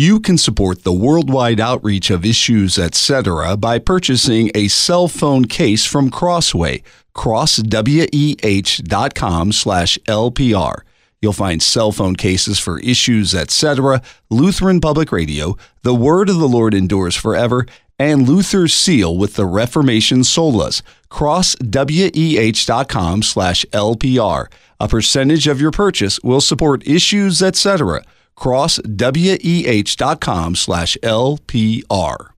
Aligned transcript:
You 0.00 0.16
can 0.18 0.38
support 0.38 0.82
the 0.82 0.94
worldwide 0.94 1.60
outreach 1.60 2.08
of 2.08 2.24
issues, 2.24 2.78
etc. 2.78 3.54
by 3.58 3.78
purchasing 3.78 4.50
a 4.54 4.68
cell 4.68 5.08
phone 5.08 5.44
case 5.44 5.84
from 5.84 6.10
Crossway, 6.10 6.82
crossweh.com 7.14 9.52
slash 9.52 9.98
LPR. 10.08 10.80
You'll 11.20 11.34
find 11.34 11.62
cell 11.62 11.92
phone 11.92 12.16
cases 12.16 12.58
for 12.58 12.80
issues, 12.80 13.34
etc., 13.34 14.00
Lutheran 14.30 14.80
Public 14.80 15.12
Radio, 15.12 15.58
The 15.82 15.94
Word 15.94 16.30
of 16.30 16.38
the 16.38 16.48
Lord 16.48 16.72
Endures 16.72 17.14
Forever, 17.14 17.66
and 17.98 18.26
Luther's 18.26 18.72
Seal 18.72 19.18
with 19.18 19.34
the 19.34 19.44
Reformation 19.44 20.20
Solas, 20.20 20.80
crossweh.com 21.10 23.22
slash 23.22 23.66
LPR. 23.66 24.46
A 24.80 24.88
percentage 24.88 25.46
of 25.46 25.60
your 25.60 25.70
purchase 25.70 26.18
will 26.20 26.40
support 26.40 26.86
issues, 26.86 27.42
etc., 27.42 28.02
crossweh.com 28.40 30.54
slash 30.56 30.96
LPR. 31.02 32.30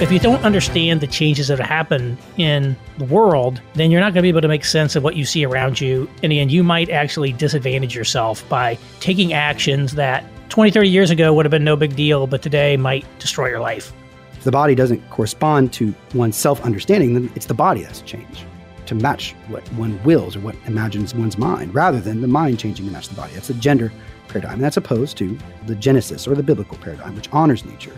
If 0.00 0.12
you 0.12 0.20
don't 0.20 0.44
understand 0.44 1.00
the 1.00 1.08
changes 1.08 1.48
that 1.48 1.58
have 1.58 1.68
happened 1.68 2.18
in 2.36 2.76
the 2.98 3.04
world, 3.04 3.60
then 3.74 3.90
you're 3.90 4.00
not 4.00 4.14
going 4.14 4.18
to 4.18 4.22
be 4.22 4.28
able 4.28 4.42
to 4.42 4.48
make 4.48 4.64
sense 4.64 4.94
of 4.94 5.02
what 5.02 5.16
you 5.16 5.24
see 5.24 5.44
around 5.44 5.80
you. 5.80 6.08
And 6.22 6.30
the 6.30 6.38
end, 6.38 6.52
you 6.52 6.62
might 6.62 6.88
actually 6.88 7.32
disadvantage 7.32 7.96
yourself 7.96 8.48
by 8.48 8.78
taking 9.00 9.32
actions 9.32 9.96
that 9.96 10.24
20, 10.50 10.70
30 10.70 10.88
years 10.88 11.10
ago 11.10 11.34
would 11.34 11.44
have 11.44 11.50
been 11.50 11.64
no 11.64 11.74
big 11.74 11.96
deal, 11.96 12.28
but 12.28 12.42
today 12.42 12.76
might 12.76 13.04
destroy 13.18 13.48
your 13.48 13.58
life. 13.58 13.92
If 14.34 14.44
the 14.44 14.52
body 14.52 14.76
doesn't 14.76 15.10
correspond 15.10 15.72
to 15.74 15.92
one's 16.14 16.36
self 16.36 16.60
understanding, 16.60 17.14
then 17.14 17.32
it's 17.34 17.46
the 17.46 17.54
body 17.54 17.82
that's 17.82 18.02
changed 18.02 18.44
to 18.88 18.94
match 18.94 19.34
what 19.46 19.66
one 19.74 20.02
wills 20.04 20.36
or 20.36 20.40
what 20.40 20.56
imagines 20.66 21.14
one's 21.14 21.38
mind, 21.38 21.74
rather 21.74 22.00
than 22.00 22.20
the 22.20 22.28
mind 22.28 22.58
changing 22.58 22.86
to 22.86 22.92
match 22.92 23.08
the 23.08 23.14
body. 23.14 23.32
That's 23.34 23.48
the 23.48 23.54
gender 23.54 23.92
paradigm. 24.28 24.54
And 24.54 24.62
that's 24.62 24.76
opposed 24.76 25.16
to 25.18 25.38
the 25.66 25.74
Genesis 25.74 26.26
or 26.26 26.34
the 26.34 26.42
biblical 26.42 26.76
paradigm, 26.78 27.14
which 27.14 27.28
honors 27.32 27.64
nature 27.64 27.96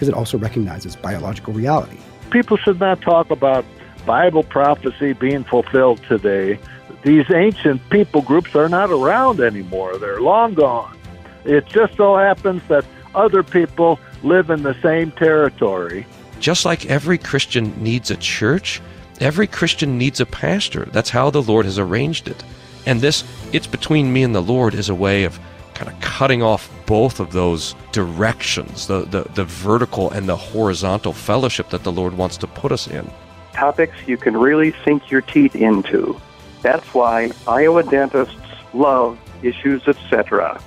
because 0.00 0.08
it 0.08 0.14
also 0.14 0.38
recognizes 0.38 0.96
biological 0.96 1.52
reality. 1.52 1.98
People 2.30 2.56
should 2.56 2.80
not 2.80 3.02
talk 3.02 3.30
about 3.30 3.66
Bible 4.06 4.42
prophecy 4.42 5.12
being 5.12 5.44
fulfilled 5.44 6.02
today. 6.08 6.58
These 7.02 7.30
ancient 7.30 7.86
people 7.90 8.22
groups 8.22 8.54
are 8.54 8.70
not 8.70 8.90
around 8.90 9.40
anymore, 9.40 9.98
they're 9.98 10.22
long 10.22 10.54
gone. 10.54 10.96
It 11.44 11.66
just 11.66 11.98
so 11.98 12.16
happens 12.16 12.62
that 12.68 12.86
other 13.14 13.42
people 13.42 14.00
live 14.22 14.48
in 14.48 14.62
the 14.62 14.74
same 14.80 15.10
territory. 15.12 16.06
Just 16.38 16.64
like 16.64 16.86
every 16.86 17.18
Christian 17.18 17.70
needs 17.82 18.10
a 18.10 18.16
church, 18.16 18.80
Every 19.20 19.46
Christian 19.46 19.98
needs 19.98 20.18
a 20.18 20.26
pastor. 20.26 20.86
That's 20.86 21.10
how 21.10 21.28
the 21.28 21.42
Lord 21.42 21.66
has 21.66 21.78
arranged 21.78 22.26
it. 22.26 22.42
And 22.86 23.02
this, 23.02 23.22
it's 23.52 23.66
between 23.66 24.12
me 24.12 24.22
and 24.22 24.34
the 24.34 24.40
Lord, 24.40 24.72
is 24.72 24.88
a 24.88 24.94
way 24.94 25.24
of 25.24 25.38
kind 25.74 25.92
of 25.92 26.00
cutting 26.00 26.42
off 26.42 26.70
both 26.86 27.20
of 27.20 27.32
those 27.32 27.74
directions 27.92 28.86
the, 28.86 29.00
the, 29.02 29.22
the 29.34 29.44
vertical 29.44 30.10
and 30.10 30.28
the 30.28 30.36
horizontal 30.36 31.12
fellowship 31.12 31.68
that 31.70 31.84
the 31.84 31.92
Lord 31.92 32.14
wants 32.16 32.38
to 32.38 32.46
put 32.46 32.72
us 32.72 32.88
in. 32.88 33.10
Topics 33.52 33.94
you 34.06 34.16
can 34.16 34.36
really 34.36 34.74
sink 34.84 35.10
your 35.10 35.20
teeth 35.20 35.54
into. 35.54 36.18
That's 36.62 36.86
why 36.94 37.32
Iowa 37.46 37.82
dentists 37.82 38.34
love 38.72 39.18
issues, 39.42 39.86
etc. 39.86 40.62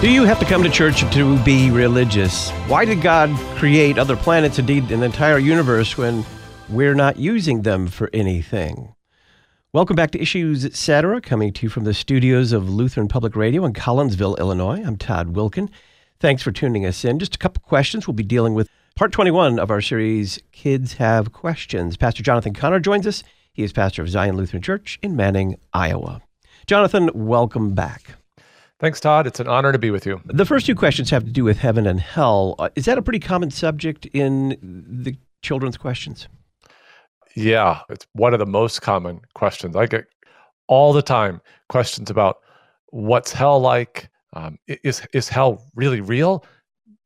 Do 0.00 0.10
you 0.10 0.24
have 0.24 0.38
to 0.38 0.46
come 0.46 0.62
to 0.62 0.70
church 0.70 1.02
to 1.12 1.38
be 1.44 1.70
religious? 1.70 2.48
Why 2.68 2.86
did 2.86 3.02
God 3.02 3.28
create 3.58 3.98
other 3.98 4.16
planets, 4.16 4.58
indeed 4.58 4.90
an 4.90 5.02
entire 5.02 5.36
universe, 5.36 5.98
when 5.98 6.24
we're 6.70 6.94
not 6.94 7.18
using 7.18 7.60
them 7.60 7.86
for 7.86 8.08
anything? 8.14 8.94
Welcome 9.74 9.96
back 9.96 10.12
to 10.12 10.18
Issues 10.18 10.64
Etc., 10.64 11.20
coming 11.20 11.52
to 11.52 11.66
you 11.66 11.68
from 11.68 11.84
the 11.84 11.92
studios 11.92 12.52
of 12.52 12.70
Lutheran 12.70 13.08
Public 13.08 13.36
Radio 13.36 13.62
in 13.66 13.74
Collinsville, 13.74 14.38
Illinois. 14.38 14.82
I'm 14.82 14.96
Todd 14.96 15.34
Wilken. 15.34 15.68
Thanks 16.18 16.42
for 16.42 16.50
tuning 16.50 16.86
us 16.86 17.04
in. 17.04 17.18
Just 17.18 17.34
a 17.34 17.38
couple 17.38 17.62
questions. 17.62 18.08
We'll 18.08 18.14
be 18.14 18.22
dealing 18.22 18.54
with 18.54 18.70
part 18.96 19.12
21 19.12 19.58
of 19.58 19.70
our 19.70 19.82
series, 19.82 20.40
Kids 20.50 20.94
Have 20.94 21.34
Questions. 21.34 21.98
Pastor 21.98 22.22
Jonathan 22.22 22.54
Conner 22.54 22.80
joins 22.80 23.06
us. 23.06 23.22
He 23.52 23.64
is 23.64 23.74
pastor 23.74 24.00
of 24.00 24.08
Zion 24.08 24.38
Lutheran 24.38 24.62
Church 24.62 24.98
in 25.02 25.14
Manning, 25.14 25.58
Iowa. 25.74 26.22
Jonathan, 26.66 27.10
welcome 27.12 27.74
back. 27.74 28.14
Thanks, 28.80 28.98
Todd. 28.98 29.26
It's 29.26 29.40
an 29.40 29.46
honor 29.46 29.72
to 29.72 29.78
be 29.78 29.90
with 29.90 30.06
you. 30.06 30.22
The 30.24 30.46
first 30.46 30.64
two 30.64 30.74
questions 30.74 31.10
have 31.10 31.24
to 31.24 31.30
do 31.30 31.44
with 31.44 31.58
heaven 31.58 31.86
and 31.86 32.00
hell. 32.00 32.54
Uh, 32.58 32.70
is 32.76 32.86
that 32.86 32.96
a 32.96 33.02
pretty 33.02 33.18
common 33.18 33.50
subject 33.50 34.06
in 34.06 34.56
the 35.02 35.16
children's 35.42 35.76
questions? 35.76 36.28
Yeah, 37.36 37.80
it's 37.90 38.06
one 38.14 38.32
of 38.32 38.40
the 38.40 38.46
most 38.46 38.80
common 38.80 39.20
questions. 39.34 39.76
I 39.76 39.84
get 39.84 40.06
all 40.66 40.94
the 40.94 41.02
time 41.02 41.42
questions 41.68 42.08
about 42.08 42.38
what's 42.86 43.32
hell 43.32 43.60
like? 43.60 44.08
Um, 44.32 44.58
is 44.66 45.02
is 45.12 45.28
hell 45.28 45.62
really 45.74 46.00
real? 46.00 46.44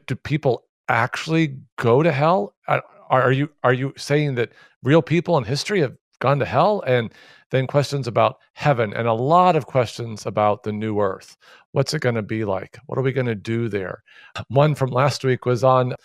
Do 0.06 0.15
people 0.15 0.65
actually 0.89 1.56
go 1.77 2.03
to 2.05 2.12
hell? 2.12 2.55
Are, 2.69 2.83
are 3.11 3.33
you 3.33 3.49
are 3.65 3.73
you 3.73 3.93
saying 3.97 4.37
that 4.37 4.53
real 4.85 5.03
people 5.03 5.37
in 5.39 5.45
history 5.45 5.81
have 5.81 5.97
gone 6.21 6.39
to 6.39 6.45
hell? 6.45 6.85
And 6.87 7.12
then 7.51 7.67
questions 7.67 8.06
about 8.06 8.39
heaven 8.53 8.93
and 8.93 9.06
a 9.09 9.12
lot 9.12 9.56
of 9.56 9.67
questions 9.67 10.27
about 10.27 10.62
the 10.62 10.73
new 10.73 11.01
earth. 11.01 11.37
What's 11.75 11.93
it 11.93 12.03
going 12.03 12.15
to 12.15 12.23
be 12.23 12.45
like? 12.45 12.79
What 12.87 13.01
are 13.01 13.03
we 13.03 13.11
going 13.11 13.27
to 13.27 13.35
do 13.35 13.69
there? 13.69 14.05
One 14.47 14.77
from 14.77 14.91
last 14.91 15.25
week 15.25 15.45
was 15.45 15.65
on 15.65 15.97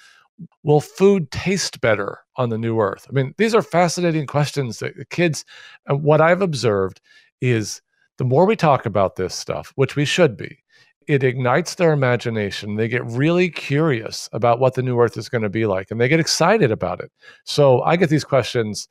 Will 0.64 0.82
food 0.82 1.30
taste 1.30 1.80
better 1.80 2.20
on 2.38 2.50
the 2.50 2.58
new 2.58 2.80
earth? 2.80 3.06
I 3.08 3.14
mean, 3.14 3.36
these 3.38 3.54
are 3.54 3.62
fascinating 3.62 4.26
questions 4.26 4.80
that 4.80 4.98
the 4.98 5.06
kids, 5.06 5.46
and 5.86 6.02
what 6.02 6.22
I've 6.22 6.42
observed 6.42 7.02
is 7.40 7.82
the 8.18 8.24
more 8.24 8.48
we 8.48 8.56
talk 8.56 8.88
about 8.88 9.16
this 9.16 9.36
stuff, 9.36 9.72
which 9.76 9.96
we 9.96 10.06
should 10.06 10.36
be, 10.36 10.58
it 11.06 11.24
ignites 11.24 11.76
their 11.76 11.92
imagination. 11.92 12.76
They 12.76 12.88
get 12.88 13.06
really 13.06 13.52
curious 13.52 14.28
about 14.34 14.60
what 14.60 14.74
the 14.74 14.82
new 14.82 15.00
earth 15.00 15.18
is 15.18 15.30
going 15.30 15.44
to 15.44 15.50
be 15.50 15.68
like 15.68 15.92
and 15.92 16.02
they 16.02 16.08
get 16.08 16.20
excited 16.20 16.72
about 16.72 17.00
it. 17.00 17.12
So 17.44 17.84
I 17.84 17.96
get 17.96 18.10
these 18.10 18.24
questions 18.24 18.88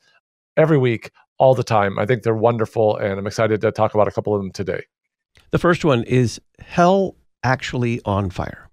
every 0.56 0.78
week, 0.78 1.10
all 1.38 1.56
the 1.56 1.64
time. 1.64 1.98
I 1.98 2.06
think 2.06 2.22
they're 2.22 2.34
wonderful 2.34 2.98
and 2.98 3.18
I'm 3.18 3.26
excited 3.26 3.60
to 3.62 3.72
talk 3.72 3.94
about 3.94 4.06
a 4.06 4.12
couple 4.12 4.32
of 4.32 4.40
them 4.40 4.52
today. 4.52 4.84
The 5.50 5.58
first 5.58 5.84
one 5.84 6.04
is 6.04 6.40
hell 6.60 7.16
actually 7.42 8.00
on 8.04 8.30
fire? 8.30 8.68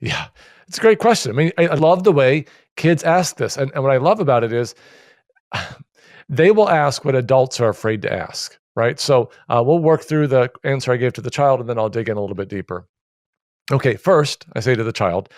Yeah, 0.00 0.26
it's 0.68 0.78
a 0.78 0.80
great 0.80 0.98
question. 0.98 1.32
I 1.32 1.34
mean, 1.34 1.52
I, 1.58 1.68
I 1.68 1.74
love 1.74 2.04
the 2.04 2.12
way 2.12 2.46
kids 2.76 3.02
ask 3.02 3.36
this. 3.36 3.56
And, 3.56 3.70
and 3.74 3.82
what 3.82 3.92
I 3.92 3.98
love 3.98 4.20
about 4.20 4.44
it 4.44 4.52
is 4.52 4.74
they 6.28 6.50
will 6.50 6.68
ask 6.68 7.04
what 7.04 7.14
adults 7.14 7.60
are 7.60 7.68
afraid 7.68 8.02
to 8.02 8.12
ask, 8.12 8.58
right? 8.76 8.98
So 8.98 9.30
uh, 9.48 9.62
we'll 9.64 9.78
work 9.78 10.02
through 10.02 10.28
the 10.28 10.50
answer 10.64 10.92
I 10.92 10.96
gave 10.96 11.12
to 11.14 11.20
the 11.20 11.30
child 11.30 11.60
and 11.60 11.68
then 11.68 11.78
I'll 11.78 11.88
dig 11.88 12.08
in 12.08 12.16
a 12.16 12.20
little 12.20 12.36
bit 12.36 12.48
deeper. 12.48 12.86
Okay, 13.72 13.96
first, 13.96 14.44
I 14.54 14.60
say 14.60 14.74
to 14.74 14.84
the 14.84 14.92
child, 14.92 15.30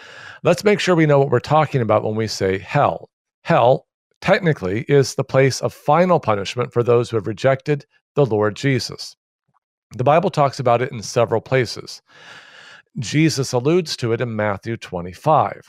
let's 0.43 0.65
make 0.65 0.81
sure 0.81 0.97
we 0.97 1.07
know 1.07 1.21
what 1.21 1.31
we're 1.31 1.39
talking 1.39 1.81
about 1.81 2.03
when 2.03 2.17
we 2.17 2.27
say 2.27 2.59
hell. 2.59 3.09
Hell, 3.45 3.87
technically, 4.21 4.85
is 4.89 5.15
the 5.15 5.23
place 5.23 5.61
of 5.61 5.73
final 5.73 6.19
punishment 6.19 6.73
for 6.73 6.83
those 6.83 7.09
who 7.09 7.17
have 7.17 7.29
rejected 7.29 7.87
the 8.17 8.27
Lord 8.27 8.57
Jesus. 8.57 9.15
The 9.93 10.05
Bible 10.05 10.31
talks 10.31 10.59
about 10.59 10.83
it 10.83 10.93
in 10.93 11.03
several 11.03 11.41
places. 11.41 12.03
Jesus 12.99 13.53
alludes 13.53 13.97
to 13.99 14.13
it 14.13 14.21
in 14.21 14.35
Matthew 14.35 14.77
25. 14.77 15.63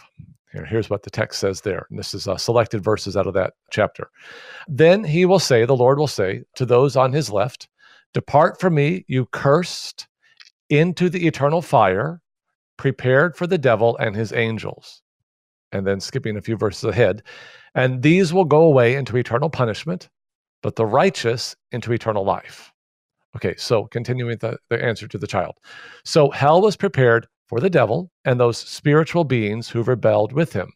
Here, 0.53 0.65
here's 0.65 0.89
what 0.89 1.03
the 1.03 1.09
text 1.09 1.39
says 1.39 1.61
there. 1.61 1.85
And 1.89 1.99
this 1.99 2.13
is 2.13 2.27
uh, 2.27 2.37
selected 2.37 2.83
verses 2.83 3.17
out 3.17 3.27
of 3.27 3.33
that 3.33 3.53
chapter. 3.69 4.09
Then 4.67 5.03
he 5.03 5.25
will 5.25 5.39
say, 5.39 5.65
the 5.65 5.75
Lord 5.75 5.99
will 5.99 6.07
say 6.07 6.43
to 6.55 6.65
those 6.65 6.95
on 6.95 7.13
his 7.13 7.29
left, 7.29 7.67
Depart 8.13 8.59
from 8.59 8.75
me, 8.75 9.05
you 9.07 9.25
cursed, 9.27 10.07
into 10.69 11.09
the 11.09 11.27
eternal 11.27 11.61
fire, 11.61 12.21
prepared 12.77 13.35
for 13.35 13.45
the 13.45 13.57
devil 13.57 13.97
and 13.97 14.15
his 14.15 14.33
angels. 14.33 15.01
And 15.71 15.85
then 15.85 15.99
skipping 15.99 16.37
a 16.37 16.41
few 16.41 16.55
verses 16.55 16.85
ahead, 16.85 17.23
and 17.75 18.01
these 18.01 18.33
will 18.33 18.45
go 18.45 18.63
away 18.63 18.95
into 18.95 19.17
eternal 19.17 19.49
punishment, 19.49 20.09
but 20.63 20.77
the 20.77 20.85
righteous 20.85 21.55
into 21.71 21.91
eternal 21.91 22.23
life. 22.23 22.71
Okay, 23.35 23.55
so 23.57 23.85
continuing 23.85 24.37
the, 24.37 24.57
the 24.69 24.83
answer 24.83 25.07
to 25.07 25.17
the 25.17 25.27
child. 25.27 25.55
So 26.05 26.31
hell 26.31 26.61
was 26.61 26.75
prepared 26.75 27.27
for 27.47 27.59
the 27.59 27.69
devil 27.69 28.09
and 28.25 28.39
those 28.39 28.57
spiritual 28.57 29.23
beings 29.23 29.69
who 29.69 29.83
rebelled 29.83 30.33
with 30.33 30.53
him. 30.53 30.71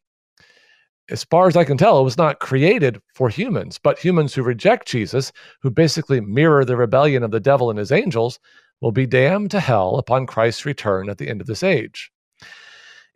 As 1.10 1.24
far 1.26 1.48
as 1.48 1.58
I 1.58 1.64
can 1.64 1.78
tell, 1.78 2.00
it 2.00 2.04
was 2.04 2.18
not 2.18 2.40
created 2.40 3.02
for 3.16 3.28
humans, 3.28 3.80
but 3.82 4.00
humans 4.00 4.34
who 4.34 4.44
reject 4.44 4.88
Jesus, 4.88 5.32
who 5.62 5.70
basically 5.70 6.22
mirror 6.22 6.64
the 6.64 6.78
rebellion 6.78 7.24
of 7.24 7.32
the 7.32 7.40
devil 7.40 7.70
and 7.70 7.80
his 7.80 7.92
angels, 7.92 8.40
will 8.80 8.92
be 8.92 9.06
damned 9.06 9.52
to 9.52 9.60
hell 9.60 9.98
upon 9.98 10.26
Christ's 10.26 10.66
return 10.66 11.10
at 11.10 11.18
the 11.18 11.30
end 11.30 11.42
of 11.42 11.48
this 11.48 11.64
age. 11.64 12.12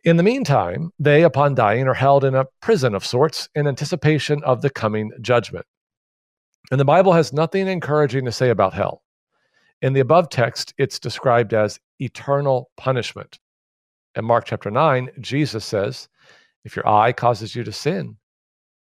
In 0.04 0.16
the 0.16 0.22
meantime, 0.22 0.92
they, 0.98 1.22
upon 1.22 1.54
dying, 1.54 1.88
are 1.88 1.94
held 1.94 2.22
in 2.22 2.34
a 2.34 2.46
prison 2.60 2.94
of 2.94 3.04
sorts 3.04 3.48
in 3.54 3.66
anticipation 3.66 4.42
of 4.44 4.62
the 4.62 4.70
coming 4.70 5.10
judgment. 5.20 5.66
And 6.70 6.78
the 6.78 6.84
Bible 6.84 7.12
has 7.12 7.32
nothing 7.32 7.66
encouraging 7.66 8.24
to 8.24 8.32
say 8.32 8.50
about 8.50 8.74
hell. 8.74 9.02
In 9.82 9.92
the 9.92 10.00
above 10.00 10.30
text, 10.30 10.72
it's 10.78 10.98
described 10.98 11.52
as 11.52 11.78
eternal 11.98 12.70
punishment. 12.78 13.38
In 14.14 14.24
Mark 14.24 14.46
chapter 14.46 14.70
9, 14.70 15.10
Jesus 15.20 15.64
says, 15.66 16.08
If 16.64 16.76
your 16.76 16.88
eye 16.88 17.12
causes 17.12 17.54
you 17.54 17.62
to 17.64 17.72
sin, 17.72 18.16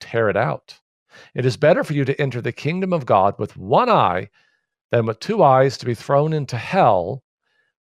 tear 0.00 0.28
it 0.28 0.36
out. 0.36 0.78
It 1.34 1.46
is 1.46 1.56
better 1.56 1.82
for 1.82 1.94
you 1.94 2.04
to 2.04 2.20
enter 2.20 2.42
the 2.42 2.52
kingdom 2.52 2.92
of 2.92 3.06
God 3.06 3.38
with 3.38 3.56
one 3.56 3.88
eye 3.88 4.28
than 4.90 5.06
with 5.06 5.18
two 5.18 5.42
eyes 5.42 5.78
to 5.78 5.86
be 5.86 5.94
thrown 5.94 6.34
into 6.34 6.58
hell, 6.58 7.22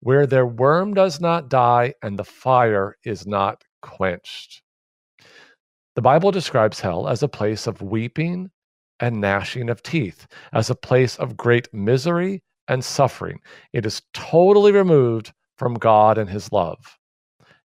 where 0.01 0.27
their 0.27 0.47
worm 0.47 0.93
does 0.93 1.21
not 1.21 1.49
die 1.49 1.95
and 2.03 2.19
the 2.19 2.25
fire 2.25 2.97
is 3.05 3.25
not 3.25 3.63
quenched. 3.83 4.63
The 5.95 6.03
Bible 6.03 6.33
describes 6.33 6.81
hell 6.81 7.07
as 7.07 7.23
a 7.23 7.29
place 7.29 7.69
of 7.69 7.83
weeping 7.83 8.51
and 8.99 9.21
gnashing 9.21 9.71
of 9.71 9.83
teeth, 9.83 10.27
as 10.53 10.71
a 10.71 10.75
place 10.75 11.17
of 11.17 11.37
great 11.37 11.73
misery 11.73 12.43
and 12.71 12.83
suffering. 12.83 13.41
It 13.75 13.85
is 13.85 14.01
totally 14.15 14.73
removed 14.73 15.33
from 15.59 15.75
God 15.75 16.17
and 16.17 16.31
his 16.31 16.51
love. 16.53 16.79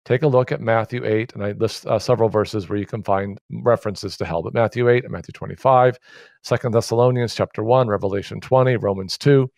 Take 0.04 0.24
a 0.24 0.28
look 0.28 0.52
at 0.52 0.62
Matthew 0.62 1.06
8, 1.06 1.34
and 1.34 1.44
I 1.44 1.52
list 1.54 1.88
uh, 1.88 1.98
several 1.98 2.28
verses 2.28 2.68
where 2.68 2.78
you 2.78 2.86
can 2.86 3.02
find 3.02 3.40
references 3.50 4.18
to 4.18 4.26
hell. 4.26 4.44
But 4.44 4.54
Matthew 4.54 4.90
8 4.90 5.04
and 5.04 5.14
Matthew 5.14 5.32
25, 5.32 5.98
2 6.44 6.70
Thessalonians 6.70 7.34
chapter 7.34 7.64
1, 7.64 7.88
Revelation 7.88 8.42
20, 8.42 8.78
Romans 8.78 9.18
2. 9.18 9.50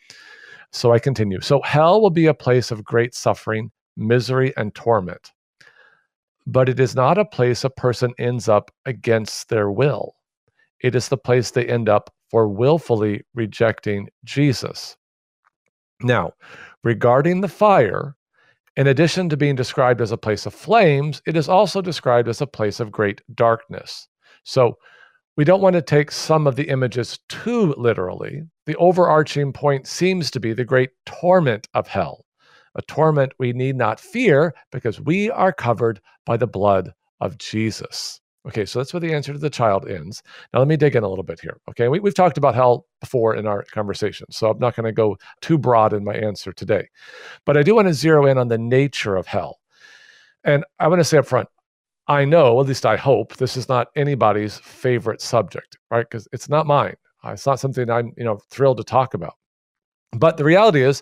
So 0.72 0.94
I 0.94 1.00
continue. 1.00 1.42
So 1.42 1.62
hell 1.64 2.02
will 2.02 2.10
be 2.12 2.28
a 2.28 2.34
place 2.34 2.70
of 2.70 2.84
great 2.84 3.16
suffering, 3.16 3.72
misery, 3.96 4.54
and 4.58 4.76
torment. 4.76 5.32
But 6.46 6.70
it 6.70 6.80
is 6.80 6.96
not 6.96 7.18
a 7.18 7.26
place 7.26 7.64
a 7.64 7.70
person 7.70 8.14
ends 8.20 8.48
up 8.48 8.72
against 8.86 9.50
their 9.50 9.72
will. 9.72 10.14
It 10.82 10.94
is 10.96 11.10
the 11.10 11.18
place 11.18 11.52
they 11.52 11.66
end 11.66 11.90
up 11.90 12.10
for 12.30 12.48
willfully 12.48 13.22
rejecting 13.34 14.08
Jesus. 14.24 14.98
Now, 16.02 16.34
regarding 16.84 17.42
the 17.42 17.48
fire, 17.48 18.16
in 18.76 18.88
addition 18.88 19.30
to 19.30 19.38
being 19.38 19.56
described 19.56 20.02
as 20.02 20.12
a 20.12 20.18
place 20.18 20.46
of 20.46 20.54
flames, 20.54 21.22
it 21.26 21.36
is 21.36 21.50
also 21.50 21.82
described 21.82 22.30
as 22.30 22.42
a 22.42 22.48
place 22.48 22.80
of 22.80 22.92
great 22.92 23.22
darkness. 23.34 24.08
So 24.44 24.78
we 25.36 25.44
don't 25.44 25.62
want 25.62 25.74
to 25.74 25.82
take 25.82 26.12
some 26.12 26.46
of 26.46 26.56
the 26.56 26.70
images 26.70 27.20
too 27.30 27.74
literally. 27.78 28.44
The 28.66 28.76
overarching 28.76 29.54
point 29.54 29.88
seems 29.88 30.30
to 30.32 30.40
be 30.40 30.54
the 30.54 30.66
great 30.66 30.92
torment 31.06 31.68
of 31.74 31.88
hell, 31.88 32.26
a 32.76 32.82
torment 32.84 33.34
we 33.40 33.54
need 33.54 33.76
not 33.76 34.00
fear 34.00 34.54
because 34.72 35.02
we 35.02 35.32
are 35.32 35.54
covered 35.54 36.00
by 36.26 36.38
the 36.38 36.48
blood 36.48 36.92
of 37.20 37.38
Jesus. 37.40 38.20
Okay, 38.48 38.66
so 38.66 38.80
that's 38.80 38.94
where 38.94 39.02
the 39.02 39.14
answer 39.14 39.34
to 39.34 39.40
the 39.40 39.50
child 39.50 39.90
ends. 39.90 40.24
Now, 40.54 40.60
let 40.60 40.70
me 40.70 40.78
dig 40.78 40.96
in 40.96 41.04
a 41.04 41.10
little 41.10 41.24
bit 41.24 41.40
here. 41.40 41.60
Okay, 41.70 41.90
we, 41.90 42.00
have 42.00 42.14
talked 42.14 42.38
about 42.38 42.56
hell 42.56 42.86
before 43.02 43.36
in 43.36 43.46
our 43.46 43.64
conversation, 43.64 44.26
so 44.32 44.50
I'm 44.50 44.60
not 44.60 44.76
going 44.76 44.86
to 44.86 44.94
go 44.94 45.18
too 45.42 45.58
broad 45.58 45.92
in 45.92 46.04
my 46.04 46.14
answer 46.14 46.54
today. 46.54 46.88
But 47.46 47.58
I 47.58 47.64
do 47.64 47.76
want 47.76 47.90
to 47.90 47.94
zero 47.94 48.26
in 48.26 48.38
on 48.38 48.48
the 48.48 48.58
nature 48.58 49.18
of 49.18 49.28
hell. 49.28 49.60
And 50.46 50.64
I 50.80 50.88
want 50.88 51.02
to 51.02 51.04
say 51.04 51.18
up 51.18 51.26
front, 51.26 51.50
I 52.08 52.24
know, 52.24 52.60
at 52.62 52.68
least 52.68 52.86
I 52.86 52.96
hope, 52.96 53.36
this 53.36 53.58
is 53.58 53.68
not 53.68 53.90
anybody's 53.98 54.58
favorite 54.60 55.22
subject, 55.22 55.78
right? 55.92 56.10
Because 56.10 56.26
it's 56.32 56.48
not 56.48 56.66
mine. 56.66 56.96
Uh, 57.26 57.32
it's 57.32 57.46
not 57.46 57.60
something 57.60 57.90
I'm, 57.90 58.14
you 58.16 58.24
know, 58.24 58.40
thrilled 58.50 58.78
to 58.78 58.84
talk 58.86 59.14
about. 59.14 59.34
But 60.14 60.38
the 60.38 60.46
reality 60.46 60.84
is, 60.84 61.02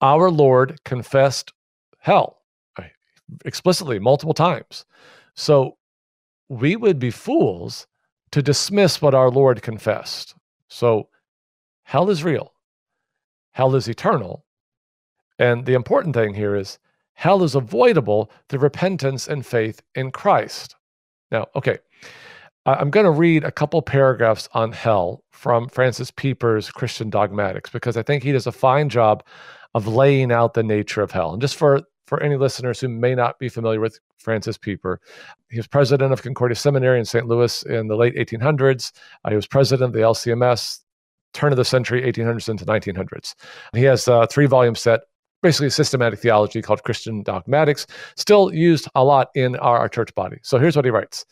our 0.00 0.30
Lord 0.30 0.78
confessed 0.84 1.52
hell 1.98 2.44
explicitly 3.44 3.98
multiple 3.98 4.34
times. 4.34 4.84
So 5.34 5.76
we 6.48 6.76
would 6.76 6.98
be 6.98 7.10
fools 7.10 7.86
to 8.32 8.42
dismiss 8.42 9.00
what 9.00 9.14
our 9.14 9.30
Lord 9.30 9.62
confessed. 9.62 10.34
So, 10.68 11.08
hell 11.84 12.10
is 12.10 12.24
real, 12.24 12.52
hell 13.52 13.74
is 13.74 13.88
eternal. 13.88 14.44
And 15.38 15.66
the 15.66 15.74
important 15.74 16.14
thing 16.14 16.34
here 16.34 16.54
is 16.54 16.78
hell 17.14 17.42
is 17.42 17.54
avoidable 17.54 18.30
through 18.48 18.60
repentance 18.60 19.26
and 19.28 19.44
faith 19.44 19.82
in 19.94 20.10
Christ. 20.10 20.76
Now, 21.30 21.46
okay, 21.56 21.78
I'm 22.66 22.90
going 22.90 23.04
to 23.04 23.10
read 23.10 23.44
a 23.44 23.52
couple 23.52 23.82
paragraphs 23.82 24.48
on 24.52 24.72
hell 24.72 25.22
from 25.30 25.68
Francis 25.68 26.10
Pieper's 26.10 26.70
Christian 26.70 27.10
Dogmatics 27.10 27.70
because 27.70 27.96
I 27.96 28.02
think 28.02 28.22
he 28.22 28.32
does 28.32 28.46
a 28.46 28.52
fine 28.52 28.88
job 28.88 29.22
of 29.74 29.86
laying 29.86 30.32
out 30.32 30.54
the 30.54 30.62
nature 30.62 31.02
of 31.02 31.10
hell. 31.10 31.32
And 31.32 31.42
just 31.42 31.56
for 31.56 31.82
for 32.06 32.22
any 32.22 32.36
listeners 32.36 32.80
who 32.80 32.88
may 32.88 33.14
not 33.14 33.38
be 33.38 33.48
familiar 33.48 33.80
with 33.80 33.98
Francis 34.18 34.58
Pieper, 34.58 35.00
he 35.50 35.56
was 35.56 35.66
president 35.66 36.12
of 36.12 36.22
Concordia 36.22 36.56
Seminary 36.56 36.98
in 36.98 37.04
St. 37.04 37.26
Louis 37.26 37.62
in 37.64 37.88
the 37.88 37.96
late 37.96 38.14
1800s. 38.14 38.92
Uh, 39.24 39.30
he 39.30 39.36
was 39.36 39.46
president 39.46 39.88
of 39.88 39.92
the 39.92 40.00
LCMS, 40.00 40.80
turn 41.32 41.52
of 41.52 41.56
the 41.56 41.64
century, 41.64 42.02
1800s 42.02 42.48
into 42.48 42.64
1900s. 42.64 43.34
He 43.74 43.82
has 43.84 44.06
a 44.08 44.26
three 44.26 44.46
volume 44.46 44.74
set, 44.74 45.00
basically 45.42 45.68
a 45.68 45.70
systematic 45.70 46.18
theology 46.20 46.62
called 46.62 46.82
Christian 46.82 47.22
Dogmatics, 47.22 47.86
still 48.16 48.52
used 48.52 48.88
a 48.94 49.04
lot 49.04 49.28
in 49.34 49.56
our, 49.56 49.78
our 49.78 49.88
church 49.88 50.14
body. 50.14 50.38
So 50.42 50.58
here's 50.58 50.76
what 50.76 50.84
he 50.84 50.90
writes. 50.90 51.24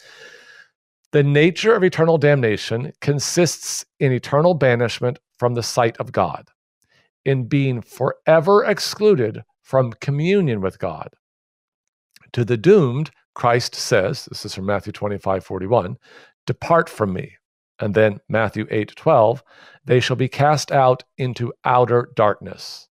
The 1.13 1.23
nature 1.23 1.75
of 1.75 1.85
eternal 1.85 2.17
damnation 2.17 2.93
consists 3.03 3.85
in 4.01 4.13
eternal 4.13 4.55
banishment 4.55 5.19
from 5.39 5.55
the 5.55 5.63
sight 5.63 5.97
of 5.99 6.11
God, 6.11 6.49
in 7.27 7.45
being 7.45 7.83
forever 7.83 8.65
excluded 8.65 9.43
from 9.73 9.91
communion 10.03 10.61
with 10.61 10.79
God. 10.79 11.09
To 12.35 12.45
the 12.45 12.59
doomed, 12.59 13.11
Christ 13.35 13.75
says, 13.75 14.27
this 14.27 14.45
is 14.45 14.55
from 14.55 14.67
Matthew 14.67 14.93
25, 14.93 15.43
41, 15.43 15.97
depart 16.47 16.91
from 16.91 17.15
me. 17.15 17.39
And 17.79 17.95
then 17.95 18.21
Matthew 18.29 18.67
8, 18.71 18.95
12, 18.95 19.43
they 19.87 19.99
shall 19.99 20.17
be 20.17 20.29
cast 20.29 20.73
out 20.73 21.05
into 21.17 21.55
outer 21.65 22.11
darkness. 22.15 22.87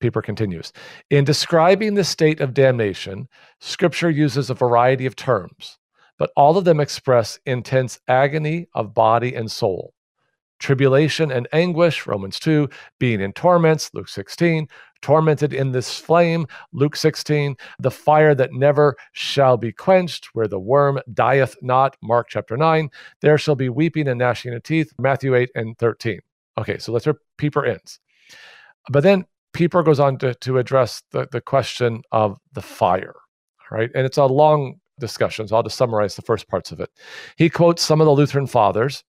Pieper 0.00 0.22
continues 0.22 0.72
In 1.10 1.26
describing 1.26 1.92
the 1.92 2.04
state 2.04 2.40
of 2.40 2.54
damnation, 2.54 3.28
Scripture 3.60 4.08
uses 4.08 4.48
a 4.48 4.54
variety 4.54 5.04
of 5.04 5.14
terms, 5.14 5.76
but 6.18 6.30
all 6.38 6.56
of 6.56 6.64
them 6.64 6.80
express 6.80 7.38
intense 7.44 8.00
agony 8.08 8.66
of 8.74 8.94
body 8.94 9.34
and 9.34 9.52
soul. 9.52 9.92
Tribulation 10.58 11.30
and 11.30 11.48
anguish, 11.52 12.06
Romans 12.06 12.38
2, 12.38 12.68
being 12.98 13.20
in 13.20 13.32
torments, 13.32 13.90
Luke 13.94 14.08
16, 14.08 14.68
tormented 15.02 15.52
in 15.52 15.72
this 15.72 15.98
flame, 15.98 16.46
Luke 16.72 16.96
16, 16.96 17.56
the 17.78 17.90
fire 17.90 18.34
that 18.34 18.52
never 18.52 18.96
shall 19.12 19.56
be 19.56 19.72
quenched, 19.72 20.30
where 20.32 20.48
the 20.48 20.58
worm 20.58 20.98
dieth 21.14 21.56
not, 21.62 21.96
Mark 22.02 22.28
chapter 22.28 22.56
9, 22.56 22.90
there 23.20 23.38
shall 23.38 23.54
be 23.54 23.68
weeping 23.68 24.08
and 24.08 24.18
gnashing 24.18 24.54
of 24.54 24.62
teeth, 24.62 24.92
Matthew 24.98 25.34
8 25.34 25.50
and 25.54 25.78
13. 25.78 26.20
Okay, 26.58 26.78
so 26.78 26.92
that's 26.92 27.06
where 27.06 27.18
Pieper 27.36 27.64
ends. 27.64 28.00
But 28.90 29.02
then 29.02 29.24
Pieper 29.52 29.82
goes 29.82 30.00
on 30.00 30.18
to, 30.18 30.34
to 30.34 30.58
address 30.58 31.02
the, 31.12 31.28
the 31.30 31.40
question 31.40 32.02
of 32.10 32.38
the 32.52 32.62
fire, 32.62 33.14
right? 33.70 33.90
And 33.94 34.04
it's 34.04 34.18
a 34.18 34.24
long 34.24 34.80
discussion, 34.98 35.46
so 35.46 35.56
I'll 35.56 35.62
just 35.62 35.76
summarize 35.76 36.16
the 36.16 36.22
first 36.22 36.48
parts 36.48 36.72
of 36.72 36.80
it. 36.80 36.90
He 37.36 37.48
quotes 37.48 37.82
some 37.82 38.00
of 38.00 38.06
the 38.06 38.12
Lutheran 38.12 38.46
fathers 38.46 39.04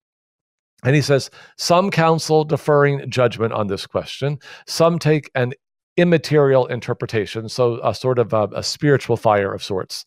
and 0.84 0.94
he 0.94 1.02
says, 1.02 1.30
some 1.56 1.90
counsel 1.90 2.44
deferring 2.44 3.10
judgment 3.10 3.52
on 3.52 3.66
this 3.66 3.86
question. 3.86 4.38
Some 4.66 4.98
take 4.98 5.30
an 5.34 5.52
immaterial 5.96 6.66
interpretation, 6.66 7.48
so 7.48 7.80
a 7.84 7.94
sort 7.94 8.18
of 8.18 8.32
a, 8.32 8.48
a 8.54 8.62
spiritual 8.62 9.16
fire 9.16 9.52
of 9.52 9.62
sorts. 9.62 10.04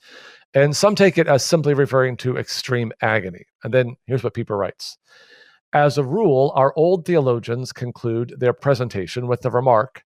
And 0.53 0.75
some 0.75 0.95
take 0.95 1.17
it 1.17 1.27
as 1.27 1.43
simply 1.43 1.73
referring 1.73 2.17
to 2.17 2.37
extreme 2.37 2.91
agony. 3.01 3.45
And 3.63 3.73
then 3.73 3.95
here's 4.07 4.23
what 4.23 4.33
Pieper 4.33 4.57
writes. 4.57 4.97
As 5.73 5.97
a 5.97 6.03
rule, 6.03 6.51
our 6.55 6.73
old 6.75 7.05
theologians 7.05 7.73
conclude 7.73 8.35
their 8.37 8.53
presentation 8.53 9.27
with 9.27 9.41
the 9.41 9.49
remark 9.49 10.03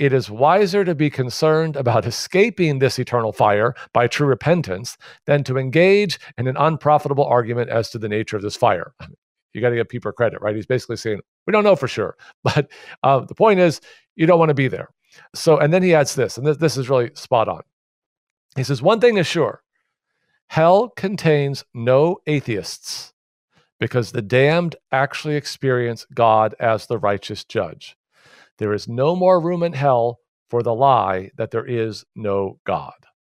it 0.00 0.14
is 0.14 0.30
wiser 0.30 0.82
to 0.82 0.94
be 0.94 1.10
concerned 1.10 1.76
about 1.76 2.06
escaping 2.06 2.78
this 2.78 2.98
eternal 2.98 3.34
fire 3.34 3.74
by 3.92 4.06
true 4.06 4.26
repentance 4.26 4.96
than 5.26 5.44
to 5.44 5.58
engage 5.58 6.18
in 6.38 6.46
an 6.46 6.56
unprofitable 6.56 7.26
argument 7.26 7.68
as 7.68 7.90
to 7.90 7.98
the 7.98 8.08
nature 8.08 8.36
of 8.36 8.42
this 8.42 8.56
fire. 8.56 8.94
You 9.52 9.60
got 9.60 9.70
to 9.70 9.76
give 9.76 9.88
Pieper 9.88 10.12
credit, 10.12 10.40
right? 10.40 10.54
He's 10.54 10.66
basically 10.66 10.96
saying, 10.96 11.20
we 11.46 11.52
don't 11.52 11.64
know 11.64 11.76
for 11.76 11.88
sure. 11.88 12.16
But 12.42 12.70
uh, 13.02 13.20
the 13.20 13.34
point 13.34 13.60
is, 13.60 13.80
you 14.16 14.26
don't 14.26 14.38
want 14.38 14.50
to 14.50 14.54
be 14.54 14.68
there. 14.68 14.90
So, 15.34 15.58
and 15.58 15.72
then 15.72 15.82
he 15.82 15.94
adds 15.94 16.14
this, 16.14 16.38
and 16.38 16.46
this, 16.46 16.56
this 16.56 16.76
is 16.76 16.88
really 16.88 17.10
spot 17.14 17.48
on. 17.48 17.62
He 18.56 18.62
says, 18.62 18.82
One 18.82 19.00
thing 19.00 19.16
is 19.16 19.26
sure 19.26 19.62
hell 20.48 20.88
contains 20.88 21.64
no 21.74 22.18
atheists 22.26 23.12
because 23.78 24.10
the 24.10 24.22
damned 24.22 24.74
actually 24.90 25.36
experience 25.36 26.04
God 26.12 26.56
as 26.58 26.86
the 26.86 26.98
righteous 26.98 27.44
judge. 27.44 27.96
There 28.58 28.74
is 28.74 28.88
no 28.88 29.14
more 29.14 29.40
room 29.40 29.62
in 29.62 29.72
hell 29.72 30.18
for 30.48 30.62
the 30.62 30.74
lie 30.74 31.30
that 31.36 31.52
there 31.52 31.64
is 31.64 32.04
no 32.16 32.58
God. 32.64 32.92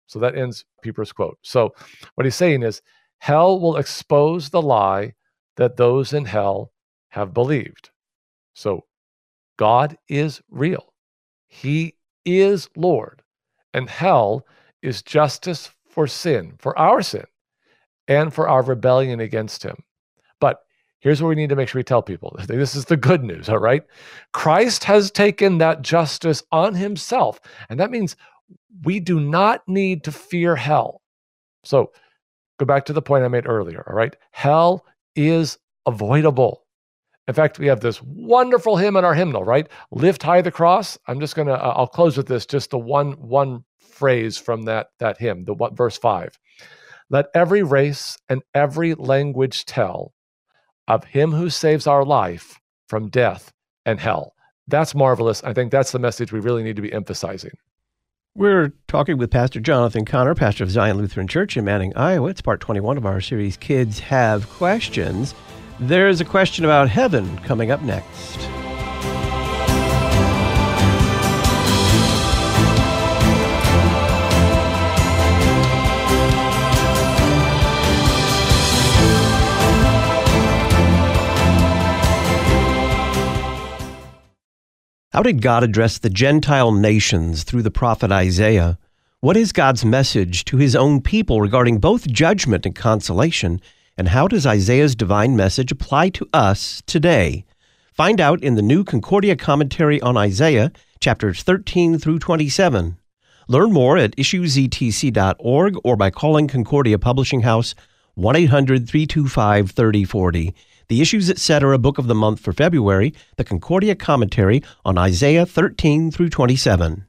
So 0.07 0.19
that 0.19 0.37
ends 0.37 0.65
Pieper's 0.83 1.13
quote. 1.13 1.39
So 1.43 1.75
what 2.15 2.25
he's 2.25 2.35
saying 2.35 2.63
is 2.63 2.83
hell 3.19 3.61
will 3.61 3.77
expose 3.77 4.49
the 4.49 4.63
lie 4.63 5.15
that 5.57 5.77
those 5.77 6.13
in 6.13 6.25
hell 6.25 6.73
have 7.11 7.35
believed. 7.35 7.91
So 8.55 8.85
God 9.59 9.97
is 10.09 10.41
real. 10.51 10.93
He 11.49 11.97
is 12.25 12.69
Lord, 12.77 13.23
and 13.75 13.89
hell 13.89 14.47
is 14.83 15.03
justice 15.03 15.71
for 15.89 16.07
sin, 16.07 16.55
for 16.59 16.77
our 16.79 17.03
sin, 17.03 17.25
and 18.09 18.33
for 18.33 18.49
our 18.49 18.63
rebellion 18.63 19.21
against 19.21 19.63
him. 19.63 19.77
But 20.41 20.61
here's 21.01 21.21
what 21.21 21.29
we 21.29 21.35
need 21.35 21.51
to 21.51 21.57
make 21.57 21.69
sure 21.69 21.79
we 21.79 21.85
tell 21.85 22.03
people 22.03 22.37
this 22.49 22.75
is 22.75 22.87
the 22.87 22.97
good 22.97 23.23
news, 23.23 23.49
all 23.49 23.59
right? 23.59 23.83
Christ 24.33 24.85
has 24.85 25.11
taken 25.11 25.59
that 25.59 25.83
justice 25.83 26.43
on 26.51 26.75
himself, 26.75 27.41
and 27.69 27.79
that 27.79 27.91
means 27.91 28.17
we 28.85 29.01
do 29.01 29.21
not 29.21 29.63
need 29.69 30.05
to 30.05 30.13
fear 30.13 30.57
hell. 30.57 31.03
So 31.65 31.93
go 32.59 32.67
back 32.67 32.87
to 32.87 32.93
the 32.93 33.03
point 33.03 33.25
I 33.25 33.29
made 33.29 33.47
earlier, 33.47 33.85
all 33.87 33.95
right? 33.95 34.17
Hell 34.31 34.85
is 35.17 35.59
avoidable. 35.87 36.65
In 37.29 37.35
fact, 37.35 37.59
we 37.59 37.67
have 37.67 37.81
this 37.81 38.03
wonderful 38.03 38.77
hymn 38.77 38.97
in 38.97 39.05
our 39.05 39.15
hymnal, 39.15 39.45
right? 39.45 39.69
Lift 39.93 40.23
high 40.23 40.43
the 40.43 40.51
cross. 40.51 40.99
I'm 41.07 41.21
just 41.21 41.37
gonna. 41.37 41.53
Uh, 41.53 41.75
I'll 41.77 41.87
close 41.87 42.17
with 42.17 42.27
this. 42.27 42.47
Just 42.47 42.71
the 42.71 42.79
one 42.79 43.13
one 43.13 43.65
phrase 43.79 44.39
from 44.39 44.63
that 44.63 44.89
that 44.99 45.19
hymn, 45.19 45.45
the 45.45 45.55
what 45.55 45.77
verse 45.77 45.97
five. 45.97 46.37
Let 47.11 47.27
every 47.35 47.63
race 47.63 48.17
and 48.29 48.43
every 48.55 48.95
language 48.95 49.67
tell 49.67 50.13
of 50.89 51.05
him 51.05 51.31
who 51.31 51.51
saves 51.51 51.87
our 51.87 52.05
life 52.05 52.59
from 52.89 53.09
death 53.09 53.53
and 53.87 54.01
hell. 54.01 54.35
That's 54.67 54.95
marvelous. 54.95 55.45
I 55.45 55.53
think 55.53 55.71
that's 55.71 55.93
the 55.93 55.99
message 55.99 56.33
we 56.33 56.41
really 56.41 56.63
need 56.63 56.77
to 56.77 56.83
be 56.83 56.93
emphasizing. 56.93 57.53
We're 58.35 58.73
talking 58.89 59.19
with 59.19 59.31
Pastor 59.31 59.61
Jonathan 59.61 60.07
Conner, 60.07 60.35
pastor 60.35 60.65
of 60.65 60.71
Zion 60.71 60.97
Lutheran 60.97 61.29
Church 61.29 61.59
in 61.59 61.67
Manning, 61.67 61.95
Iowa. 61.95 62.31
It's 62.31 62.41
part 62.41 62.61
21 62.61 62.97
of 62.97 63.05
our 63.05 63.21
series, 63.21 63.59
Kids 63.59 63.99
Have 63.99 64.49
Questions. 64.49 65.35
There's 65.79 66.23
a 66.23 66.25
question 66.25 66.65
about 66.65 66.89
heaven 66.89 67.37
coming 67.41 67.71
up 67.71 67.83
next. 67.83 68.49
How 85.13 85.23
did 85.23 85.43
God 85.43 85.63
address 85.63 85.99
the 85.99 86.09
Gentile 86.09 86.73
nations 86.73 87.43
through 87.43 87.61
the 87.61 87.71
prophet 87.71 88.11
Isaiah? 88.11 88.79
What 89.21 89.37
is 89.37 89.53
God's 89.53 89.85
message 89.85 90.47
to 90.47 90.57
his 90.57 90.75
own 90.75 91.03
people 91.03 91.43
regarding 91.43 91.81
both 91.81 92.07
judgment 92.07 92.65
and 92.65 92.75
consolation? 92.75 93.61
And 93.99 94.09
how 94.09 94.27
does 94.27 94.47
Isaiah's 94.47 94.95
divine 94.95 95.37
message 95.37 95.71
apply 95.71 96.09
to 96.11 96.27
us 96.33 96.83
today? 96.87 97.45
Find 97.93 98.23
out 98.23 98.43
in 98.43 98.55
the 98.55 98.63
new 98.63 98.85
Concordia 98.85 99.37
commentary 99.37 100.01
on 100.01 100.17
Isaiah, 100.17 100.73
chapters 100.99 101.43
13 101.43 101.99
through 101.99 102.19
27. 102.19 102.97
Learn 103.49 103.71
more 103.71 103.99
at 103.99 104.17
issuesetc.org 104.17 105.77
or 105.85 105.95
by 105.95 106.09
calling 106.09 106.49
Concordia 106.49 106.99
Publishing 106.99 107.43
House 107.43 107.75
1 108.15 108.35
800 108.35 108.89
325 108.89 109.73
3040. 109.73 110.55
The 110.89 111.01
Issues 111.01 111.31
Etc. 111.31 111.79
Book 111.79 111.99
of 111.99 112.07
the 112.07 112.15
Month 112.15 112.41
for 112.41 112.53
February, 112.53 113.15
the 113.37 113.45
Concordia 113.45 113.95
Commentary 113.95 114.63
on 114.85 114.99
Isaiah 114.99 115.47
13 115.47 116.11
through 116.11 116.29
27. 116.29 117.07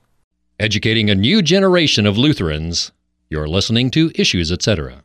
Educating 0.59 1.09
a 1.09 1.15
new 1.15 1.41
generation 1.41 2.05
of 2.05 2.17
Lutherans. 2.17 2.91
You're 3.29 3.47
listening 3.47 3.89
to 3.91 4.11
Issues 4.15 4.51
Etc. 4.51 5.01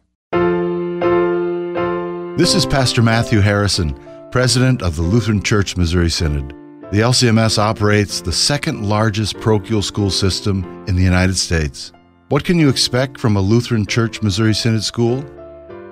This 2.36 2.54
is 2.54 2.66
Pastor 2.66 3.02
Matthew 3.02 3.40
Harrison, 3.40 3.98
President 4.30 4.82
of 4.82 4.96
the 4.96 5.02
Lutheran 5.02 5.42
Church 5.42 5.76
Missouri 5.76 6.10
Synod. 6.10 6.54
The 6.92 7.00
LCMS 7.00 7.58
operates 7.58 8.20
the 8.20 8.32
second 8.32 8.88
largest 8.88 9.40
parochial 9.40 9.82
school 9.82 10.10
system 10.10 10.84
in 10.86 10.94
the 10.96 11.02
United 11.02 11.36
States. 11.36 11.92
What 12.28 12.44
can 12.44 12.58
you 12.58 12.68
expect 12.68 13.18
from 13.18 13.38
a 13.38 13.40
Lutheran 13.40 13.86
Church 13.86 14.20
Missouri 14.20 14.54
Synod 14.54 14.84
school? 14.84 15.24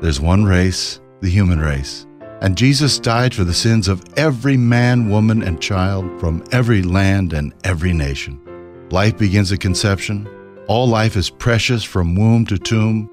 There's 0.03 0.21
one 0.21 0.45
race, 0.45 1.01
the 1.23 1.31
human 1.31 1.59
race. 1.59 2.07
And 2.43 2.59
Jesus 2.59 2.99
died 2.99 3.35
for 3.35 3.45
the 3.45 3.55
sins 3.55 3.89
of 3.89 4.05
every 4.19 4.59
man, 4.59 5.09
woman, 5.09 5.43
and 5.43 5.63
child 5.63 6.21
from 6.21 6.45
every 6.53 6.83
land 6.83 7.33
and 7.33 7.55
every 7.65 7.95
nation. 7.95 8.39
Life 8.91 9.17
begins 9.17 9.51
at 9.51 9.61
conception. 9.61 10.29
All 10.69 10.87
life 10.87 11.17
is 11.17 11.31
precious 11.31 11.83
from 11.83 12.15
womb 12.15 12.45
to 12.47 12.59
tomb. 12.59 13.09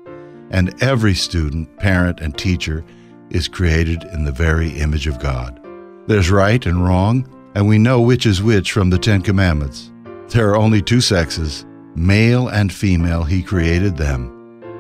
And 0.52 0.84
every 0.84 1.14
student, 1.14 1.78
parent, 1.78 2.20
and 2.20 2.38
teacher 2.38 2.84
is 3.30 3.48
created 3.48 4.04
in 4.12 4.26
the 4.26 4.34
very 4.34 4.72
image 4.72 5.08
of 5.08 5.20
God. 5.20 5.66
There's 6.08 6.30
right 6.30 6.66
and 6.66 6.86
wrong, 6.86 7.26
and 7.56 7.70
we 7.70 7.78
know 7.78 8.02
which 8.02 8.26
is 8.26 8.44
which 8.44 8.74
from 8.74 8.90
the 8.90 9.00
Ten 9.00 9.22
Commandments. 9.22 9.94
There 10.28 10.50
are 10.50 10.58
only 10.58 10.82
two 10.82 11.00
sexes 11.00 11.66
Male 11.96 12.48
and 12.48 12.74
female, 12.74 13.24
he 13.24 13.44
created 13.44 13.98
them. 13.98 14.32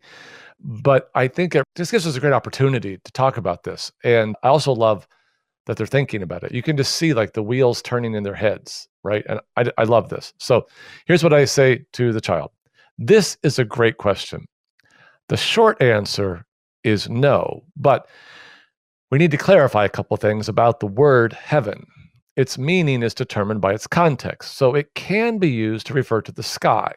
But 0.61 1.11
I 1.17 1.27
think 1.27 1.57
it 1.57 1.65
just 1.75 1.91
gives 1.91 2.07
us 2.07 2.17
a 2.17 2.21
great 2.21 2.33
opportunity 2.33 2.99
to 3.03 3.13
talk 3.13 3.37
about 3.37 3.65
this. 3.65 3.91
And 4.05 4.37
I 4.45 4.49
also 4.49 4.73
love 4.73 5.09
that 5.67 5.77
they're 5.77 5.87
thinking 5.87 6.23
about 6.23 6.45
it. 6.45 6.53
You 6.53 6.63
can 6.63 6.77
just 6.77 6.95
see 6.95 7.15
like 7.15 7.33
the 7.33 7.43
wheels 7.43 7.83
turning 7.83 8.15
in 8.15 8.23
their 8.23 8.35
heads, 8.35 8.89
right? 9.03 9.25
And 9.29 9.41
I, 9.57 9.71
I 9.77 9.85
love 9.85 10.09
this. 10.09 10.33
So 10.39 10.67
here's 11.07 11.25
what 11.25 11.33
I 11.33 11.45
say 11.45 11.85
to 11.95 12.13
the 12.13 12.21
child 12.21 12.51
This 12.97 13.37
is 13.43 13.59
a 13.59 13.65
great 13.65 13.99
question. 13.99 14.47
The 15.29 15.37
short 15.37 15.83
answer 15.83 16.45
is 16.85 17.09
no, 17.09 17.65
but 17.77 18.09
we 19.11 19.19
need 19.19 19.31
to 19.33 19.37
clarify 19.37 19.85
a 19.85 19.91
couple 19.91 20.17
things 20.17 20.49
about 20.49 20.81
the 20.81 20.87
word 20.87 21.33
heaven 21.33 21.87
its 22.37 22.59
meaning 22.59 23.03
is 23.03 23.15
determined 23.15 23.61
by 23.61 23.73
its 23.73 23.87
context. 23.87 24.57
So 24.57 24.75
it 24.75 24.95
can 24.95 25.39
be 25.39 25.51
used 25.51 25.87
to 25.87 25.95
refer 25.95 26.23
to 26.23 26.33
the 26.33 26.43
sky. 26.43 26.95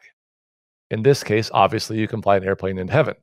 In 0.90 1.02
this 1.02 1.22
case, 1.24 1.50
obviously, 1.52 1.98
you 1.98 2.08
can 2.08 2.22
fly 2.22 2.36
an 2.36 2.44
airplane 2.44 2.78
in 2.78 2.88
heaven. 2.88 3.14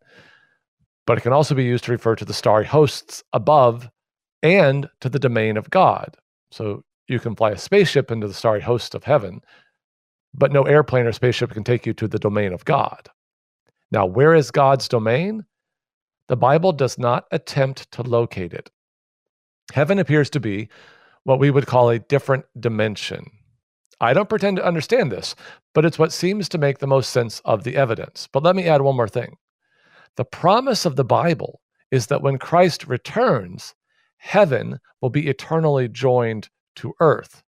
But 1.06 1.18
it 1.18 1.22
can 1.22 1.34
also 1.34 1.56
be 1.56 1.64
used 1.64 1.86
to 1.86 1.92
refer 1.92 2.16
to 2.16 2.26
the 2.26 2.34
starry 2.34 2.66
hosts 2.66 3.24
above 3.34 3.90
and 4.42 4.90
to 5.02 5.10
the 5.10 5.20
domain 5.20 5.58
of 5.58 5.70
God. 5.70 6.16
So 6.52 6.84
you 7.08 7.20
can 7.20 7.36
fly 7.36 7.52
a 7.52 7.58
spaceship 7.58 8.12
into 8.12 8.28
the 8.28 8.34
starry 8.34 8.62
host 8.62 8.96
of 8.96 9.04
heaven, 9.04 9.42
but 10.34 10.52
no 10.52 10.64
airplane 10.64 11.06
or 11.06 11.12
spaceship 11.12 11.52
can 11.52 11.64
take 11.64 11.86
you 11.86 11.94
to 11.94 12.08
the 12.08 12.20
domain 12.20 12.54
of 12.54 12.66
God. 12.66 13.10
Now, 13.92 14.06
where 14.06 14.34
is 14.34 14.52
God's 14.52 14.88
domain? 14.88 15.46
The 16.28 16.38
Bible 16.38 16.72
does 16.72 16.98
not 16.98 17.26
attempt 17.32 17.92
to 17.92 18.04
locate 18.04 18.54
it. 18.54 18.70
Heaven 19.74 20.00
appears 20.00 20.30
to 20.32 20.40
be 20.40 20.70
what 21.24 21.40
we 21.40 21.52
would 21.52 21.66
call 21.66 21.90
a 21.90 22.00
different 22.00 22.46
dimension. 22.60 23.26
I 24.02 24.14
don't 24.14 24.30
pretend 24.30 24.58
to 24.58 24.66
understand 24.66 25.12
this, 25.12 25.36
but 25.74 25.86
it's 25.86 26.00
what 26.00 26.12
seems 26.12 26.50
to 26.50 26.58
make 26.58 26.80
the 26.80 26.88
most 26.88 27.12
sense 27.12 27.40
of 27.46 27.64
the 27.64 27.76
evidence. 27.76 28.28
But 28.32 28.44
let 28.44 28.56
me 28.56 28.68
add 28.68 28.82
one 28.82 28.96
more 28.96 29.08
thing. 29.08 29.38
The 30.18 30.26
promise 30.26 30.86
of 30.86 30.96
the 30.96 31.06
Bible 31.06 31.62
is 31.92 32.08
that 32.08 32.22
when 32.22 32.38
Christ 32.38 32.88
returns, 32.88 33.74
heaven 34.18 34.80
will 35.02 35.10
be 35.10 35.28
eternally 35.28 35.88
joined 35.88 36.50
to 36.78 36.94
earth. 37.00 37.44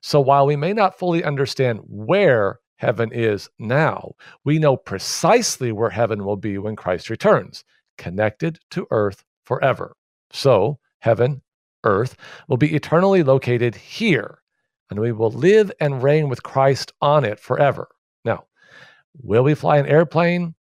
So 0.00 0.20
while 0.20 0.46
we 0.46 0.56
may 0.56 0.72
not 0.72 0.98
fully 0.98 1.24
understand 1.24 1.80
where 1.84 2.60
heaven 2.80 3.10
is 3.12 3.48
now. 3.58 4.12
We 4.42 4.58
know 4.58 4.74
precisely 4.74 5.70
where 5.70 5.90
heaven 5.90 6.24
will 6.24 6.38
be 6.38 6.56
when 6.56 6.76
Christ 6.76 7.10
returns, 7.10 7.62
connected 7.98 8.58
to 8.70 8.86
earth 8.90 9.22
forever. 9.44 9.96
So, 10.32 10.78
heaven, 11.00 11.42
earth, 11.84 12.16
will 12.48 12.56
be 12.56 12.74
eternally 12.74 13.22
located 13.22 13.74
here, 13.74 14.38
and 14.90 15.00
we 15.00 15.12
will 15.12 15.30
live 15.30 15.70
and 15.80 16.02
reign 16.02 16.28
with 16.28 16.42
Christ 16.42 16.92
on 17.00 17.24
it 17.24 17.38
forever. 17.38 17.88
Now, 18.24 18.44
will 19.22 19.42
we 19.42 19.54
fly 19.54 19.78
an 19.78 19.86
airplane 19.86 20.54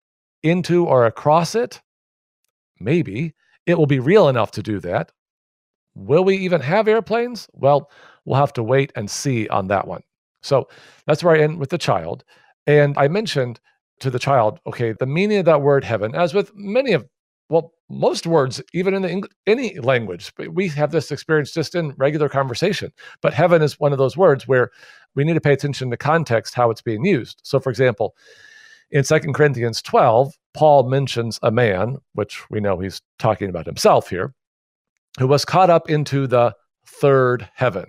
into 0.43 0.85
or 0.85 1.05
across 1.05 1.55
it? 1.55 1.81
Maybe. 2.79 3.33
It 3.65 3.77
will 3.77 3.85
be 3.85 3.99
real 3.99 4.29
enough 4.29 4.51
to 4.51 4.63
do 4.63 4.79
that. 4.79 5.11
Will 5.95 6.23
we 6.23 6.37
even 6.37 6.61
have 6.61 6.87
airplanes? 6.87 7.47
Well, 7.53 7.91
we'll 8.25 8.39
have 8.39 8.53
to 8.53 8.63
wait 8.63 8.91
and 8.95 9.09
see 9.09 9.47
on 9.49 9.67
that 9.67 9.87
one. 9.87 10.01
So 10.41 10.69
that's 11.05 11.23
where 11.23 11.35
I 11.35 11.39
end 11.39 11.59
with 11.59 11.69
the 11.69 11.77
child. 11.77 12.23
And 12.67 12.97
I 12.97 13.07
mentioned 13.07 13.59
to 13.99 14.09
the 14.09 14.19
child, 14.19 14.59
okay, 14.65 14.93
the 14.93 15.05
meaning 15.05 15.39
of 15.39 15.45
that 15.45 15.61
word 15.61 15.83
heaven, 15.83 16.15
as 16.15 16.33
with 16.33 16.55
many 16.55 16.93
of, 16.93 17.05
well, 17.49 17.73
most 17.89 18.27
words, 18.27 18.61
even 18.73 18.93
in 18.93 19.03
English, 19.03 19.31
any 19.47 19.79
language, 19.79 20.31
we 20.51 20.67
have 20.69 20.91
this 20.91 21.11
experience 21.11 21.51
just 21.51 21.75
in 21.75 21.93
regular 21.97 22.29
conversation. 22.29 22.91
But 23.21 23.33
heaven 23.33 23.61
is 23.61 23.79
one 23.79 23.91
of 23.91 23.97
those 23.97 24.15
words 24.15 24.47
where 24.47 24.69
we 25.15 25.23
need 25.23 25.33
to 25.33 25.41
pay 25.41 25.53
attention 25.53 25.89
to 25.89 25.97
context, 25.97 26.53
how 26.53 26.69
it's 26.69 26.81
being 26.81 27.03
used. 27.03 27.41
So, 27.43 27.59
for 27.59 27.69
example, 27.69 28.15
in 28.91 29.03
Second 29.03 29.33
Corinthians 29.33 29.81
12, 29.81 30.33
Paul 30.53 30.89
mentions 30.89 31.39
a 31.41 31.51
man, 31.51 31.97
which 32.13 32.49
we 32.49 32.59
know 32.59 32.79
he's 32.79 33.01
talking 33.17 33.49
about 33.49 33.65
himself 33.65 34.09
here, 34.09 34.33
who 35.17 35.27
was 35.27 35.45
caught 35.45 35.69
up 35.69 35.89
into 35.89 36.27
the 36.27 36.55
third 36.85 37.49
heaven. 37.53 37.85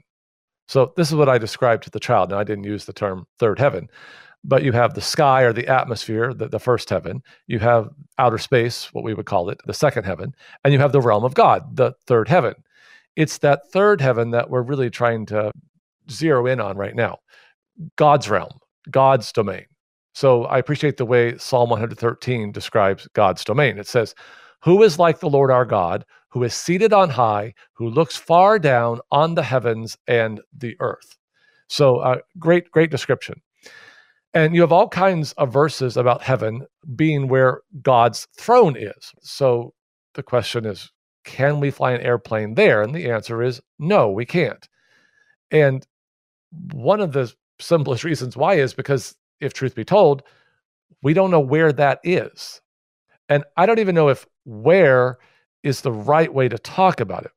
So 0.69 0.93
this 0.97 1.09
is 1.09 1.15
what 1.15 1.29
I 1.29 1.37
described 1.39 1.83
to 1.85 1.91
the 1.91 2.01
child. 2.01 2.31
Now 2.31 2.39
I 2.39 2.45
didn't 2.45 2.65
use 2.65 2.85
the 2.85 2.93
term 2.93 3.27
third 3.39 3.59
heaven, 3.59 3.89
but 4.45 4.63
you 4.63 4.73
have 4.73 4.95
the 4.95 5.01
sky 5.01 5.43
or 5.43 5.53
the 5.53 5.69
atmosphere, 5.69 6.33
the, 6.33 6.49
the 6.49 6.59
first 6.59 6.89
heaven. 6.89 7.23
You 7.47 7.59
have 7.59 7.91
outer 8.19 8.39
space, 8.39 8.93
what 8.93 9.05
we 9.05 9.15
would 9.15 9.27
call 9.27 9.51
it, 9.51 9.61
the 9.67 9.75
second 9.75 10.05
heaven, 10.05 10.35
and 10.65 10.73
you 10.73 10.79
have 10.79 10.93
the 10.93 11.01
realm 11.01 11.25
of 11.25 11.35
God, 11.35 11.77
the 11.77 11.93
third 12.07 12.29
heaven. 12.29 12.55
It's 13.17 13.39
that 13.39 13.71
third 13.71 14.01
heaven 14.01 14.31
that 14.31 14.49
we're 14.49 14.63
really 14.63 14.91
trying 14.91 15.27
to 15.27 15.53
zero 16.11 16.47
in 16.47 16.61
on 16.61 16.77
right 16.77 16.95
now. 16.95 17.19
God's 17.97 18.29
realm, 18.29 18.59
God's 18.91 19.33
domain. 19.33 19.67
So 20.15 20.45
I 20.47 20.59
appreciate 20.59 20.97
the 20.97 21.07
way 21.07 21.37
Psalm 21.39 21.71
113 21.71 22.53
describes 22.53 23.09
God's 23.13 23.45
domain. 23.45 23.79
It 23.79 23.87
says, 23.87 24.15
Who 24.63 24.83
is 24.83 24.99
like 24.99 25.21
the 25.21 25.29
Lord 25.29 25.51
our 25.51 25.65
God, 25.65 26.05
who 26.29 26.43
is 26.43 26.55
seated 26.55 26.93
on 26.93 27.11
high, 27.11 27.55
who 27.75 27.89
looks 27.89 28.17
far 28.17 28.59
down 28.59 29.01
on 29.11 29.35
the 29.35 29.43
heavens 29.43 29.97
and 30.07 30.41
the 30.57 30.77
earth. 30.81 31.17
So, 31.69 31.99
uh, 31.99 32.19
great, 32.39 32.71
great 32.71 32.91
description. 32.91 33.41
And 34.33 34.55
you 34.55 34.61
have 34.61 34.73
all 34.73 34.89
kinds 34.89 35.33
of 35.33 35.53
verses 35.53 35.97
about 35.97 36.23
heaven 36.23 36.67
being 36.95 37.29
where 37.29 37.63
God's 37.83 38.29
throne 38.39 38.77
is. 38.77 39.13
So, 39.23 39.75
the 40.15 40.23
question 40.23 40.67
is 40.67 40.91
can 41.25 41.61
we 41.61 41.71
fly 41.71 41.93
an 41.93 42.01
airplane 42.01 42.55
there? 42.55 42.83
And 42.83 42.95
the 42.95 43.11
answer 43.11 43.43
is 43.43 43.61
no, 43.79 44.11
we 44.11 44.25
can't. 44.25 44.69
And 45.51 45.87
one 46.73 47.01
of 47.01 47.13
the 47.13 47.33
simplest 47.59 48.05
reasons 48.05 48.37
why 48.37 48.55
is 48.55 48.75
because, 48.75 49.15
if 49.41 49.53
truth 49.53 49.75
be 49.75 49.85
told, 49.85 50.23
we 51.03 51.15
don't 51.15 51.31
know 51.31 51.41
where 51.41 51.73
that 51.73 52.01
is. 52.05 52.61
And 53.29 53.45
I 53.57 53.67
don't 53.67 53.79
even 53.79 53.95
know 53.95 54.09
if 54.09 54.27
where 54.45 55.19
is 55.63 55.81
the 55.81 55.93
right 55.93 56.33
way 56.33 56.49
to 56.49 56.59
talk 56.59 57.01
about 57.01 57.25
it. 57.25 57.33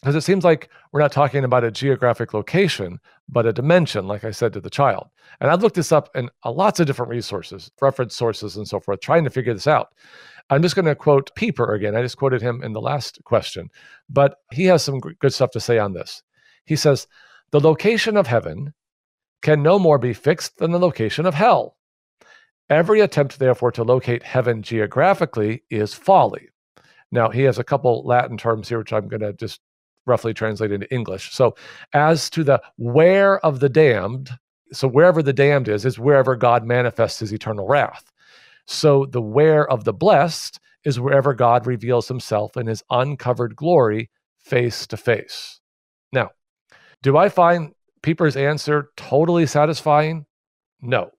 Because 0.00 0.14
it 0.14 0.22
seems 0.22 0.44
like 0.44 0.70
we're 0.92 1.00
not 1.00 1.12
talking 1.12 1.44
about 1.44 1.64
a 1.64 1.70
geographic 1.70 2.32
location, 2.32 2.98
but 3.28 3.46
a 3.46 3.52
dimension, 3.52 4.08
like 4.08 4.24
I 4.24 4.30
said 4.30 4.52
to 4.54 4.60
the 4.60 4.70
child. 4.70 5.08
And 5.40 5.50
I've 5.50 5.62
looked 5.62 5.76
this 5.76 5.92
up 5.92 6.08
in 6.14 6.30
lots 6.44 6.80
of 6.80 6.86
different 6.86 7.10
resources, 7.10 7.70
reference 7.82 8.16
sources, 8.16 8.56
and 8.56 8.66
so 8.66 8.80
forth, 8.80 9.00
trying 9.00 9.24
to 9.24 9.30
figure 9.30 9.52
this 9.52 9.66
out. 9.66 9.92
I'm 10.48 10.62
just 10.62 10.74
going 10.74 10.86
to 10.86 10.94
quote 10.94 11.34
Pieper 11.34 11.74
again. 11.74 11.94
I 11.94 12.02
just 12.02 12.16
quoted 12.16 12.40
him 12.40 12.62
in 12.62 12.72
the 12.72 12.80
last 12.80 13.22
question, 13.24 13.68
but 14.08 14.36
he 14.52 14.64
has 14.64 14.82
some 14.82 15.00
good 15.00 15.34
stuff 15.34 15.50
to 15.52 15.60
say 15.60 15.78
on 15.78 15.92
this. 15.92 16.22
He 16.64 16.76
says, 16.76 17.06
The 17.50 17.60
location 17.60 18.16
of 18.16 18.26
heaven 18.26 18.72
can 19.42 19.62
no 19.62 19.78
more 19.78 19.98
be 19.98 20.12
fixed 20.12 20.58
than 20.58 20.70
the 20.70 20.78
location 20.78 21.26
of 21.26 21.34
hell. 21.34 21.76
Every 22.68 23.00
attempt, 23.00 23.38
therefore, 23.38 23.72
to 23.72 23.84
locate 23.84 24.22
heaven 24.22 24.62
geographically 24.62 25.64
is 25.70 25.92
folly. 25.92 26.48
Now, 27.12 27.28
he 27.28 27.42
has 27.42 27.58
a 27.58 27.64
couple 27.64 28.04
Latin 28.04 28.36
terms 28.36 28.68
here, 28.68 28.78
which 28.78 28.92
I'm 28.92 29.08
going 29.08 29.22
to 29.22 29.32
just 29.32 29.60
roughly 30.10 30.34
translated 30.34 30.82
into 30.82 30.94
English. 30.94 31.32
So, 31.32 31.54
as 31.94 32.28
to 32.30 32.44
the 32.44 32.60
where 32.76 33.44
of 33.46 33.60
the 33.60 33.68
damned, 33.68 34.30
so 34.72 34.86
wherever 34.86 35.22
the 35.22 35.32
damned 35.32 35.68
is, 35.68 35.86
is 35.86 35.98
wherever 35.98 36.36
God 36.36 36.64
manifests 36.64 37.20
his 37.20 37.32
eternal 37.32 37.66
wrath. 37.66 38.12
So, 38.66 39.06
the 39.06 39.22
where 39.22 39.66
of 39.70 39.84
the 39.84 39.94
blessed 39.94 40.60
is 40.84 41.00
wherever 41.00 41.34
God 41.34 41.66
reveals 41.66 42.08
himself 42.08 42.56
in 42.56 42.66
his 42.66 42.82
uncovered 42.90 43.56
glory 43.56 44.10
face 44.38 44.86
to 44.88 44.96
face. 44.96 45.60
Now, 46.12 46.30
do 47.02 47.16
I 47.16 47.28
find 47.28 47.74
Pieper's 48.02 48.36
answer 48.36 48.90
totally 48.96 49.46
satisfying? 49.46 50.26
No. 50.80 51.10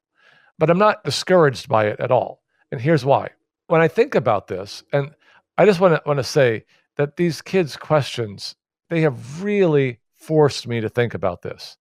But 0.57 0.69
I'm 0.69 0.79
not 0.79 1.03
discouraged 1.03 1.67
by 1.69 1.87
it 1.87 1.99
at 1.99 2.11
all. 2.11 2.41
And 2.71 2.81
here's 2.81 3.05
why. 3.05 3.29
When 3.67 3.81
I 3.81 3.87
think 3.87 4.15
about 4.15 4.47
this, 4.47 4.83
and 4.91 5.11
I 5.57 5.65
just 5.65 5.79
want 5.79 5.95
to 5.95 6.01
want 6.05 6.17
to 6.17 6.23
say 6.23 6.65
that 6.97 7.17
these 7.17 7.41
kids' 7.41 7.75
questions 7.75 8.55
they 8.91 9.01
have 9.01 9.41
really 9.41 9.99
forced 10.15 10.67
me 10.67 10.81
to 10.81 10.89
think 10.89 11.15
about 11.15 11.41
this, 11.41 11.77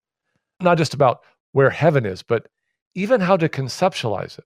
not 0.59 0.79
just 0.79 0.95
about 0.95 1.21
where 1.51 1.69
heaven 1.69 2.07
is, 2.07 2.23
but 2.23 2.47
even 2.95 3.21
how 3.21 3.37
to 3.37 3.47
conceptualize 3.47 4.39
it. 4.39 4.45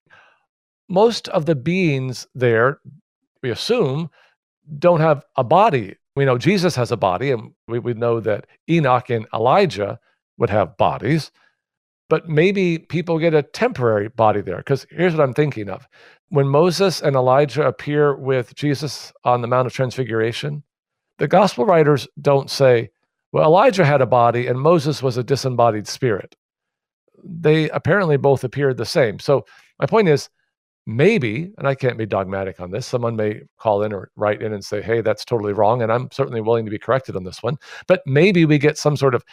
Most 0.90 1.30
of 1.30 1.46
the 1.46 1.56
beings 1.56 2.28
there, 2.36 2.82
we 3.42 3.50
assume, 3.52 4.10
don't 4.78 5.00
have 5.00 5.24
a 5.38 5.44
body. 5.44 5.96
We 6.18 6.26
know 6.26 6.38
Jesus 6.38 6.76
has 6.76 6.92
a 6.92 6.98
body, 6.98 7.32
and 7.32 7.54
we, 7.70 7.80
we 7.80 7.94
know 7.94 8.20
that 8.20 8.48
Enoch 8.70 9.10
and 9.10 9.26
Elijah 9.34 10.00
would 10.38 10.50
have 10.50 10.76
bodies 10.76 11.32
but 12.10 12.30
maybe 12.30 12.78
people 12.78 13.18
get 13.20 13.34
a 13.34 13.42
temporary 13.42 14.10
body 14.10 14.42
there. 14.42 14.58
Because 14.58 14.86
here's 14.90 15.14
what 15.14 15.24
I'm 15.24 15.34
thinking 15.34 15.70
of 15.70 15.88
when 16.30 16.48
Moses 16.48 17.02
and 17.02 17.16
Elijah 17.16 17.64
appear 17.64 18.16
with 18.16 18.56
Jesus 18.56 19.14
on 19.24 19.42
the 19.42 19.48
Mount 19.48 19.68
of 19.68 19.74
Transfiguration, 19.74 20.64
the 21.18 21.28
gospel 21.28 21.66
writers 21.66 22.08
don't 22.22 22.50
say, 22.50 22.90
well, 23.32 23.46
Elijah 23.46 23.86
had 23.86 24.02
a 24.02 24.06
body 24.06 24.48
and 24.48 24.60
Moses 24.60 25.04
was 25.04 25.18
a 25.18 25.24
disembodied 25.24 25.88
spirit. 25.88 26.36
They 27.24 27.70
apparently 27.70 28.18
both 28.18 28.44
appeared 28.44 28.78
the 28.78 28.86
same. 28.86 29.20
So 29.20 29.46
my 29.80 29.86
point 29.86 30.08
is, 30.08 30.30
maybe, 30.86 31.52
and 31.58 31.68
I 31.68 31.76
can't 31.76 31.98
be 31.98 32.06
dogmatic 32.06 32.60
on 32.60 32.72
this, 32.72 32.86
someone 32.86 33.16
may 33.16 33.42
call 33.58 33.84
in 33.84 33.92
or 33.92 34.12
write 34.16 34.42
in 34.42 34.54
and 34.54 34.64
say, 34.64 34.82
hey, 34.82 35.02
that's 35.02 35.26
totally 35.26 35.54
wrong. 35.54 35.82
And 35.82 35.92
I'm 35.92 36.10
certainly 36.12 36.42
willing 36.42 36.66
to 36.66 36.72
be 36.72 36.78
corrected 36.78 37.16
on 37.16 37.24
this 37.24 37.42
one. 37.42 37.58
But 37.88 38.02
maybe 38.06 38.46
we 38.46 38.58
get 38.58 38.78
some 38.78 38.96
sort 38.96 39.16
of 39.16 39.24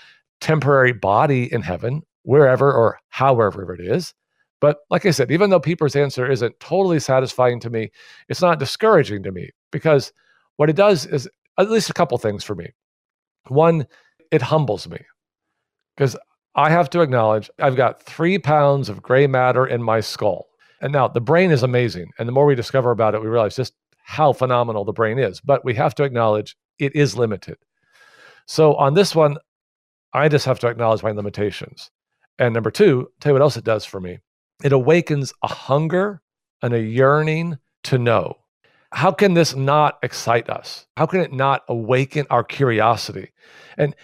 temporary 0.40 0.92
body 0.92 1.52
in 1.52 1.62
heaven 1.62 2.02
wherever 2.22 2.72
or 2.72 2.98
however 3.08 3.74
it 3.74 3.80
is. 3.80 4.14
But 4.60 4.78
like 4.90 5.04
I 5.04 5.10
said, 5.10 5.30
even 5.30 5.50
though 5.50 5.60
Pieper's 5.60 5.96
answer 5.96 6.30
isn't 6.30 6.58
totally 6.60 7.00
satisfying 7.00 7.60
to 7.60 7.70
me, 7.70 7.90
it's 8.28 8.40
not 8.40 8.58
discouraging 8.58 9.22
to 9.24 9.32
me 9.32 9.50
because 9.72 10.12
what 10.56 10.70
it 10.70 10.76
does 10.76 11.04
is 11.04 11.28
at 11.58 11.70
least 11.70 11.90
a 11.90 11.94
couple 11.94 12.18
things 12.18 12.44
for 12.44 12.54
me. 12.54 12.72
One, 13.48 13.86
it 14.30 14.42
humbles 14.42 14.88
me 14.88 14.98
because 15.96 16.16
I 16.54 16.70
have 16.70 16.90
to 16.90 17.00
acknowledge 17.00 17.50
I've 17.58 17.76
got 17.76 18.02
three 18.02 18.38
pounds 18.38 18.88
of 18.88 19.02
gray 19.02 19.26
matter 19.26 19.66
in 19.66 19.82
my 19.82 20.00
skull. 20.00 20.46
And 20.80 20.92
now 20.92 21.08
the 21.08 21.20
brain 21.20 21.50
is 21.50 21.62
amazing. 21.62 22.10
And 22.18 22.28
the 22.28 22.32
more 22.32 22.46
we 22.46 22.54
discover 22.54 22.90
about 22.90 23.14
it, 23.14 23.22
we 23.22 23.28
realize 23.28 23.56
just 23.56 23.74
how 24.04 24.32
phenomenal 24.32 24.84
the 24.84 24.92
brain 24.92 25.18
is. 25.18 25.40
But 25.40 25.64
we 25.64 25.74
have 25.74 25.94
to 25.96 26.04
acknowledge 26.04 26.56
it 26.78 26.94
is 26.94 27.16
limited. 27.16 27.56
So 28.46 28.74
on 28.74 28.94
this 28.94 29.14
one, 29.14 29.38
I 30.12 30.28
just 30.28 30.44
have 30.44 30.58
to 30.60 30.68
acknowledge 30.68 31.02
my 31.02 31.12
limitations. 31.12 31.90
And 32.38 32.52
number 32.52 32.70
two, 32.70 33.08
tell 33.20 33.30
you 33.30 33.34
what 33.34 33.42
else 33.42 33.56
it 33.56 33.64
does 33.64 33.84
for 33.84 34.00
me. 34.00 34.18
It 34.64 34.72
awakens 34.72 35.32
a 35.42 35.48
hunger 35.48 36.20
and 36.60 36.74
a 36.74 36.80
yearning 36.80 37.58
to 37.84 37.98
know. 37.98 38.41
How 38.92 39.10
can 39.10 39.34
this 39.34 39.56
not 39.56 39.98
excite 40.02 40.50
us? 40.50 40.86
How 40.96 41.06
can 41.06 41.20
it 41.20 41.32
not 41.32 41.62
awaken 41.68 42.26
our 42.30 42.44
curiosity? 42.44 43.32
And 43.78 43.96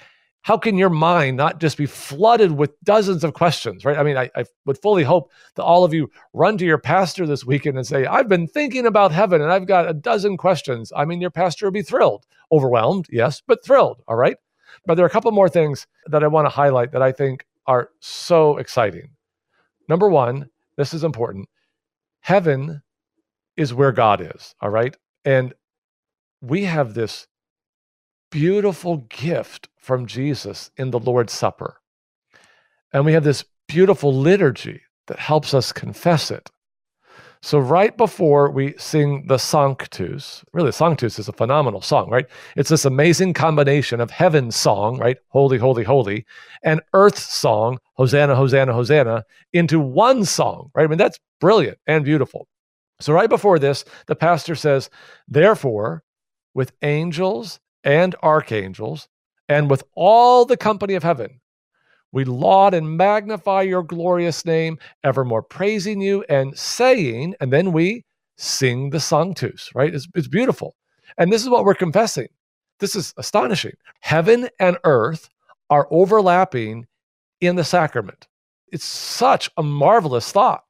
how 0.43 0.57
can 0.57 0.79
your 0.79 0.89
mind 0.89 1.37
not 1.37 1.61
just 1.61 1.77
be 1.77 1.85
flooded 1.85 2.53
with 2.53 2.81
dozens 2.83 3.23
of 3.23 3.35
questions, 3.35 3.85
right? 3.85 3.99
I 3.99 4.03
mean, 4.03 4.17
I, 4.17 4.31
I, 4.35 4.45
would 4.65 4.81
fully 4.81 5.05
hope 5.05 5.31
that 5.57 5.65
all 5.65 5.85
of 5.85 5.93
you 5.93 6.11
run 6.33 6.57
to 6.57 6.65
your 6.65 6.79
pastor 6.79 7.27
this 7.27 7.45
weekend 7.45 7.77
and 7.77 7.87
say, 7.87 8.07
I've 8.07 8.29
been 8.29 8.47
thinking 8.47 8.87
about 8.87 9.13
heaven 9.13 9.43
and 9.43 9.53
I've 9.53 9.67
got 9.67 9.91
a 9.91 9.93
dozen 9.93 10.39
questions. 10.39 10.91
I 10.97 11.05
mean, 11.05 11.21
your 11.21 11.31
pastor 11.31 11.67
would 11.67 11.75
be 11.75 11.83
thrilled, 11.83 12.25
overwhelmed, 12.51 13.09
yes, 13.11 13.43
but 13.47 13.63
thrilled, 13.63 14.03
all 14.09 14.17
right? 14.17 14.39
But 14.87 14.95
there 14.95 15.05
are 15.05 15.09
a 15.09 15.11
couple 15.11 15.31
more 15.33 15.51
things 15.51 15.87
that 16.07 16.25
I 16.25 16.29
want 16.29 16.47
to 16.47 16.51
highlight 16.51 16.93
that 16.93 17.03
I 17.03 17.13
think 17.13 17.45
are 17.67 17.91
so 18.01 18.57
exciting. 18.57 19.11
Number 19.87 20.09
one, 20.09 20.49
this 20.77 20.95
is 20.95 21.05
important. 21.05 21.49
Heaven 22.21 22.81
is 23.59 23.75
where 23.75 23.93
God 23.93 24.21
is, 24.21 24.55
all 24.63 24.71
right? 24.71 24.97
And 25.25 25.53
we 26.41 26.65
have 26.65 26.95
this 26.95 27.27
beautiful 28.31 28.99
gift 29.09 29.69
from 29.77 30.07
Jesus 30.07 30.71
in 30.77 30.93
the 30.93 31.01
Lord's 31.01 31.33
Supper. 31.33 31.81
And 32.93 33.05
we 33.05 33.13
have 33.13 33.25
this 33.25 33.45
beautiful 33.67 34.15
liturgy 34.15 34.81
that 35.09 35.19
helps 35.19 35.55
us 35.55 35.73
confess 35.73 36.31
it. 36.31 36.51
So, 37.41 37.59
right 37.59 37.97
before 37.97 38.51
we 38.51 38.75
sing 38.79 39.27
the 39.29 39.39
Sanctus, 39.39 40.45
really, 40.53 40.73
Sanctus 40.73 41.21
is 41.21 41.29
a 41.29 41.33
phenomenal 41.33 41.81
song, 41.81 42.11
right? 42.11 42.27
It's 42.57 42.71
this 42.71 42.85
amazing 42.85 43.33
combination 43.35 44.01
of 44.01 44.11
heaven's 44.11 44.57
song, 44.57 44.99
right? 44.99 45.19
Holy, 45.29 45.57
holy, 45.57 45.85
holy, 45.85 46.27
and 46.65 46.81
earth's 46.95 47.33
song, 47.33 47.79
Hosanna, 47.95 48.35
Hosanna, 48.35 48.73
Hosanna, 48.73 49.25
into 49.53 49.79
one 49.79 50.25
song, 50.25 50.71
right? 50.75 50.83
I 50.85 50.87
mean, 50.89 50.99
that's 50.99 51.21
brilliant 51.41 51.79
and 51.87 52.05
beautiful. 52.05 52.49
So, 53.01 53.13
right 53.13 53.29
before 53.29 53.59
this, 53.59 53.85
the 54.07 54.17
pastor 54.17 54.55
says, 54.55 54.91
Therefore, 55.29 56.03
with 56.55 56.73
angels 56.83 57.61
and 57.85 58.15
archangels, 58.23 59.09
and 59.49 59.71
with 59.71 59.85
all 59.95 60.45
the 60.45 60.57
company 60.57 60.95
of 60.95 61.03
heaven, 61.03 61.41
we 62.13 62.25
laud 62.25 62.75
and 62.75 62.97
magnify 62.97 63.63
your 63.63 63.83
glorious 63.83 64.45
name, 64.45 64.79
evermore 65.05 65.43
praising 65.43 66.01
you 66.01 66.25
and 66.29 66.57
saying, 66.59 67.35
and 67.41 67.53
then 67.53 67.73
we 67.73 68.05
sing 68.37 68.91
the 68.91 69.01
Sanctus, 69.01 69.71
right? 69.75 69.95
It's, 69.95 70.09
it's 70.15 70.29
beautiful. 70.29 70.75
And 71.19 71.33
this 71.33 71.43
is 71.43 71.49
what 71.49 71.65
we're 71.65 71.75
confessing. 71.75 72.29
This 72.81 72.95
is 72.95 73.13
astonishing. 73.17 73.75
Heaven 74.01 74.49
and 74.59 74.79
earth 74.85 75.29
are 75.69 75.89
overlapping 75.91 76.87
in 77.41 77.57
the 77.57 77.65
sacrament. 77.65 78.29
It's 78.73 78.85
such 78.85 79.51
a 79.57 79.63
marvelous 79.63 80.31
thought. 80.31 80.68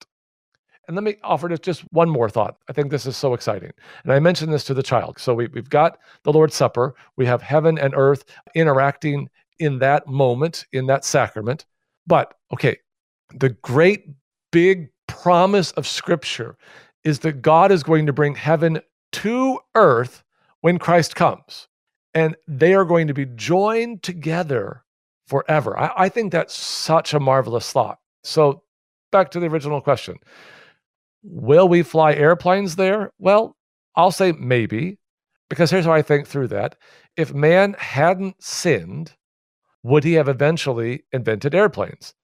And 0.88 0.96
let 0.96 1.04
me 1.04 1.16
offer 1.22 1.54
just 1.58 1.82
one 1.92 2.08
more 2.08 2.30
thought. 2.30 2.56
I 2.68 2.72
think 2.72 2.90
this 2.90 3.04
is 3.04 3.14
so 3.14 3.34
exciting. 3.34 3.70
And 4.04 4.12
I 4.12 4.18
mentioned 4.18 4.52
this 4.52 4.64
to 4.64 4.74
the 4.74 4.82
child. 4.82 5.18
So 5.18 5.34
we, 5.34 5.46
we've 5.48 5.68
got 5.68 5.98
the 6.24 6.32
Lord's 6.32 6.56
Supper, 6.56 6.94
we 7.16 7.26
have 7.26 7.42
heaven 7.42 7.78
and 7.78 7.94
earth 7.94 8.24
interacting 8.54 9.28
in 9.58 9.78
that 9.80 10.06
moment, 10.06 10.64
in 10.72 10.86
that 10.86 11.04
sacrament. 11.04 11.66
But 12.06 12.34
okay, 12.54 12.78
the 13.34 13.50
great 13.50 14.06
big 14.50 14.88
promise 15.06 15.72
of 15.72 15.86
Scripture 15.86 16.56
is 17.04 17.18
that 17.20 17.42
God 17.42 17.70
is 17.70 17.82
going 17.82 18.06
to 18.06 18.12
bring 18.14 18.34
heaven 18.34 18.80
to 19.12 19.58
earth 19.74 20.24
when 20.62 20.78
Christ 20.78 21.14
comes. 21.14 21.68
And 22.14 22.34
they 22.46 22.72
are 22.72 22.86
going 22.86 23.08
to 23.08 23.14
be 23.14 23.26
joined 23.26 24.02
together 24.02 24.84
forever. 25.26 25.78
I, 25.78 25.92
I 25.96 26.08
think 26.08 26.32
that's 26.32 26.54
such 26.54 27.12
a 27.12 27.20
marvelous 27.20 27.70
thought. 27.70 27.98
So, 28.24 28.62
back 29.12 29.30
to 29.32 29.40
the 29.40 29.46
original 29.46 29.80
question 29.82 30.16
Will 31.22 31.68
we 31.68 31.82
fly 31.82 32.14
airplanes 32.14 32.76
there? 32.76 33.12
Well, 33.18 33.56
I'll 33.96 34.12
say 34.12 34.32
maybe, 34.32 34.98
because 35.48 35.70
here's 35.70 35.84
how 35.84 35.92
I 35.92 36.02
think 36.02 36.26
through 36.26 36.48
that. 36.48 36.76
If 37.16 37.34
man 37.34 37.74
hadn't 37.78 38.42
sinned, 38.42 39.12
would 39.82 40.04
he 40.04 40.14
have 40.14 40.28
eventually 40.28 41.04
invented 41.12 41.54
airplanes? 41.54 42.14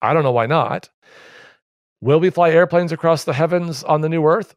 I 0.00 0.14
don't 0.14 0.22
know 0.22 0.32
why 0.32 0.46
not. 0.46 0.88
Will 2.00 2.20
we 2.20 2.30
fly 2.30 2.50
airplanes 2.50 2.92
across 2.92 3.24
the 3.24 3.32
heavens 3.32 3.82
on 3.84 4.00
the 4.00 4.08
new 4.08 4.24
earth? 4.24 4.54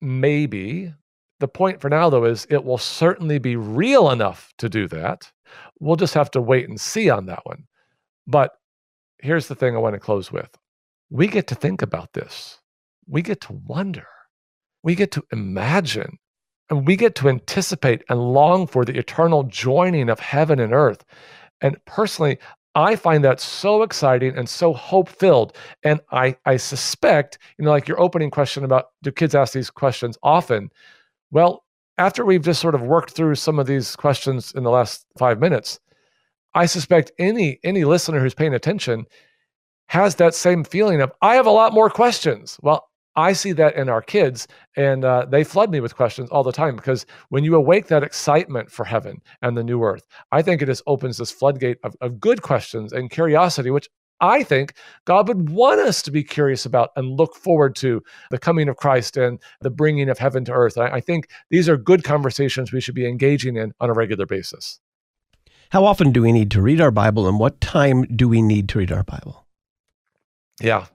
Maybe. 0.00 0.92
The 1.38 1.48
point 1.48 1.80
for 1.80 1.90
now, 1.90 2.08
though, 2.08 2.24
is 2.24 2.46
it 2.48 2.64
will 2.64 2.78
certainly 2.78 3.38
be 3.38 3.56
real 3.56 4.10
enough 4.10 4.52
to 4.58 4.68
do 4.68 4.88
that. 4.88 5.30
We'll 5.80 5.96
just 5.96 6.14
have 6.14 6.30
to 6.32 6.40
wait 6.40 6.68
and 6.68 6.80
see 6.80 7.10
on 7.10 7.26
that 7.26 7.44
one. 7.44 7.66
But 8.26 8.52
here's 9.18 9.48
the 9.48 9.54
thing 9.54 9.76
I 9.76 9.80
want 9.80 9.94
to 9.94 10.00
close 10.00 10.32
with 10.32 10.50
we 11.10 11.28
get 11.28 11.46
to 11.48 11.54
think 11.54 11.82
about 11.82 12.12
this, 12.14 12.58
we 13.08 13.22
get 13.22 13.40
to 13.42 13.52
wonder, 13.52 14.06
we 14.82 14.94
get 14.94 15.10
to 15.12 15.24
imagine, 15.32 16.18
and 16.70 16.86
we 16.86 16.96
get 16.96 17.14
to 17.16 17.28
anticipate 17.28 18.02
and 18.08 18.32
long 18.32 18.66
for 18.66 18.84
the 18.84 18.98
eternal 18.98 19.44
joining 19.44 20.08
of 20.08 20.20
heaven 20.20 20.58
and 20.58 20.72
earth. 20.72 21.04
And 21.60 21.76
personally, 21.84 22.38
I 22.74 22.94
find 22.96 23.24
that 23.24 23.40
so 23.40 23.82
exciting 23.82 24.36
and 24.36 24.48
so 24.48 24.74
hope 24.74 25.08
filled. 25.08 25.56
And 25.82 26.00
I, 26.12 26.36
I 26.44 26.58
suspect, 26.58 27.38
you 27.58 27.64
know, 27.64 27.70
like 27.70 27.88
your 27.88 28.00
opening 28.00 28.30
question 28.30 28.64
about 28.64 28.90
do 29.02 29.10
kids 29.10 29.34
ask 29.34 29.54
these 29.54 29.70
questions 29.70 30.18
often? 30.22 30.70
Well, 31.30 31.64
after 31.96 32.24
we've 32.26 32.44
just 32.44 32.60
sort 32.60 32.74
of 32.74 32.82
worked 32.82 33.12
through 33.12 33.36
some 33.36 33.58
of 33.58 33.66
these 33.66 33.96
questions 33.96 34.52
in 34.54 34.64
the 34.64 34.70
last 34.70 35.06
five 35.18 35.40
minutes, 35.40 35.80
I 36.54 36.66
suspect 36.66 37.12
any 37.18 37.58
any 37.64 37.84
listener 37.84 38.20
who's 38.20 38.34
paying 38.34 38.54
attention 38.54 39.06
has 39.88 40.16
that 40.16 40.34
same 40.34 40.64
feeling 40.64 41.00
of 41.00 41.12
I 41.22 41.36
have 41.36 41.46
a 41.46 41.50
lot 41.50 41.72
more 41.72 41.88
questions. 41.88 42.58
Well, 42.60 42.88
I 43.16 43.32
see 43.32 43.52
that 43.52 43.76
in 43.76 43.88
our 43.88 44.02
kids, 44.02 44.46
and 44.76 45.04
uh, 45.04 45.26
they 45.28 45.42
flood 45.42 45.70
me 45.70 45.80
with 45.80 45.96
questions 45.96 46.28
all 46.30 46.44
the 46.44 46.52
time 46.52 46.76
because 46.76 47.06
when 47.30 47.44
you 47.44 47.54
awake 47.54 47.86
that 47.86 48.02
excitement 48.02 48.70
for 48.70 48.84
heaven 48.84 49.22
and 49.40 49.56
the 49.56 49.64
new 49.64 49.82
earth, 49.82 50.04
I 50.32 50.42
think 50.42 50.60
it 50.60 50.66
just 50.66 50.82
opens 50.86 51.16
this 51.16 51.30
floodgate 51.30 51.78
of, 51.82 51.96
of 52.02 52.20
good 52.20 52.42
questions 52.42 52.92
and 52.92 53.10
curiosity, 53.10 53.70
which 53.70 53.88
I 54.20 54.42
think 54.42 54.74
God 55.04 55.28
would 55.28 55.50
want 55.50 55.80
us 55.80 56.02
to 56.02 56.10
be 56.10 56.24
curious 56.24 56.64
about 56.64 56.90
and 56.96 57.16
look 57.16 57.34
forward 57.34 57.74
to 57.76 58.02
the 58.30 58.38
coming 58.38 58.68
of 58.68 58.76
Christ 58.76 59.16
and 59.16 59.40
the 59.60 59.70
bringing 59.70 60.08
of 60.08 60.18
heaven 60.18 60.44
to 60.46 60.52
earth. 60.52 60.78
I, 60.78 60.86
I 60.88 61.00
think 61.00 61.28
these 61.50 61.68
are 61.68 61.76
good 61.76 62.04
conversations 62.04 62.72
we 62.72 62.80
should 62.80 62.94
be 62.94 63.06
engaging 63.06 63.56
in 63.56 63.72
on 63.80 63.90
a 63.90 63.94
regular 63.94 64.26
basis. 64.26 64.80
How 65.70 65.84
often 65.84 66.12
do 66.12 66.22
we 66.22 66.32
need 66.32 66.50
to 66.52 66.62
read 66.62 66.80
our 66.80 66.90
Bible, 66.92 67.28
and 67.28 67.40
what 67.40 67.60
time 67.60 68.04
do 68.04 68.28
we 68.28 68.40
need 68.40 68.68
to 68.70 68.78
read 68.78 68.92
our 68.92 69.02
Bible? 69.02 69.44
Yeah, 70.60 70.86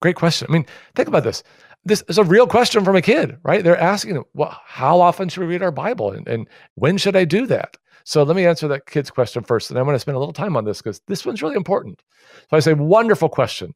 great 0.00 0.16
question. 0.16 0.46
I 0.48 0.52
mean, 0.52 0.66
think 0.94 1.08
about 1.08 1.24
this 1.24 1.42
this 1.84 2.02
is 2.08 2.18
a 2.18 2.24
real 2.24 2.46
question 2.46 2.84
from 2.84 2.96
a 2.96 3.02
kid, 3.02 3.36
right? 3.42 3.62
They're 3.62 3.80
asking, 3.80 4.22
well, 4.34 4.58
how 4.64 5.00
often 5.00 5.28
should 5.28 5.40
we 5.40 5.46
read 5.46 5.62
our 5.62 5.70
Bible 5.70 6.12
and, 6.12 6.26
and 6.26 6.48
when 6.74 6.96
should 6.98 7.16
I 7.16 7.24
do 7.24 7.46
that? 7.48 7.76
So 8.04 8.22
let 8.22 8.36
me 8.36 8.46
answer 8.46 8.68
that 8.68 8.86
kid's 8.86 9.10
question 9.10 9.42
first. 9.42 9.70
And 9.70 9.78
I'm 9.78 9.86
going 9.86 9.94
to 9.94 10.00
spend 10.00 10.16
a 10.16 10.18
little 10.18 10.32
time 10.32 10.56
on 10.56 10.64
this 10.64 10.82
because 10.82 11.00
this 11.06 11.24
one's 11.24 11.42
really 11.42 11.56
important. 11.56 12.02
So 12.50 12.56
I 12.56 12.60
say, 12.60 12.74
wonderful 12.74 13.28
question. 13.28 13.74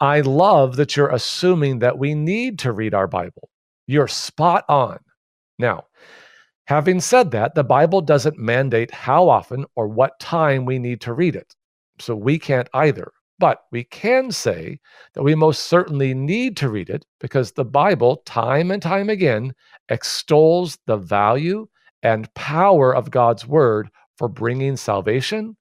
I 0.00 0.20
love 0.20 0.76
that 0.76 0.96
you're 0.96 1.10
assuming 1.10 1.78
that 1.78 1.98
we 1.98 2.14
need 2.14 2.58
to 2.60 2.72
read 2.72 2.94
our 2.94 3.06
Bible. 3.06 3.48
You're 3.86 4.08
spot 4.08 4.64
on. 4.68 4.98
Now, 5.58 5.84
having 6.66 7.00
said 7.00 7.30
that, 7.30 7.54
the 7.54 7.64
Bible 7.64 8.00
doesn't 8.00 8.38
mandate 8.38 8.90
how 8.90 9.28
often 9.28 9.64
or 9.76 9.88
what 9.88 10.18
time 10.18 10.64
we 10.64 10.78
need 10.78 11.00
to 11.02 11.12
read 11.12 11.36
it. 11.36 11.54
So 12.00 12.14
we 12.14 12.38
can't 12.38 12.68
either. 12.74 13.12
But 13.44 13.64
we 13.70 13.84
can 13.84 14.30
say 14.30 14.80
that 15.12 15.22
we 15.22 15.34
most 15.34 15.66
certainly 15.66 16.14
need 16.14 16.56
to 16.56 16.70
read 16.70 16.88
it 16.88 17.04
because 17.20 17.52
the 17.52 17.64
Bible, 17.66 18.22
time 18.24 18.70
and 18.70 18.80
time 18.80 19.10
again, 19.10 19.52
extols 19.90 20.78
the 20.86 20.96
value 20.96 21.66
and 22.02 22.32
power 22.32 22.96
of 22.96 23.10
God's 23.10 23.46
word 23.46 23.90
for 24.16 24.28
bringing 24.28 24.78
salvation, 24.78 25.58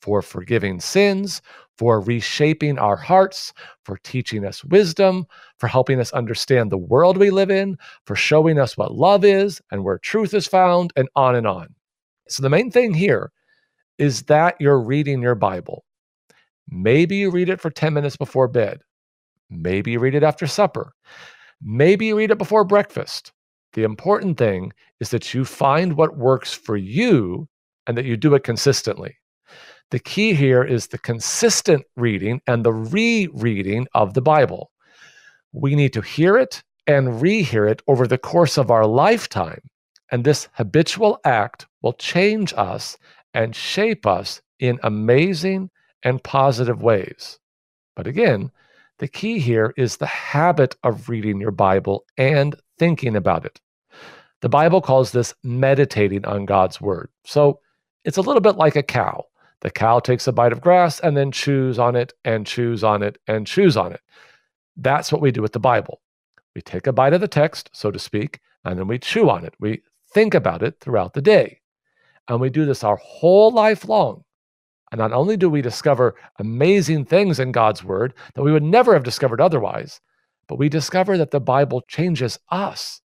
for 0.00 0.22
forgiving 0.22 0.80
sins, 0.80 1.42
for 1.76 2.00
reshaping 2.00 2.78
our 2.78 2.96
hearts, 2.96 3.52
for 3.84 3.98
teaching 3.98 4.46
us 4.46 4.64
wisdom, 4.64 5.26
for 5.58 5.66
helping 5.66 6.00
us 6.00 6.14
understand 6.14 6.72
the 6.72 6.78
world 6.78 7.18
we 7.18 7.28
live 7.28 7.50
in, 7.50 7.76
for 8.06 8.16
showing 8.16 8.58
us 8.58 8.78
what 8.78 8.94
love 8.94 9.26
is 9.26 9.60
and 9.70 9.84
where 9.84 9.98
truth 9.98 10.32
is 10.32 10.46
found, 10.46 10.90
and 10.96 11.06
on 11.14 11.36
and 11.36 11.46
on. 11.46 11.74
So, 12.30 12.42
the 12.42 12.48
main 12.48 12.70
thing 12.70 12.94
here 12.94 13.30
is 13.98 14.22
that 14.22 14.56
you're 14.58 14.80
reading 14.80 15.20
your 15.20 15.34
Bible. 15.34 15.84
Maybe 16.68 17.16
you 17.16 17.30
read 17.30 17.48
it 17.48 17.60
for 17.60 17.70
10 17.70 17.94
minutes 17.94 18.16
before 18.16 18.48
bed. 18.48 18.80
Maybe 19.50 19.92
you 19.92 20.00
read 20.00 20.14
it 20.14 20.22
after 20.22 20.46
supper. 20.46 20.92
Maybe 21.62 22.06
you 22.06 22.16
read 22.16 22.30
it 22.30 22.38
before 22.38 22.64
breakfast. 22.64 23.32
The 23.74 23.84
important 23.84 24.38
thing 24.38 24.72
is 25.00 25.10
that 25.10 25.34
you 25.34 25.44
find 25.44 25.96
what 25.96 26.16
works 26.16 26.52
for 26.52 26.76
you 26.76 27.48
and 27.86 27.96
that 27.96 28.04
you 28.04 28.16
do 28.16 28.34
it 28.34 28.44
consistently. 28.44 29.16
The 29.90 29.98
key 30.00 30.34
here 30.34 30.64
is 30.64 30.88
the 30.88 30.98
consistent 30.98 31.84
reading 31.96 32.40
and 32.46 32.64
the 32.64 32.72
rereading 32.72 33.86
of 33.94 34.14
the 34.14 34.22
Bible. 34.22 34.72
We 35.52 35.76
need 35.76 35.92
to 35.92 36.00
hear 36.00 36.36
it 36.36 36.62
and 36.86 37.20
rehear 37.20 37.70
it 37.70 37.82
over 37.86 38.06
the 38.06 38.18
course 38.18 38.58
of 38.58 38.70
our 38.70 38.86
lifetime. 38.86 39.60
And 40.10 40.24
this 40.24 40.48
habitual 40.54 41.18
act 41.24 41.66
will 41.82 41.92
change 41.92 42.52
us 42.56 42.96
and 43.34 43.54
shape 43.54 44.06
us 44.06 44.40
in 44.58 44.78
amazing 44.82 45.70
and 46.02 46.22
positive 46.22 46.82
ways. 46.82 47.38
But 47.94 48.06
again, 48.06 48.50
the 48.98 49.08
key 49.08 49.38
here 49.38 49.74
is 49.76 49.96
the 49.96 50.06
habit 50.06 50.76
of 50.82 51.08
reading 51.08 51.40
your 51.40 51.50
Bible 51.50 52.04
and 52.16 52.54
thinking 52.78 53.16
about 53.16 53.44
it. 53.44 53.60
The 54.42 54.48
Bible 54.48 54.80
calls 54.80 55.12
this 55.12 55.34
meditating 55.42 56.24
on 56.24 56.46
God's 56.46 56.80
word. 56.80 57.10
So 57.24 57.60
it's 58.04 58.18
a 58.18 58.22
little 58.22 58.40
bit 58.40 58.56
like 58.56 58.76
a 58.76 58.82
cow. 58.82 59.24
The 59.60 59.70
cow 59.70 59.98
takes 59.98 60.26
a 60.26 60.32
bite 60.32 60.52
of 60.52 60.60
grass 60.60 61.00
and 61.00 61.16
then 61.16 61.32
chews 61.32 61.78
on 61.78 61.96
it 61.96 62.12
and 62.24 62.46
chews 62.46 62.84
on 62.84 63.02
it 63.02 63.18
and 63.26 63.46
chews 63.46 63.76
on 63.76 63.92
it. 63.92 64.00
That's 64.76 65.10
what 65.10 65.22
we 65.22 65.30
do 65.30 65.42
with 65.42 65.52
the 65.52 65.58
Bible. 65.58 66.00
We 66.54 66.62
take 66.62 66.86
a 66.86 66.92
bite 66.92 67.14
of 67.14 67.20
the 67.20 67.28
text, 67.28 67.70
so 67.72 67.90
to 67.90 67.98
speak, 67.98 68.40
and 68.64 68.78
then 68.78 68.88
we 68.88 68.98
chew 68.98 69.28
on 69.30 69.44
it. 69.44 69.54
We 69.58 69.82
think 70.12 70.34
about 70.34 70.62
it 70.62 70.80
throughout 70.80 71.14
the 71.14 71.22
day. 71.22 71.60
And 72.28 72.40
we 72.40 72.50
do 72.50 72.64
this 72.64 72.84
our 72.84 72.96
whole 72.96 73.50
life 73.50 73.88
long. 73.88 74.24
And 74.92 74.98
not 74.98 75.12
only 75.12 75.36
do 75.36 75.50
we 75.50 75.62
discover 75.62 76.14
amazing 76.38 77.04
things 77.04 77.40
in 77.40 77.52
God's 77.52 77.82
word 77.82 78.14
that 78.34 78.42
we 78.42 78.52
would 78.52 78.62
never 78.62 78.94
have 78.94 79.02
discovered 79.02 79.40
otherwise, 79.40 80.00
but 80.48 80.58
we 80.58 80.68
discover 80.68 81.18
that 81.18 81.32
the 81.32 81.40
Bible 81.40 81.82
changes 81.88 82.38
us, 82.50 83.00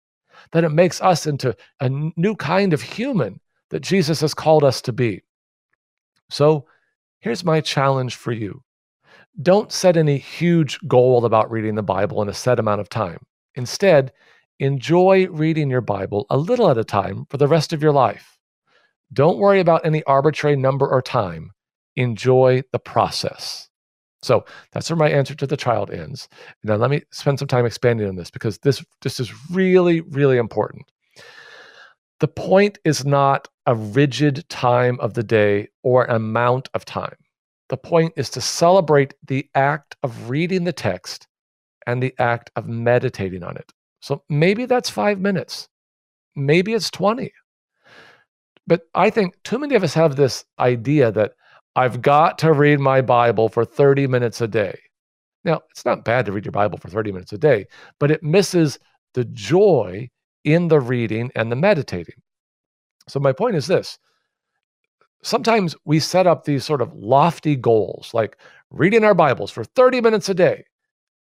that 0.53 0.65
it 0.65 0.71
makes 0.71 1.01
us 1.01 1.27
into 1.27 1.57
a 1.81 1.89
new 1.89 2.35
kind 2.37 2.73
of 2.73 2.83
human 2.83 3.41
that 3.71 3.81
Jesus 3.81 4.21
has 4.21 4.35
called 4.35 4.65
us 4.65 4.83
to 4.83 4.93
be. 4.93 5.23
So 6.29 6.67
here's 7.21 7.45
my 7.45 7.61
challenge 7.61 8.17
for 8.17 8.33
you 8.33 8.63
don't 9.43 9.73
set 9.73 9.97
any 9.97 10.19
huge 10.19 10.79
goal 10.87 11.25
about 11.25 11.51
reading 11.51 11.77
the 11.77 11.83
Bible 11.83 12.21
in 12.21 12.29
a 12.29 12.35
set 12.35 12.59
amount 12.59 12.81
of 12.81 12.89
time. 12.89 13.19
Instead, 13.55 14.13
enjoy 14.59 15.27
reading 15.29 15.71
your 15.71 15.81
Bible 15.81 16.27
a 16.31 16.37
little 16.37 16.69
at 16.69 16.77
a 16.77 16.85
time 16.85 17.27
for 17.31 17.37
the 17.37 17.49
rest 17.49 17.73
of 17.73 17.83
your 17.83 17.93
life. 17.93 18.39
Don't 19.13 19.39
worry 19.39 19.61
about 19.61 19.87
any 19.87 20.03
arbitrary 20.05 20.57
number 20.57 20.87
or 20.87 21.01
time. 21.01 21.53
Enjoy 22.01 22.63
the 22.73 22.79
process. 22.79 23.69
So 24.23 24.45
that's 24.73 24.91
where 24.91 24.97
my 24.97 25.11
answer 25.11 25.35
to 25.35 25.47
the 25.47 25.57
child 25.57 25.91
ends. 25.91 26.29
Now 26.65 26.77
let 26.77 26.91
me 26.91 27.03
spend 27.11 27.39
some 27.39 27.49
time 27.49 27.67
expanding 27.67 28.09
on 28.09 28.17
this 28.17 28.31
because 28.31 28.59
this 28.59 28.85
this 29.03 29.21
is 29.21 29.33
really 29.51 30.01
really 30.01 30.39
important. 30.39 30.91
The 32.21 32.29
point 32.29 32.79
is 32.85 33.05
not 33.05 33.49
a 33.67 33.75
rigid 33.75 34.47
time 34.49 34.99
of 35.01 35.15
the 35.15 35.23
day 35.23 35.69
or 35.83 36.05
amount 36.05 36.69
of 36.75 36.85
time. 36.85 37.17
The 37.69 37.77
point 37.77 38.13
is 38.17 38.31
to 38.31 38.41
celebrate 38.41 39.15
the 39.27 39.49
act 39.55 39.97
of 40.03 40.29
reading 40.29 40.65
the 40.65 40.73
text 40.73 41.27
and 41.87 42.03
the 42.03 42.15
act 42.19 42.51
of 42.57 42.67
meditating 42.67 43.43
on 43.43 43.57
it. 43.57 43.73
So 44.01 44.23
maybe 44.29 44.67
that's 44.67 44.91
5 44.91 45.21
minutes. 45.21 45.69
Maybe 46.37 46.75
it's 46.75 46.91
20. 46.91 47.33
But 48.67 48.83
I 48.95 49.11
think 49.11 49.35
too 49.45 49.59
many 49.59 49.75
of 49.75 49.83
us 49.83 49.95
have 49.95 50.17
this 50.17 50.45
idea 50.59 51.11
that 51.13 51.33
I've 51.77 52.03
got 52.03 52.39
to 52.39 52.53
read 52.53 52.81
my 52.81 53.01
Bible 53.01 53.49
for 53.49 53.65
30 53.65 54.07
minutes 54.07 54.41
a 54.41 54.49
day. 54.49 54.79
Now, 55.45 55.61
it's 55.71 55.85
not 55.85 56.05
bad 56.05 56.27
to 56.27 56.33
read 56.33 56.45
your 56.45 56.53
Bible 56.53 56.79
for 56.79 56.89
30 56.89 57.13
minutes 57.13 57.33
a 57.33 57.39
day, 57.39 57.67
but 57.99 58.11
it 58.11 58.23
misses 58.23 58.79
the 59.15 59.25
joy 59.27 60.09
in 60.45 60.69
the 60.69 60.81
reading 60.81 61.31
and 61.35 61.51
the 61.51 61.57
meditating. 61.57 62.17
So, 63.09 63.21
my 63.21 63.33
point 63.33 63.57
is 63.57 63.67
this 63.67 63.99
sometimes 65.23 65.75
we 65.85 66.01
set 66.01 66.27
up 66.27 66.45
these 66.45 66.65
sort 66.65 66.83
of 66.83 66.95
lofty 66.95 67.57
goals, 67.57 68.11
like 68.13 68.37
reading 68.71 69.05
our 69.05 69.15
Bibles 69.15 69.51
for 69.51 69.65
30 69.65 70.01
minutes 70.01 70.29
a 70.29 70.35
day, 70.35 70.65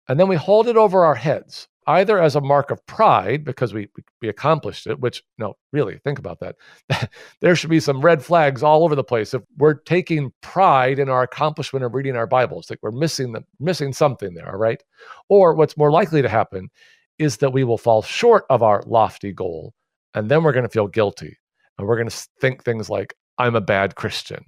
and 0.07 0.19
then 0.19 0.27
we 0.27 0.35
hold 0.35 0.67
it 0.67 0.77
over 0.77 1.05
our 1.05 1.15
heads 1.15 1.67
either 1.89 2.21
as 2.21 2.35
a 2.35 2.41
mark 2.41 2.69
of 2.69 2.85
pride 2.85 3.43
because 3.43 3.73
we 3.73 3.89
we 4.21 4.29
accomplished 4.29 4.85
it 4.85 4.99
which 4.99 5.23
no 5.39 5.57
really 5.73 5.97
think 5.99 6.19
about 6.19 6.39
that. 6.39 6.55
There 7.41 7.55
should 7.55 7.69
be 7.69 7.79
some 7.79 8.01
red 8.01 8.23
flags 8.23 8.61
all 8.61 8.83
over 8.83 8.95
the 8.95 9.03
place 9.03 9.33
if 9.33 9.41
we're 9.57 9.73
taking 9.73 10.31
pride 10.41 10.99
in 10.99 11.09
our 11.09 11.23
accomplishment 11.23 11.83
of 11.83 11.95
reading 11.95 12.15
our 12.15 12.27
bibles 12.27 12.69
like 12.69 12.79
we're 12.81 12.91
missing 12.91 13.31
the 13.31 13.43
missing 13.59 13.91
something 13.91 14.33
there 14.33 14.51
all 14.51 14.57
right? 14.57 14.81
Or 15.29 15.53
what's 15.55 15.77
more 15.77 15.91
likely 15.91 16.21
to 16.21 16.29
happen 16.29 16.69
is 17.17 17.37
that 17.37 17.53
we 17.53 17.63
will 17.63 17.77
fall 17.77 18.01
short 18.01 18.45
of 18.49 18.61
our 18.61 18.83
lofty 18.85 19.33
goal 19.33 19.73
and 20.13 20.29
then 20.29 20.43
we're 20.43 20.53
going 20.53 20.63
to 20.63 20.69
feel 20.69 20.87
guilty 20.87 21.37
and 21.77 21.87
we're 21.87 21.97
going 21.97 22.09
to 22.09 22.27
think 22.39 22.63
things 22.63 22.89
like 22.89 23.15
i'm 23.39 23.55
a 23.55 23.61
bad 23.61 23.95
christian. 23.95 24.43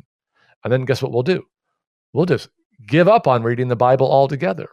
And 0.63 0.71
then 0.71 0.85
guess 0.85 1.01
what 1.01 1.11
we'll 1.11 1.23
do? 1.23 1.43
We'll 2.13 2.27
just 2.27 2.49
give 2.87 3.07
up 3.07 3.25
on 3.25 3.41
reading 3.41 3.67
the 3.67 3.75
bible 3.75 4.11
altogether. 4.11 4.69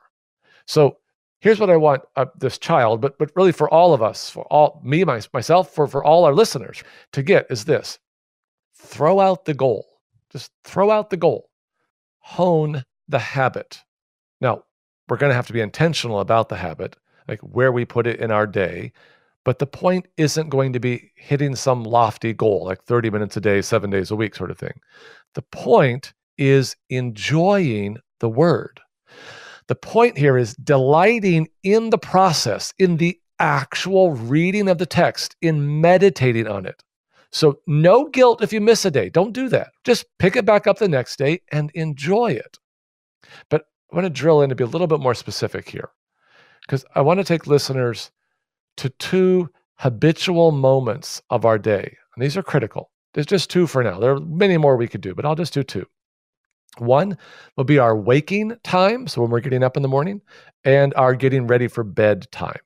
So 0.66 0.98
here's 1.40 1.61
what 1.61 1.70
I 1.70 1.77
want 1.77 2.03
uh, 2.16 2.27
this 2.37 2.59
child, 2.59 3.01
but 3.01 3.18
but 3.18 3.31
really 3.35 3.53
for 3.53 3.68
all 3.70 3.94
of 3.94 4.03
us, 4.03 4.31
for 4.31 4.44
all 4.53 4.81
me, 4.85 5.05
my, 5.05 5.20
myself, 5.33 5.74
for 5.74 5.87
for 5.87 6.05
all 6.05 6.24
our 6.24 6.35
listeners 6.35 6.83
to 7.12 7.22
get 7.22 7.46
is 7.51 7.64
this: 7.64 7.98
throw 8.74 9.20
out 9.20 9.44
the 9.44 9.55
goal. 9.55 9.87
Just 10.31 10.51
throw 10.64 10.90
out 10.90 11.11
the 11.11 11.16
goal. 11.16 11.51
Hone 12.20 12.85
the 13.09 13.18
habit. 13.18 13.83
Now 14.40 14.64
we're 15.09 15.16
going 15.16 15.31
to 15.31 15.37
have 15.37 15.46
to 15.46 15.53
be 15.53 15.61
intentional 15.61 16.20
about 16.20 16.48
the 16.48 16.57
habit, 16.57 16.96
like 17.27 17.40
where 17.40 17.72
we 17.72 17.85
put 17.85 18.07
it 18.07 18.20
in 18.20 18.31
our 18.31 18.46
day. 18.46 18.92
But 19.44 19.59
the 19.59 19.66
point 19.66 20.07
isn't 20.18 20.51
going 20.51 20.74
to 20.74 20.81
be 20.81 21.11
hitting 21.14 21.57
some 21.57 21.83
lofty 21.83 22.35
goal, 22.35 22.66
like 22.66 22.83
30 22.83 23.09
minutes 23.09 23.37
a 23.38 23.40
day, 23.40 23.62
seven 23.62 23.88
days 23.88 24.11
a 24.11 24.16
week, 24.16 24.35
sort 24.35 24.51
of 24.51 24.59
thing. 24.59 24.79
The 25.35 25.42
point 25.42 26.12
is 26.37 26.77
enjoying 26.90 27.96
the 28.20 28.29
word 28.29 28.81
the 29.68 29.74
point 29.74 30.18
here 30.18 30.37
is 30.37 30.54
delighting 30.57 31.48
in 31.62 31.90
the 31.90 31.98
process, 31.98 32.74
in 32.78 32.96
the 32.96 33.18
actual 33.38 34.12
reading 34.12 34.68
of 34.68 34.78
the 34.78 34.87
text, 34.87 35.37
in 35.40 35.81
meditating 35.81 36.48
on 36.48 36.66
it. 36.66 36.83
So, 37.31 37.61
no 37.66 38.09
guilt 38.09 38.42
if 38.42 38.52
you 38.52 38.61
miss 38.61 38.87
a 38.87 38.90
day. 38.90 39.11
Don't 39.11 39.33
do 39.33 39.50
that. 39.50 39.72
Just 39.85 40.07
pick 40.18 40.35
it 40.35 40.46
back 40.46 40.66
up 40.66 40.78
the 40.78 40.88
next 40.88 41.18
day 41.18 41.42
and 41.52 41.70
enjoy 41.74 42.33
it. 42.33 42.59
But 43.50 43.66
I 43.92 43.96
want 43.96 44.07
to 44.07 44.11
drill 44.11 44.40
in 44.40 44.48
to 44.48 44.54
be 44.54 44.64
a 44.64 44.68
little 44.68 44.87
bit 44.87 45.00
more 45.00 45.14
specific 45.14 45.68
here 45.68 45.90
because 46.62 46.87
I 46.94 47.02
want 47.02 47.18
to 47.18 47.24
take 47.24 47.46
listeners 47.46 48.11
to 48.78 48.88
two 48.88 49.50
habitual 49.76 50.52
moments 50.52 51.20
of 51.28 51.44
our 51.44 51.59
day. 51.59 51.96
And 52.16 52.22
these 52.22 52.37
are 52.37 52.42
critical. 52.42 52.90
There's 53.12 53.26
just 53.26 53.50
two 53.50 53.66
for 53.66 53.83
now. 53.83 53.98
There 53.98 54.12
are 54.12 54.20
many 54.20 54.57
more 54.57 54.76
we 54.76 54.88
could 54.88 55.00
do, 55.00 55.14
but 55.14 55.24
I'll 55.24 55.35
just 55.35 55.54
do 55.54 55.62
two. 55.62 55.87
One 56.76 57.16
will 57.57 57.64
be 57.64 57.78
our 57.78 57.96
waking 57.96 58.57
time, 58.62 59.09
so 59.09 59.22
when 59.22 59.31
we're 59.31 59.40
getting 59.40 59.64
up 59.64 59.76
in 59.76 59.83
the 59.83 59.88
morning, 59.88 60.20
and 60.64 60.94
our 60.94 61.14
getting 61.14 61.46
ready 61.46 61.66
for 61.66 61.83
bed 61.83 62.31
time. 62.31 62.61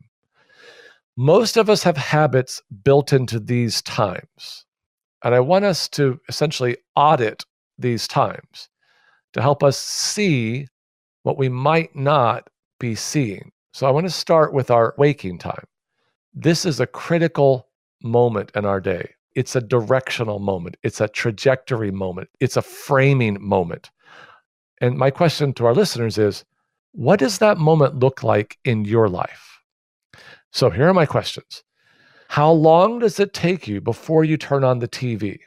Most 1.17 1.57
of 1.57 1.71
us 1.71 1.83
have 1.83 1.97
habits 1.97 2.61
built 2.83 3.13
into 3.13 3.39
these 3.39 3.81
times. 3.83 4.65
And 5.23 5.35
I 5.35 5.41
want 5.41 5.65
us 5.65 5.89
to 5.91 6.19
essentially 6.29 6.77
audit 6.97 7.45
these 7.79 8.09
times 8.09 8.69
to 9.35 9.43
help 9.43 9.63
us 9.63 9.79
see 9.79 10.67
what 11.23 11.39
we 11.39 11.49
might 11.49 11.95
not 11.95 12.49
be 12.81 12.95
seeing. 12.95 13.53
So 13.73 13.87
I 13.87 13.91
want 13.91 14.07
to 14.07 14.11
start 14.11 14.53
with 14.53 14.71
our 14.71 14.95
waking 14.99 15.39
time. 15.39 15.65
This 16.35 16.65
is 16.65 16.81
a 16.81 16.87
critical 16.87 17.69
moment 18.03 18.51
in 18.55 18.65
our 18.65 18.81
day. 18.81 19.15
It's 19.35 19.57
a 19.57 19.61
directional 19.61 20.39
moment, 20.39 20.77
it's 20.83 21.01
a 21.01 21.09
trajectory 21.09 21.91
moment, 21.91 22.29
it's 22.41 22.57
a 22.57 22.63
framing 22.63 23.39
moment. 23.41 23.91
And 24.81 24.99
my 24.99 25.11
question 25.11 25.53
to 25.55 25.67
our 25.67 25.75
listeners 25.75 26.19
is 26.19 26.45
what 26.93 27.21
does 27.21 27.39
that 27.39 27.57
moment 27.57 27.99
look 27.99 28.23
like 28.23 28.59
in 28.65 28.85
your 28.85 29.09
life? 29.09 29.61
So 30.51 30.69
here 30.69 30.89
are 30.89 30.95
my 30.95 31.07
questions. 31.07 31.65
How 32.29 32.51
long 32.51 32.99
does 32.99 33.19
it 33.19 33.33
take 33.33 33.67
you 33.67 33.81
before 33.81 34.25
you 34.25 34.37
turn 34.37 34.65
on 34.65 34.79
the 34.79 34.89
TV? 34.89 35.39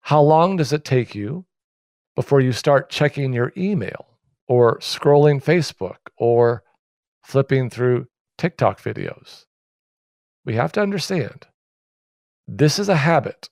How 0.00 0.20
long 0.20 0.56
does 0.56 0.72
it 0.72 0.84
take 0.84 1.14
you 1.14 1.44
before 2.16 2.40
you 2.40 2.52
start 2.52 2.90
checking 2.90 3.32
your 3.32 3.52
email 3.56 4.06
or 4.48 4.78
scrolling 4.78 5.42
Facebook 5.42 5.96
or 6.16 6.64
flipping 7.22 7.70
through 7.70 8.06
TikTok 8.38 8.80
videos? 8.80 9.44
We 10.44 10.54
have 10.54 10.72
to 10.72 10.80
understand 10.80 11.46
this 12.48 12.78
is 12.78 12.88
a 12.88 12.96
habit. 12.96 13.48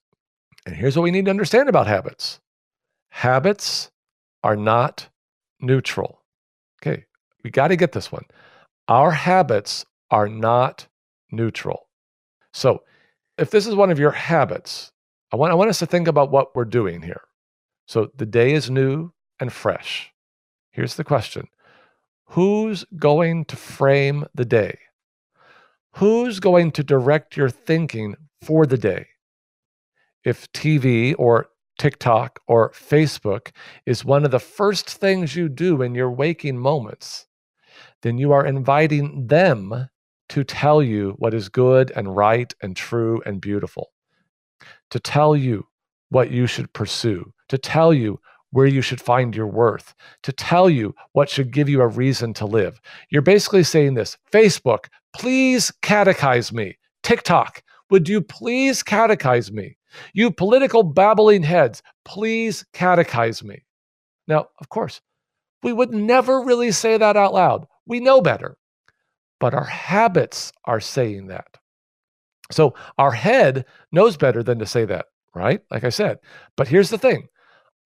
And 0.67 0.75
here's 0.75 0.97
what 0.97 1.03
we 1.03 1.11
need 1.11 1.25
to 1.25 1.31
understand 1.31 1.69
about 1.69 1.87
habits 1.87 2.41
habits 3.11 3.91
are 4.43 4.57
not 4.57 5.09
neutral. 5.61 6.23
Okay, 6.83 7.05
we 7.43 7.51
got 7.51 7.69
to 7.69 7.77
get 7.77 7.93
this 7.93 8.11
one. 8.11 8.25
Our 8.89 9.11
habits 9.11 9.85
are 10.11 10.29
not 10.29 10.87
neutral. 11.31 11.89
So, 12.53 12.83
if 13.39 13.51
this 13.51 13.67
is 13.67 13.75
one 13.75 13.91
of 13.91 13.99
your 13.99 14.11
habits, 14.11 14.93
I 15.33 15.37
want, 15.37 15.53
I 15.53 15.55
want 15.55 15.71
us 15.71 15.79
to 15.79 15.87
think 15.87 16.09
about 16.09 16.31
what 16.31 16.55
we're 16.55 16.65
doing 16.65 17.03
here. 17.03 17.23
So, 17.87 18.11
the 18.17 18.27
day 18.27 18.53
is 18.53 18.71
new 18.71 19.13
and 19.39 19.53
fresh. 19.53 20.13
Here's 20.73 20.97
the 20.97 21.05
question 21.05 21.49
Who's 22.27 22.85
going 22.97 23.45
to 23.47 23.57
frame 23.57 24.27
the 24.35 24.45
day? 24.45 24.79
Who's 25.97 26.39
going 26.39 26.73
to 26.73 26.85
direct 26.85 27.37
your 27.37 27.51
thinking 27.51 28.17
for 28.43 28.67
the 28.67 28.79
day? 28.79 29.07
If 30.25 30.51
TV 30.53 31.15
or 31.19 31.49
TikTok 31.79 32.41
or 32.47 32.71
Facebook 32.73 33.53
is 33.87 34.05
one 34.05 34.25
of 34.25 34.31
the 34.31 34.39
first 34.39 34.91
things 34.91 35.35
you 35.35 35.49
do 35.49 35.83
in 35.83 35.95
your 35.95 36.11
waking 36.11 36.59
moments, 36.59 37.27
then 38.03 38.19
you 38.19 38.33
are 38.33 38.45
inviting 38.45 39.27
them 39.27 39.89
to 40.29 40.45
tell 40.45 40.83
you 40.83 41.15
what 41.19 41.35
is 41.35 41.49
good 41.49 41.91
and 41.97 42.15
right 42.15 42.53
and 42.63 42.77
true 42.77 43.23
and 43.27 43.41
beautiful, 43.41 43.93
to 44.91 45.01
tell 45.01 45.35
you 45.35 45.67
what 46.11 46.31
you 46.31 46.47
should 46.47 46.73
pursue, 46.73 47.33
to 47.49 47.59
tell 47.59 47.93
you 47.93 48.21
where 48.53 48.67
you 48.67 48.83
should 48.83 49.01
find 49.01 49.35
your 49.35 49.47
worth, 49.47 49.95
to 50.23 50.33
tell 50.33 50.69
you 50.69 50.95
what 51.13 51.29
should 51.29 51.53
give 51.53 51.69
you 51.69 51.81
a 51.81 51.89
reason 51.89 52.35
to 52.35 52.45
live. 52.45 52.81
You're 53.11 53.23
basically 53.23 53.65
saying 53.65 53.95
this 53.95 54.19
Facebook, 54.33 54.87
please 55.17 55.73
catechize 55.83 56.53
me. 56.53 56.77
TikTok, 57.03 57.63
would 57.91 58.09
you 58.09 58.21
please 58.21 58.83
catechize 58.83 59.51
me? 59.51 59.77
You 60.15 60.31
political 60.31 60.83
babbling 60.83 61.43
heads, 61.43 61.83
please 62.05 62.65
catechize 62.73 63.43
me. 63.43 63.65
Now, 64.29 64.47
of 64.61 64.69
course, 64.69 65.01
we 65.63 65.73
would 65.73 65.93
never 65.93 66.43
really 66.43 66.73
say 66.73 66.97
that 66.97 67.17
out 67.17 67.35
loud. 67.35 67.67
We 67.87 68.01
know 68.01 68.21
better. 68.21 68.57
But 69.41 69.55
our 69.55 69.65
habits 69.65 70.53
are 70.65 70.81
saying 70.81 71.27
that. 71.29 71.57
So 72.51 72.75
our 72.99 73.13
head 73.13 73.65
knows 73.93 74.17
better 74.17 74.43
than 74.43 74.59
to 74.59 74.67
say 74.67 74.85
that, 74.87 75.07
right? 75.35 75.61
Like 75.71 75.85
I 75.85 75.89
said. 75.89 76.19
But 76.57 76.69
here's 76.69 76.91
the 76.91 76.99
thing 76.99 77.29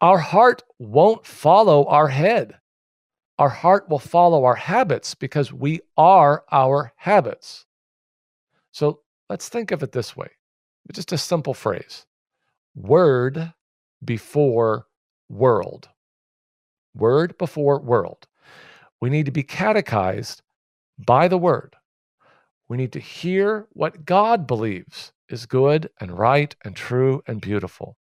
our 0.01 0.19
heart 0.19 0.63
won't 0.79 1.27
follow 1.27 1.87
our 1.87 2.09
head. 2.09 2.59
Our 3.39 3.49
heart 3.49 3.89
will 3.89 3.99
follow 3.99 4.45
our 4.45 4.55
habits 4.55 5.15
because 5.15 5.53
we 5.53 5.81
are 5.97 6.45
our 6.53 6.93
habits. 6.97 7.67
So 8.73 9.01
let's 9.29 9.49
think 9.49 9.71
of 9.71 9.83
it 9.83 9.93
this 9.93 10.17
way 10.17 10.29
just 10.93 11.13
a 11.13 11.19
simple 11.19 11.55
phrase 11.55 12.07
word 12.75 13.53
before 14.05 14.87
world. 15.29 15.89
Word 16.95 17.37
before 17.39 17.81
world. 17.81 18.27
We 19.01 19.11
need 19.11 19.27
to 19.27 19.33
be 19.33 19.43
catechized 19.43 20.43
by 20.99 21.29
the 21.29 21.39
word. 21.39 21.77
We 22.69 22.77
need 22.77 22.93
to 22.93 23.01
hear 23.01 23.67
what 23.73 24.05
God 24.05 24.47
believes 24.47 25.13
is 25.29 25.47
good 25.47 25.91
and 26.01 26.17
right 26.17 26.55
and 26.65 26.77
true 26.77 27.23
and 27.27 27.41
beautiful. 27.41 27.97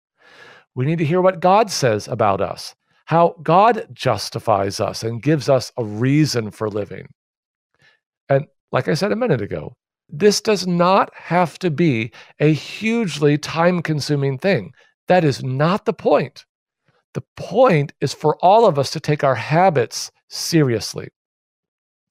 We 0.76 0.86
need 0.86 1.00
to 1.00 1.06
hear 1.06 1.22
what 1.22 1.40
God 1.40 1.70
says 1.70 2.08
about 2.08 2.42
us, 2.42 2.76
how 3.06 3.36
God 3.44 3.88
justifies 3.94 4.80
us 4.80 5.04
and 5.04 5.22
gives 5.22 5.50
us 5.50 5.72
a 5.78 5.84
reason 5.84 6.52
for 6.52 6.70
living. 6.70 7.08
And 8.30 8.48
like 8.72 8.88
I 8.88 8.94
said 8.94 9.12
a 9.12 9.18
minute 9.18 9.42
ago, 9.42 9.76
this 10.12 10.42
does 10.42 10.68
not 10.68 11.14
have 11.16 11.58
to 11.60 11.72
be 11.72 12.12
a 12.40 12.54
hugely 12.54 13.38
time 13.38 13.82
consuming 13.82 14.38
thing. 14.38 14.74
That 15.08 15.24
is 15.24 15.44
not 15.44 15.86
the 15.86 15.94
point. 15.94 16.46
The 17.14 17.24
point 17.36 17.94
is 18.02 18.14
for 18.14 18.38
all 18.38 18.66
of 18.66 18.78
us 18.78 18.92
to 18.92 19.00
take 19.00 19.24
our 19.24 19.36
habits 19.36 20.12
seriously. 20.30 21.10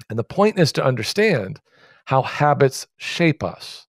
And 0.08 0.18
the 0.18 0.24
point 0.24 0.58
is 0.58 0.72
to 0.72 0.84
understand 0.84 1.60
how 2.06 2.22
habits 2.22 2.86
shape 2.96 3.42
us. 3.42 3.86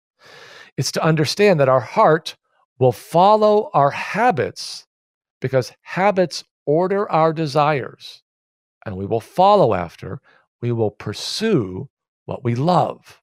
It's 0.77 0.91
to 0.93 1.03
understand 1.03 1.59
that 1.59 1.69
our 1.69 1.79
heart 1.79 2.35
will 2.79 2.91
follow 2.91 3.69
our 3.73 3.91
habits 3.91 4.85
because 5.39 5.73
habits 5.81 6.43
order 6.65 7.11
our 7.11 7.33
desires, 7.33 8.21
and 8.85 8.95
we 8.95 9.05
will 9.05 9.19
follow 9.19 9.73
after, 9.73 10.21
we 10.61 10.71
will 10.71 10.91
pursue 10.91 11.89
what 12.25 12.43
we 12.43 12.55
love. 12.55 13.20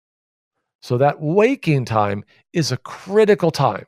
So 0.80 0.98
that 0.98 1.20
waking 1.20 1.84
time 1.84 2.24
is 2.52 2.72
a 2.72 2.76
critical 2.78 3.50
time. 3.50 3.86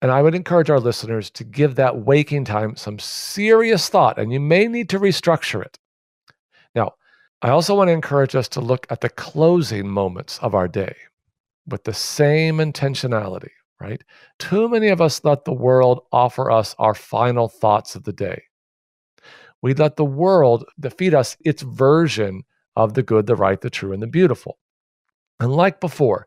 And 0.00 0.10
I 0.10 0.22
would 0.22 0.34
encourage 0.34 0.70
our 0.70 0.80
listeners 0.80 1.30
to 1.30 1.44
give 1.44 1.76
that 1.76 1.98
waking 1.98 2.44
time 2.44 2.74
some 2.76 2.98
serious 2.98 3.88
thought, 3.88 4.18
and 4.18 4.32
you 4.32 4.40
may 4.40 4.66
need 4.66 4.88
to 4.90 4.98
restructure 4.98 5.64
it. 5.64 5.78
Now, 6.74 6.94
I 7.40 7.50
also 7.50 7.74
want 7.74 7.88
to 7.88 7.92
encourage 7.92 8.34
us 8.34 8.48
to 8.48 8.60
look 8.60 8.86
at 8.90 9.00
the 9.00 9.08
closing 9.08 9.88
moments 9.88 10.38
of 10.38 10.54
our 10.54 10.68
day 10.68 10.94
with 11.68 11.84
the 11.84 11.94
same 11.94 12.58
intentionality, 12.58 13.50
right? 13.80 14.02
Too 14.38 14.68
many 14.68 14.88
of 14.88 15.00
us 15.00 15.24
let 15.24 15.44
the 15.44 15.52
world 15.52 16.00
offer 16.12 16.50
us 16.50 16.74
our 16.78 16.94
final 16.94 17.48
thoughts 17.48 17.94
of 17.94 18.04
the 18.04 18.12
day. 18.12 18.42
We 19.60 19.74
let 19.74 19.96
the 19.96 20.04
world 20.04 20.64
defeat 20.80 21.14
us 21.14 21.36
its 21.44 21.62
version 21.62 22.42
of 22.74 22.94
the 22.94 23.02
good, 23.02 23.26
the 23.26 23.36
right, 23.36 23.60
the 23.60 23.70
true, 23.70 23.92
and 23.92 24.02
the 24.02 24.08
beautiful. 24.08 24.58
And 25.40 25.52
like 25.52 25.80
before, 25.80 26.26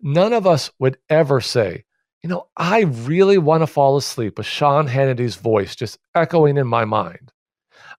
none 0.00 0.32
of 0.32 0.46
us 0.46 0.70
would 0.78 0.98
ever 1.08 1.40
say, 1.40 1.84
you 2.22 2.28
know, 2.28 2.46
I 2.56 2.82
really 2.82 3.38
want 3.38 3.62
to 3.62 3.66
fall 3.66 3.96
asleep 3.96 4.38
with 4.38 4.46
Sean 4.46 4.86
Hannity's 4.86 5.34
voice 5.34 5.74
just 5.74 5.98
echoing 6.14 6.56
in 6.56 6.66
my 6.66 6.84
mind. 6.84 7.32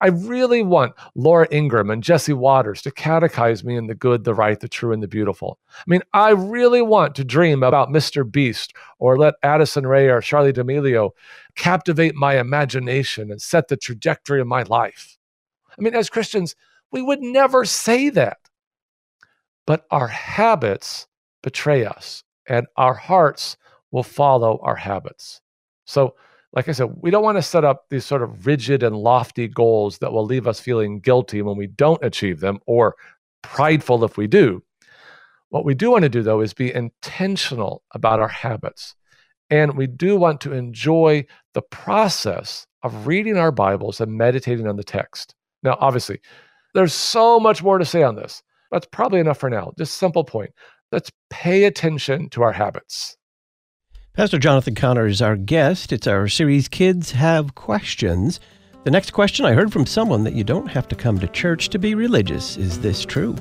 I 0.02 0.08
really 0.08 0.64
want 0.64 0.94
Laura 1.16 1.48
Ingraham 1.52 1.90
and 1.90 2.04
Jesse 2.04 2.34
Watters 2.34 2.82
to 2.82 2.92
catechize 2.92 3.64
me 3.64 3.78
in 3.78 3.88
the 3.88 3.96
good, 3.96 4.24
the 4.24 4.34
right, 4.34 4.60
the 4.60 4.68
true, 4.68 4.92
and 4.92 5.02
the 5.02 5.08
beautiful. 5.08 5.60
I 5.78 5.84
mean, 5.88 6.02
I 6.14 6.32
really 6.32 6.82
want 6.82 7.16
to 7.16 7.24
dream 7.24 7.64
about 7.64 7.90
Mr. 7.90 8.30
Beast 8.30 8.74
or 9.00 9.18
let 9.18 9.36
Addison 9.44 9.88
Rae 9.88 10.10
or 10.10 10.22
Charli 10.22 10.54
D'Amelio 10.54 11.12
captivate 11.56 12.16
my 12.16 12.38
imagination 12.40 13.32
and 13.32 13.42
set 13.42 13.68
the 13.68 13.78
trajectory 13.78 14.42
of 14.42 14.48
my 14.48 14.64
life. 14.64 15.18
I 15.78 15.82
mean, 15.82 15.96
as 15.96 16.10
Christians, 16.10 16.56
we 16.92 17.02
would 17.02 17.22
never 17.22 17.66
say 17.66 18.10
that. 18.10 18.38
But 19.66 19.86
our 19.92 20.08
habits 20.08 21.08
betray 21.42 21.86
us, 21.86 22.24
and 22.48 22.68
our 22.78 22.94
hearts 22.94 23.58
will 23.92 24.04
follow 24.04 24.60
our 24.64 24.76
habits. 24.76 25.42
So, 25.86 26.16
like 26.54 26.70
I 26.70 26.74
said, 26.74 26.90
we 27.02 27.10
don't 27.10 27.24
want 27.24 27.38
to 27.38 27.42
set 27.42 27.64
up 27.64 27.86
these 27.90 28.06
sort 28.06 28.22
of 28.22 28.46
rigid 28.46 28.84
and 28.84 28.96
lofty 28.96 29.48
goals 29.48 29.98
that 30.00 30.12
will 30.12 30.26
leave 30.26 30.48
us 30.48 30.60
feeling 30.60 31.00
guilty 31.00 31.42
when 31.42 31.58
we 31.58 31.68
don't 31.68 32.04
achieve 32.04 32.40
them 32.40 32.60
or 32.68 32.96
prideful 33.42 34.04
if 34.04 34.18
we 34.18 34.28
do. 34.28 34.64
What 35.50 35.66
we 35.66 35.76
do 35.76 35.92
want 35.92 36.04
to 36.04 36.10
do, 36.10 36.24
though, 36.24 36.42
is 36.42 36.54
be 36.54 36.74
intentional 36.74 37.84
about 37.92 38.20
our 38.20 38.28
habits. 38.28 38.96
And 39.50 39.78
we 39.78 39.88
do 39.88 40.16
want 40.18 40.42
to 40.42 40.54
enjoy 40.54 41.26
the 41.54 41.62
process 41.62 42.66
of 42.82 43.08
reading 43.08 43.38
our 43.38 43.52
Bibles 43.52 44.02
and 44.02 44.12
meditating 44.12 44.68
on 44.68 44.78
the 44.78 44.84
text. 44.84 45.36
Now, 45.62 45.78
obviously, 45.80 46.22
there's 46.74 46.94
so 46.94 47.40
much 47.40 47.62
more 47.62 47.78
to 47.78 47.86
say 47.86 48.04
on 48.04 48.16
this. 48.16 48.42
That's 48.74 48.88
probably 48.92 49.20
enough 49.20 49.38
for 49.38 49.52
now. 49.52 49.72
Just 49.78 49.98
simple 49.98 50.24
point. 50.24 50.50
Let's 50.92 51.12
pay 51.30 51.66
attention 51.66 52.30
to 52.32 52.42
our 52.42 52.52
habits. 52.52 53.16
Pastor 54.16 54.40
Jonathan 54.40 54.74
Conner 54.74 55.06
is 55.06 55.22
our 55.22 55.38
guest. 55.38 55.94
It's 55.94 56.08
our 56.08 56.28
series 56.28 56.68
Kids 56.68 57.12
Have 57.12 57.54
Questions. 57.54 58.40
The 58.84 58.92
next 58.92 59.12
question 59.12 59.46
I 59.46 59.54
heard 59.54 59.72
from 59.72 59.86
someone 59.86 60.24
that 60.24 60.34
you 60.34 60.44
don't 60.44 60.68
have 60.68 60.88
to 60.88 60.96
come 60.96 61.20
to 61.20 61.28
church 61.28 61.70
to 61.70 61.80
be 61.80 61.94
religious. 61.94 62.58
Is 62.58 62.80
this 62.80 63.06
true? 63.06 63.36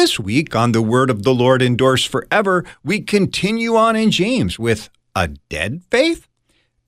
This 0.00 0.18
week 0.18 0.56
on 0.56 0.72
The 0.72 0.80
Word 0.80 1.10
of 1.10 1.24
the 1.24 1.34
Lord 1.34 1.60
Endures 1.60 2.06
Forever, 2.06 2.64
we 2.82 3.02
continue 3.02 3.76
on 3.76 3.96
in 3.96 4.10
James 4.10 4.58
with 4.58 4.88
a 5.14 5.28
dead 5.50 5.82
faith, 5.90 6.26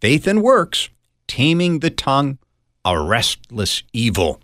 faith 0.00 0.26
and 0.26 0.42
works, 0.42 0.88
taming 1.28 1.80
the 1.80 1.90
tongue, 1.90 2.38
a 2.86 2.98
restless 2.98 3.82
evil, 3.92 4.40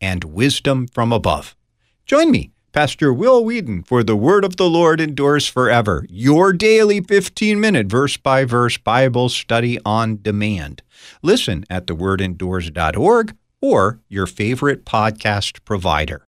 and 0.00 0.24
wisdom 0.24 0.88
from 0.88 1.12
above. 1.12 1.54
Join 2.04 2.32
me, 2.32 2.50
Pastor 2.72 3.12
Will 3.12 3.44
Weedon, 3.44 3.84
for 3.84 4.02
The 4.02 4.16
Word 4.16 4.44
of 4.44 4.56
the 4.56 4.68
Lord 4.68 5.00
Endures 5.00 5.46
Forever, 5.46 6.04
your 6.10 6.52
daily 6.52 7.02
15 7.02 7.60
minute 7.60 7.86
verse 7.86 8.16
by 8.16 8.44
verse 8.44 8.78
Bible 8.78 9.28
study 9.28 9.78
on 9.84 10.18
demand. 10.20 10.82
Listen 11.22 11.64
at 11.70 11.86
thewordendures.org 11.86 13.36
or 13.60 14.00
your 14.08 14.26
favorite 14.26 14.84
podcast 14.84 15.64
provider. 15.64 16.26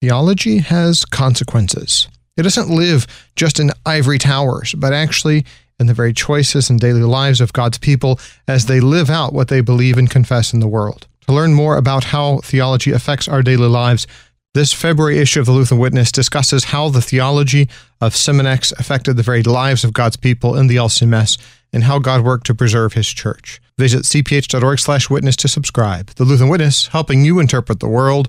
Theology 0.00 0.58
has 0.58 1.04
consequences. 1.04 2.06
It 2.36 2.44
doesn't 2.44 2.70
live 2.70 3.04
just 3.34 3.58
in 3.58 3.72
ivory 3.84 4.18
towers, 4.18 4.72
but 4.74 4.92
actually 4.92 5.44
in 5.80 5.88
the 5.88 5.94
very 5.94 6.12
choices 6.12 6.70
and 6.70 6.78
daily 6.78 7.02
lives 7.02 7.40
of 7.40 7.52
God's 7.52 7.78
people 7.78 8.20
as 8.46 8.66
they 8.66 8.78
live 8.78 9.10
out 9.10 9.32
what 9.32 9.48
they 9.48 9.60
believe 9.60 9.98
and 9.98 10.08
confess 10.08 10.52
in 10.52 10.60
the 10.60 10.68
world. 10.68 11.08
To 11.26 11.32
learn 11.32 11.52
more 11.52 11.76
about 11.76 12.04
how 12.04 12.38
theology 12.38 12.92
affects 12.92 13.26
our 13.26 13.42
daily 13.42 13.66
lives, 13.66 14.06
this 14.54 14.72
February 14.72 15.18
issue 15.18 15.40
of 15.40 15.46
the 15.46 15.52
Lutheran 15.52 15.80
Witness 15.80 16.12
discusses 16.12 16.64
how 16.64 16.90
the 16.90 17.02
theology 17.02 17.68
of 18.00 18.14
Seminex 18.14 18.72
affected 18.78 19.16
the 19.16 19.24
very 19.24 19.42
lives 19.42 19.82
of 19.82 19.92
God's 19.92 20.16
people 20.16 20.56
in 20.56 20.68
the 20.68 20.76
LCMS 20.76 21.38
and 21.72 21.82
how 21.84 21.98
God 21.98 22.24
worked 22.24 22.46
to 22.46 22.54
preserve 22.54 22.92
his 22.92 23.08
church. 23.08 23.60
Visit 23.76 24.04
cph.org/witness 24.04 25.36
to 25.36 25.48
subscribe. 25.48 26.10
The 26.10 26.24
Lutheran 26.24 26.50
Witness, 26.50 26.86
helping 26.86 27.24
you 27.24 27.40
interpret 27.40 27.80
the 27.80 27.88
world 27.88 28.28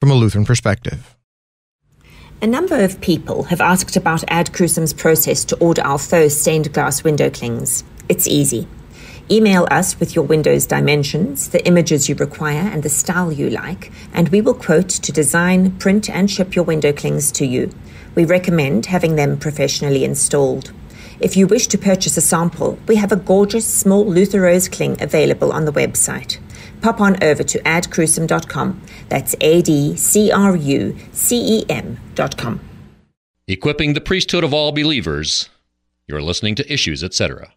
from 0.00 0.10
a 0.10 0.14
Lutheran 0.14 0.46
perspective. 0.46 1.16
A 2.42 2.46
number 2.46 2.82
of 2.82 3.02
people 3.02 3.44
have 3.44 3.60
asked 3.60 3.96
about 3.96 4.24
Ad 4.28 4.54
Crucem's 4.54 4.94
process 4.94 5.44
to 5.44 5.58
order 5.58 5.82
our 5.82 5.98
faux 5.98 6.34
stained 6.34 6.72
glass 6.72 7.04
window 7.04 7.28
clings. 7.28 7.84
It's 8.08 8.26
easy. 8.26 8.66
Email 9.30 9.68
us 9.70 10.00
with 10.00 10.14
your 10.16 10.24
window's 10.24 10.64
dimensions, 10.64 11.50
the 11.50 11.64
images 11.66 12.08
you 12.08 12.14
require, 12.14 12.68
and 12.72 12.82
the 12.82 12.88
style 12.88 13.30
you 13.30 13.50
like, 13.50 13.92
and 14.14 14.30
we 14.30 14.40
will 14.40 14.54
quote 14.54 14.88
to 14.88 15.12
design, 15.12 15.72
print, 15.78 16.08
and 16.08 16.30
ship 16.30 16.56
your 16.56 16.64
window 16.64 16.94
clings 16.94 17.30
to 17.32 17.44
you. 17.44 17.70
We 18.14 18.24
recommend 18.24 18.86
having 18.86 19.16
them 19.16 19.38
professionally 19.38 20.02
installed. 20.02 20.72
If 21.20 21.36
you 21.36 21.46
wish 21.46 21.66
to 21.68 21.78
purchase 21.78 22.16
a 22.16 22.22
sample, 22.22 22.78
we 22.88 22.96
have 22.96 23.12
a 23.12 23.16
gorgeous 23.16 23.66
small 23.66 24.06
Luther 24.06 24.40
Rose 24.40 24.66
cling 24.66 25.00
available 25.02 25.52
on 25.52 25.66
the 25.66 25.72
website 25.72 26.38
pop 26.80 27.00
on 27.00 27.22
over 27.22 27.42
to 27.42 27.58
adcrucem.com. 27.60 28.80
That's 29.10 29.34
A 29.40 29.60
D 29.60 29.96
C 29.96 30.32
R 30.32 30.56
U 30.56 30.96
C 31.12 31.58
E 31.58 31.64
M.com. 31.68 32.60
Equipping 33.46 33.92
the 33.94 34.00
priesthood 34.00 34.44
of 34.44 34.54
all 34.54 34.72
believers. 34.72 35.50
You're 36.06 36.22
listening 36.22 36.54
to 36.54 36.72
Issues, 36.72 37.04
etc. 37.04 37.52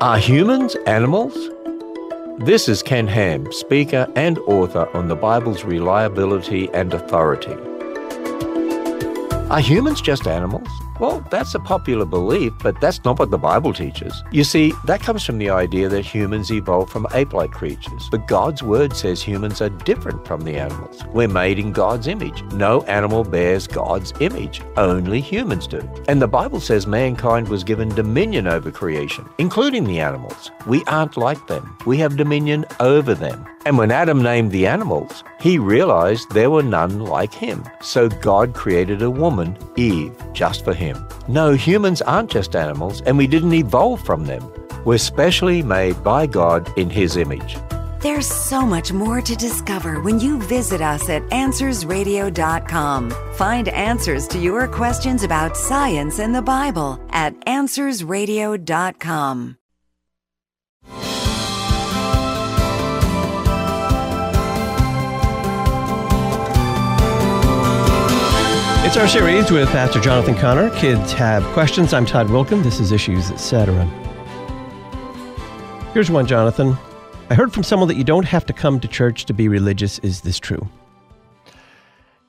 Are 0.00 0.18
humans 0.18 0.76
animals? 0.86 1.34
This 2.38 2.68
is 2.68 2.82
Ken 2.82 3.06
Ham, 3.06 3.50
speaker 3.50 4.06
and 4.14 4.38
author 4.40 4.88
on 4.94 5.08
the 5.08 5.16
Bible's 5.16 5.64
reliability 5.64 6.68
and 6.74 6.92
authority. 6.92 7.54
Are 9.48 9.60
humans 9.60 10.00
just 10.00 10.26
animals? 10.26 10.68
Well, 10.98 11.24
that's 11.30 11.54
a 11.54 11.60
popular 11.60 12.04
belief, 12.04 12.52
but 12.62 12.80
that's 12.80 13.04
not 13.04 13.18
what 13.18 13.30
the 13.30 13.38
Bible 13.38 13.72
teaches. 13.72 14.24
You 14.30 14.44
see, 14.44 14.72
that 14.84 15.00
comes 15.00 15.24
from 15.24 15.38
the 15.38 15.50
idea 15.50 15.88
that 15.88 16.04
humans 16.04 16.50
evolved 16.50 16.90
from 16.90 17.06
ape 17.12 17.32
like 17.32 17.50
creatures. 17.50 18.08
But 18.10 18.26
God's 18.26 18.62
Word 18.62 18.96
says 18.96 19.22
humans 19.22 19.60
are 19.60 19.68
different 19.68 20.26
from 20.26 20.42
the 20.42 20.56
animals. 20.56 21.04
We're 21.08 21.28
made 21.28 21.58
in 21.58 21.72
God's 21.72 22.06
image. 22.06 22.42
No 22.52 22.82
animal 22.82 23.24
bears 23.24 23.66
God's 23.66 24.12
image, 24.20 24.62
only 24.76 25.20
humans 25.20 25.66
do. 25.66 25.88
And 26.08 26.22
the 26.22 26.28
Bible 26.28 26.60
says 26.60 26.86
mankind 26.86 27.48
was 27.48 27.64
given 27.64 27.88
dominion 27.90 28.46
over 28.46 28.70
creation, 28.70 29.28
including 29.38 29.84
the 29.84 30.00
animals. 30.00 30.50
We 30.66 30.82
aren't 30.84 31.16
like 31.16 31.46
them, 31.46 31.76
we 31.86 31.98
have 31.98 32.16
dominion 32.16 32.64
over 32.80 33.14
them. 33.14 33.46
And 33.66 33.76
when 33.76 33.90
Adam 33.90 34.22
named 34.22 34.52
the 34.52 34.66
animals, 34.68 35.24
he 35.40 35.58
realized 35.58 36.30
there 36.30 36.50
were 36.50 36.62
none 36.62 37.00
like 37.00 37.34
him. 37.34 37.64
So 37.80 38.08
God 38.08 38.54
created 38.54 39.02
a 39.02 39.10
woman, 39.10 39.58
Eve, 39.74 40.14
just 40.32 40.64
for 40.64 40.72
him. 40.72 41.04
No, 41.26 41.54
humans 41.54 42.00
aren't 42.00 42.30
just 42.30 42.54
animals, 42.54 43.02
and 43.02 43.18
we 43.18 43.26
didn't 43.26 43.54
evolve 43.54 44.00
from 44.02 44.26
them. 44.26 44.48
We're 44.84 44.98
specially 44.98 45.64
made 45.64 46.04
by 46.04 46.26
God 46.26 46.70
in 46.78 46.88
his 46.88 47.16
image. 47.16 47.56
There's 48.02 48.28
so 48.28 48.64
much 48.64 48.92
more 48.92 49.20
to 49.20 49.34
discover 49.34 50.00
when 50.00 50.20
you 50.20 50.40
visit 50.42 50.80
us 50.80 51.08
at 51.08 51.22
AnswersRadio.com. 51.30 53.10
Find 53.34 53.68
answers 53.68 54.28
to 54.28 54.38
your 54.38 54.68
questions 54.68 55.24
about 55.24 55.56
science 55.56 56.20
and 56.20 56.32
the 56.32 56.40
Bible 56.40 57.00
at 57.10 57.34
AnswersRadio.com. 57.46 59.56
It's 68.86 68.96
our 68.96 69.08
series 69.08 69.50
with 69.50 69.68
Pastor 69.70 70.00
Jonathan 70.00 70.36
Conner. 70.36 70.70
Kids 70.76 71.12
have 71.14 71.42
questions. 71.46 71.92
I'm 71.92 72.06
Todd 72.06 72.28
Wilken. 72.28 72.62
This 72.62 72.78
is 72.78 72.92
Issues, 72.92 73.32
etc. 73.32 73.84
Here's 75.92 76.08
one, 76.08 76.24
Jonathan. 76.24 76.78
I 77.28 77.34
heard 77.34 77.52
from 77.52 77.64
someone 77.64 77.88
that 77.88 77.96
you 77.96 78.04
don't 78.04 78.26
have 78.26 78.46
to 78.46 78.52
come 78.52 78.78
to 78.78 78.86
church 78.86 79.24
to 79.24 79.34
be 79.34 79.48
religious. 79.48 79.98
Is 79.98 80.20
this 80.20 80.38
true? 80.38 80.68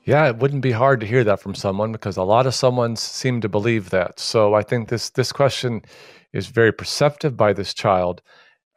Yeah, 0.04 0.28
it 0.30 0.38
wouldn't 0.38 0.64
be 0.64 0.72
hard 0.72 1.00
to 1.02 1.06
hear 1.06 1.24
that 1.26 1.40
from 1.40 1.54
someone 1.54 1.92
because 1.92 2.18
a 2.18 2.24
lot 2.24 2.48
of 2.48 2.54
someones 2.54 2.98
seem 2.98 3.40
to 3.42 3.48
believe 3.48 3.92
that. 3.92 4.20
So 4.20 4.56
I 4.56 4.64
think 4.64 4.90
this 4.90 5.12
this 5.12 5.32
question 5.32 5.84
is 6.34 6.48
very 6.48 6.72
perceptive 6.72 7.38
by 7.38 7.54
this 7.54 7.72
child. 7.72 8.24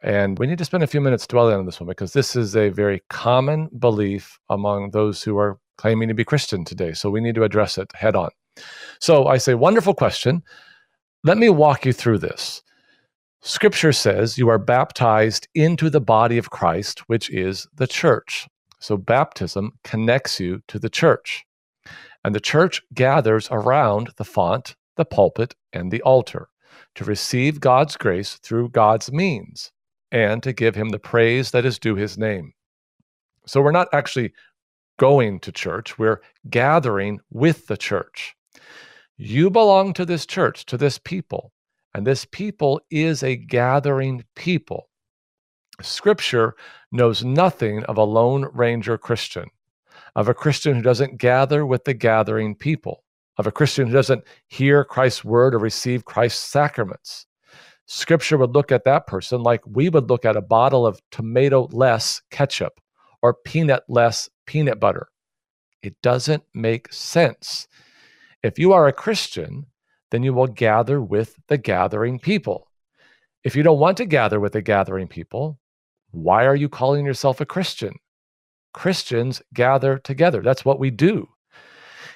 And 0.03 0.37
we 0.37 0.45
need 0.45 0.59
to 0.59 0.65
spend 0.65 0.83
a 0.83 0.87
few 0.87 1.01
minutes 1.01 1.25
dwelling 1.25 1.57
on 1.57 1.65
this 1.65 1.79
one 1.79 1.87
because 1.87 2.13
this 2.13 2.35
is 2.35 2.55
a 2.55 2.69
very 2.69 3.01
common 3.09 3.69
belief 3.79 4.37
among 4.51 4.91
those 4.91 5.23
who 5.23 5.35
are 5.39 5.57
claiming 5.81 6.07
to 6.07 6.13
be 6.13 6.23
Christian 6.23 6.63
today. 6.63 6.93
So 6.93 7.09
we 7.09 7.21
need 7.21 7.33
to 7.33 7.43
address 7.43 7.79
it 7.79 7.91
head 7.95 8.15
on. 8.15 8.29
So 8.99 9.25
I 9.25 9.37
say, 9.37 9.55
wonderful 9.55 9.95
question. 9.95 10.43
Let 11.23 11.39
me 11.39 11.49
walk 11.49 11.87
you 11.87 11.91
through 11.91 12.19
this. 12.19 12.61
Scripture 13.41 13.91
says 13.91 14.37
you 14.37 14.47
are 14.47 14.59
baptized 14.59 15.47
into 15.55 15.89
the 15.89 15.99
body 15.99 16.37
of 16.37 16.51
Christ, 16.51 16.99
which 17.09 17.31
is 17.31 17.67
the 17.73 17.87
church. 17.87 18.47
So 18.79 18.95
baptism 18.95 19.71
connects 19.83 20.39
you 20.39 20.61
to 20.67 20.77
the 20.77 20.89
church. 20.89 21.43
And 22.23 22.35
the 22.35 22.39
church 22.39 22.83
gathers 22.93 23.47
around 23.49 24.11
the 24.17 24.23
font, 24.23 24.75
the 24.97 25.05
pulpit, 25.05 25.55
and 25.73 25.91
the 25.91 26.03
altar 26.03 26.49
to 26.93 27.03
receive 27.03 27.59
God's 27.59 27.97
grace 27.97 28.35
through 28.43 28.69
God's 28.69 29.11
means 29.11 29.71
and 30.11 30.43
to 30.43 30.53
give 30.53 30.75
him 30.75 30.89
the 30.89 30.99
praise 30.99 31.49
that 31.49 31.65
is 31.65 31.79
due 31.79 31.95
his 31.95 32.19
name. 32.19 32.53
So 33.47 33.63
we're 33.63 33.71
not 33.71 33.87
actually 33.91 34.33
going 35.01 35.39
to 35.39 35.51
church, 35.51 35.97
we're 35.97 36.21
gathering 36.51 37.19
with 37.31 37.65
the 37.65 37.75
church. 37.75 38.35
You 39.17 39.49
belong 39.49 39.93
to 39.93 40.05
this 40.05 40.27
church, 40.27 40.63
to 40.67 40.77
this 40.77 40.99
people, 40.99 41.53
and 41.95 42.05
this 42.05 42.23
people 42.23 42.79
is 42.91 43.23
a 43.23 43.35
gathering 43.35 44.23
people. 44.35 44.89
Scripture 45.81 46.53
knows 46.91 47.23
nothing 47.23 47.83
of 47.85 47.97
a 47.97 48.03
Lone 48.03 48.47
Ranger 48.53 48.95
Christian, 48.95 49.49
of 50.15 50.29
a 50.29 50.35
Christian 50.35 50.75
who 50.75 50.83
doesn't 50.83 51.17
gather 51.17 51.65
with 51.65 51.83
the 51.83 51.95
gathering 51.95 52.53
people, 52.53 53.03
of 53.39 53.47
a 53.47 53.51
Christian 53.51 53.87
who 53.87 53.93
doesn't 53.93 54.23
hear 54.49 54.83
Christ's 54.83 55.23
word 55.23 55.55
or 55.55 55.57
receive 55.59 56.05
Christ's 56.05 56.47
sacraments. 56.47 57.25
Scripture 57.87 58.37
would 58.37 58.53
look 58.53 58.71
at 58.71 58.83
that 58.83 59.07
person 59.07 59.41
like 59.41 59.61
we 59.65 59.89
would 59.89 60.11
look 60.11 60.25
at 60.25 60.37
a 60.37 60.41
bottle 60.41 60.85
of 60.85 61.01
tomato 61.09 61.67
less 61.71 62.21
ketchup 62.29 62.79
or 63.23 63.33
peanut 63.33 63.83
less 63.87 64.29
peanut 64.51 64.81
butter. 64.81 65.07
It 65.81 65.95
doesn't 66.01 66.43
make 66.53 66.91
sense. 66.91 67.69
If 68.43 68.59
you 68.59 68.73
are 68.73 68.85
a 68.85 68.91
Christian, 68.91 69.65
then 70.09 70.23
you 70.23 70.33
will 70.33 70.47
gather 70.47 71.01
with 71.01 71.37
the 71.47 71.57
gathering 71.57 72.19
people. 72.19 72.67
If 73.45 73.55
you 73.55 73.63
don't 73.63 73.79
want 73.79 73.95
to 73.97 74.05
gather 74.05 74.41
with 74.41 74.51
the 74.51 74.61
gathering 74.61 75.07
people, 75.07 75.57
why 76.09 76.45
are 76.45 76.55
you 76.57 76.67
calling 76.67 77.05
yourself 77.05 77.39
a 77.39 77.45
Christian? 77.45 77.93
Christians 78.73 79.41
gather 79.53 79.99
together. 79.99 80.41
That's 80.41 80.65
what 80.65 80.79
we 80.79 80.91
do. 80.91 81.29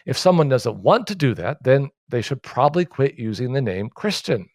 If 0.05 0.17
someone 0.17 0.49
doesn't 0.49 0.83
want 0.83 1.07
to 1.07 1.15
do 1.15 1.33
that, 1.35 1.63
then 1.63 1.89
they 2.09 2.21
should 2.21 2.43
probably 2.43 2.83
quit 2.83 3.17
using 3.17 3.53
the 3.53 3.61
name 3.61 3.89
Christian. 3.95 4.49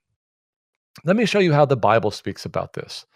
Let 1.05 1.17
me 1.17 1.25
show 1.25 1.39
you 1.39 1.55
how 1.55 1.65
the 1.65 1.79
Bible 1.79 2.11
speaks 2.11 2.45
about 2.45 2.75
this. 2.75 3.07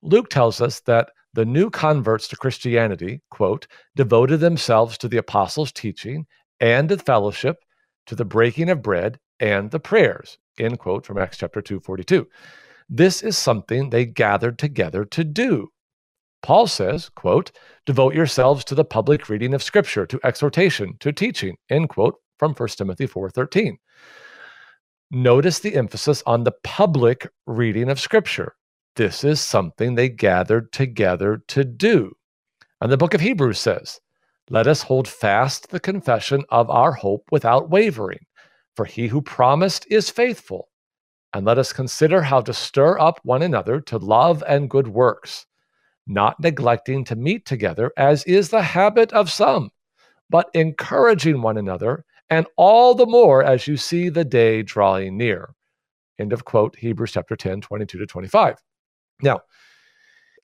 Luke 0.00 0.30
tells 0.30 0.60
us 0.60 0.78
that 0.82 1.10
the 1.34 1.44
new 1.44 1.70
converts 1.70 2.28
to 2.28 2.36
Christianity, 2.36 3.22
quote, 3.30 3.66
devoted 3.96 4.40
themselves 4.40 4.98
to 4.98 5.08
the 5.08 5.16
apostles' 5.16 5.72
teaching 5.72 6.26
and 6.60 6.88
the 6.88 6.98
fellowship, 6.98 7.56
to 8.06 8.14
the 8.14 8.24
breaking 8.24 8.68
of 8.68 8.82
bread 8.82 9.18
and 9.40 9.70
the 9.70 9.80
prayers, 9.80 10.38
end 10.58 10.78
quote 10.78 11.06
from 11.06 11.18
Acts 11.18 11.38
chapter 11.38 11.60
2, 11.60 11.80
42. 11.80 12.26
This 12.88 13.22
is 13.22 13.38
something 13.38 13.90
they 13.90 14.04
gathered 14.04 14.58
together 14.58 15.04
to 15.06 15.24
do. 15.24 15.68
Paul 16.42 16.66
says, 16.66 17.08
quote, 17.08 17.52
devote 17.86 18.14
yourselves 18.14 18.64
to 18.64 18.74
the 18.74 18.84
public 18.84 19.28
reading 19.28 19.54
of 19.54 19.62
scripture, 19.62 20.06
to 20.06 20.20
exhortation, 20.24 20.96
to 21.00 21.12
teaching, 21.12 21.56
end 21.70 21.88
quote, 21.88 22.16
from 22.38 22.52
1 22.52 22.68
Timothy 22.70 23.06
4.13. 23.06 23.76
Notice 25.12 25.60
the 25.60 25.76
emphasis 25.76 26.22
on 26.26 26.42
the 26.42 26.54
public 26.64 27.28
reading 27.46 27.88
of 27.88 28.00
scripture. 28.00 28.56
This 28.94 29.24
is 29.24 29.40
something 29.40 29.94
they 29.94 30.10
gathered 30.10 30.70
together 30.70 31.42
to 31.48 31.64
do. 31.64 32.12
And 32.82 32.92
the 32.92 32.98
book 32.98 33.14
of 33.14 33.22
Hebrews 33.22 33.58
says, 33.58 33.98
Let 34.50 34.66
us 34.66 34.82
hold 34.82 35.08
fast 35.08 35.70
the 35.70 35.80
confession 35.80 36.44
of 36.50 36.68
our 36.68 36.92
hope 36.92 37.24
without 37.30 37.70
wavering, 37.70 38.26
for 38.76 38.84
he 38.84 39.06
who 39.06 39.22
promised 39.22 39.86
is 39.90 40.10
faithful. 40.10 40.68
And 41.32 41.46
let 41.46 41.56
us 41.56 41.72
consider 41.72 42.20
how 42.20 42.42
to 42.42 42.52
stir 42.52 42.98
up 42.98 43.18
one 43.22 43.40
another 43.40 43.80
to 43.80 43.96
love 43.96 44.44
and 44.46 44.68
good 44.68 44.88
works, 44.88 45.46
not 46.06 46.38
neglecting 46.38 47.02
to 47.04 47.16
meet 47.16 47.46
together, 47.46 47.92
as 47.96 48.24
is 48.24 48.50
the 48.50 48.60
habit 48.60 49.10
of 49.14 49.30
some, 49.30 49.70
but 50.28 50.50
encouraging 50.52 51.40
one 51.40 51.56
another, 51.56 52.04
and 52.28 52.46
all 52.58 52.94
the 52.94 53.06
more 53.06 53.42
as 53.42 53.66
you 53.66 53.78
see 53.78 54.10
the 54.10 54.24
day 54.24 54.60
drawing 54.60 55.16
near. 55.16 55.54
End 56.18 56.34
of 56.34 56.44
quote, 56.44 56.76
Hebrews 56.76 57.12
chapter 57.12 57.36
10, 57.36 57.62
22 57.62 57.98
to 57.98 58.06
25. 58.06 58.56
Now, 59.20 59.40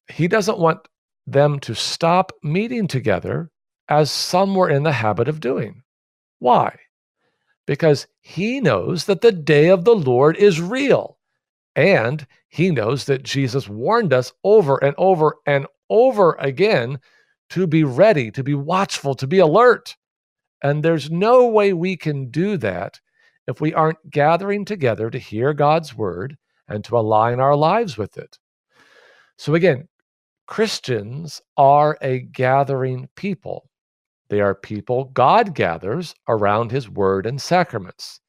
he 0.09 0.29
doesn't 0.29 0.59
want 0.59 0.89
them 1.27 1.61
to 1.61 1.75
stop 1.75 2.33
meeting 2.43 2.87
together 2.87 3.51
as 3.89 4.11
some 4.11 4.55
were 4.55 4.69
in 4.69 4.83
the 4.83 4.93
habit 4.93 5.29
of 5.29 5.41
doing. 5.41 5.83
Why? 6.39 6.77
Because 7.67 8.07
he 8.21 8.61
knows 8.61 9.05
that 9.05 9.21
the 9.21 9.33
day 9.33 9.69
of 9.69 9.85
the 9.85 9.95
Lord 9.95 10.37
is 10.37 10.61
real. 10.61 11.19
And 11.77 12.27
he 12.49 12.71
knows 12.71 13.05
that 13.05 13.23
Jesus 13.23 13.69
warned 13.69 14.13
us 14.13 14.33
over 14.43 14.83
and 14.83 14.95
over 14.99 15.37
and 15.47 15.67
over 15.91 16.35
again 16.41 16.99
to 17.51 17.67
be 17.67 17.85
ready, 17.85 18.31
to 18.31 18.43
be 18.43 18.55
watchful, 18.55 19.15
to 19.15 19.27
be 19.27 19.39
alert. 19.39 19.97
And 20.63 20.83
there's 20.83 21.11
no 21.11 21.47
way 21.47 21.73
we 21.73 21.97
can 21.97 22.31
do 22.31 22.57
that 22.59 23.01
if 23.47 23.61
we 23.61 23.73
aren't 23.75 24.11
gathering 24.11 24.65
together 24.65 25.09
to 25.11 25.19
hear 25.19 25.55
God's 25.55 25.95
word 25.95 26.37
and 26.69 26.85
to 26.85 26.99
align 26.99 27.41
our 27.41 27.57
lives 27.57 27.97
with 27.97 28.19
it. 28.19 28.39
So 29.39 29.55
again, 29.55 29.89
Christians 30.49 31.41
are 31.57 31.97
a 32.03 32.21
gathering 32.21 33.09
people. 33.15 33.71
They 34.31 34.41
are 34.41 34.55
people 34.55 35.05
God 35.15 35.55
gathers 35.55 36.15
around 36.29 36.73
his 36.73 36.91
word 36.91 37.25
and 37.25 37.41
sacraments. 37.41 38.21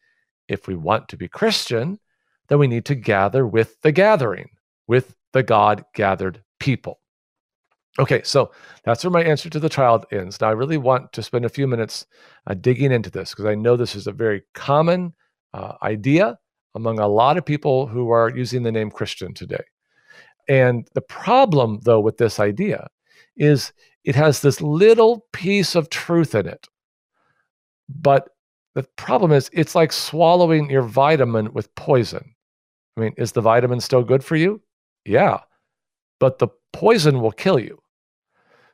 If 0.47 0.67
we 0.67 0.75
want 0.75 1.09
to 1.09 1.17
be 1.17 1.27
Christian, 1.27 1.99
then 2.47 2.59
we 2.59 2.67
need 2.67 2.85
to 2.85 2.95
gather 2.95 3.47
with 3.47 3.81
the 3.81 3.91
gathering, 3.91 4.49
with 4.87 5.15
the 5.33 5.41
God 5.41 5.83
gathered 5.95 6.43
people. 6.59 6.99
Okay, 7.97 8.21
so 8.23 8.51
that's 8.83 9.03
where 9.03 9.11
my 9.11 9.23
answer 9.23 9.49
to 9.49 9.59
the 9.59 9.67
child 9.67 10.05
ends. 10.11 10.39
Now, 10.39 10.49
I 10.49 10.51
really 10.51 10.77
want 10.77 11.11
to 11.13 11.23
spend 11.23 11.43
a 11.43 11.49
few 11.49 11.67
minutes 11.67 12.05
uh, 12.47 12.53
digging 12.53 12.91
into 12.91 13.09
this 13.09 13.31
because 13.31 13.45
I 13.45 13.55
know 13.55 13.75
this 13.75 13.95
is 13.95 14.07
a 14.07 14.11
very 14.11 14.43
common 14.53 15.13
uh, 15.55 15.73
idea 15.81 16.37
among 16.75 16.99
a 16.99 17.07
lot 17.07 17.37
of 17.37 17.45
people 17.45 17.87
who 17.87 18.11
are 18.11 18.29
using 18.29 18.61
the 18.61 18.71
name 18.71 18.91
Christian 18.91 19.33
today. 19.33 19.63
And 20.49 20.87
the 20.95 21.01
problem, 21.01 21.79
though, 21.83 21.99
with 21.99 22.17
this 22.17 22.39
idea 22.39 22.87
is 23.37 23.71
it 24.03 24.15
has 24.15 24.41
this 24.41 24.59
little 24.59 25.25
piece 25.31 25.75
of 25.75 25.89
truth 25.89 26.33
in 26.33 26.47
it. 26.47 26.67
But 27.87 28.29
the 28.73 28.83
problem 28.97 29.31
is 29.31 29.49
it's 29.53 29.75
like 29.75 29.91
swallowing 29.91 30.69
your 30.69 30.81
vitamin 30.81 31.53
with 31.53 31.73
poison. 31.75 32.33
I 32.97 33.01
mean, 33.01 33.13
is 33.17 33.31
the 33.31 33.41
vitamin 33.41 33.79
still 33.79 34.03
good 34.03 34.23
for 34.23 34.35
you? 34.35 34.61
Yeah. 35.05 35.39
But 36.19 36.39
the 36.39 36.49
poison 36.73 37.21
will 37.21 37.31
kill 37.31 37.59
you. 37.59 37.81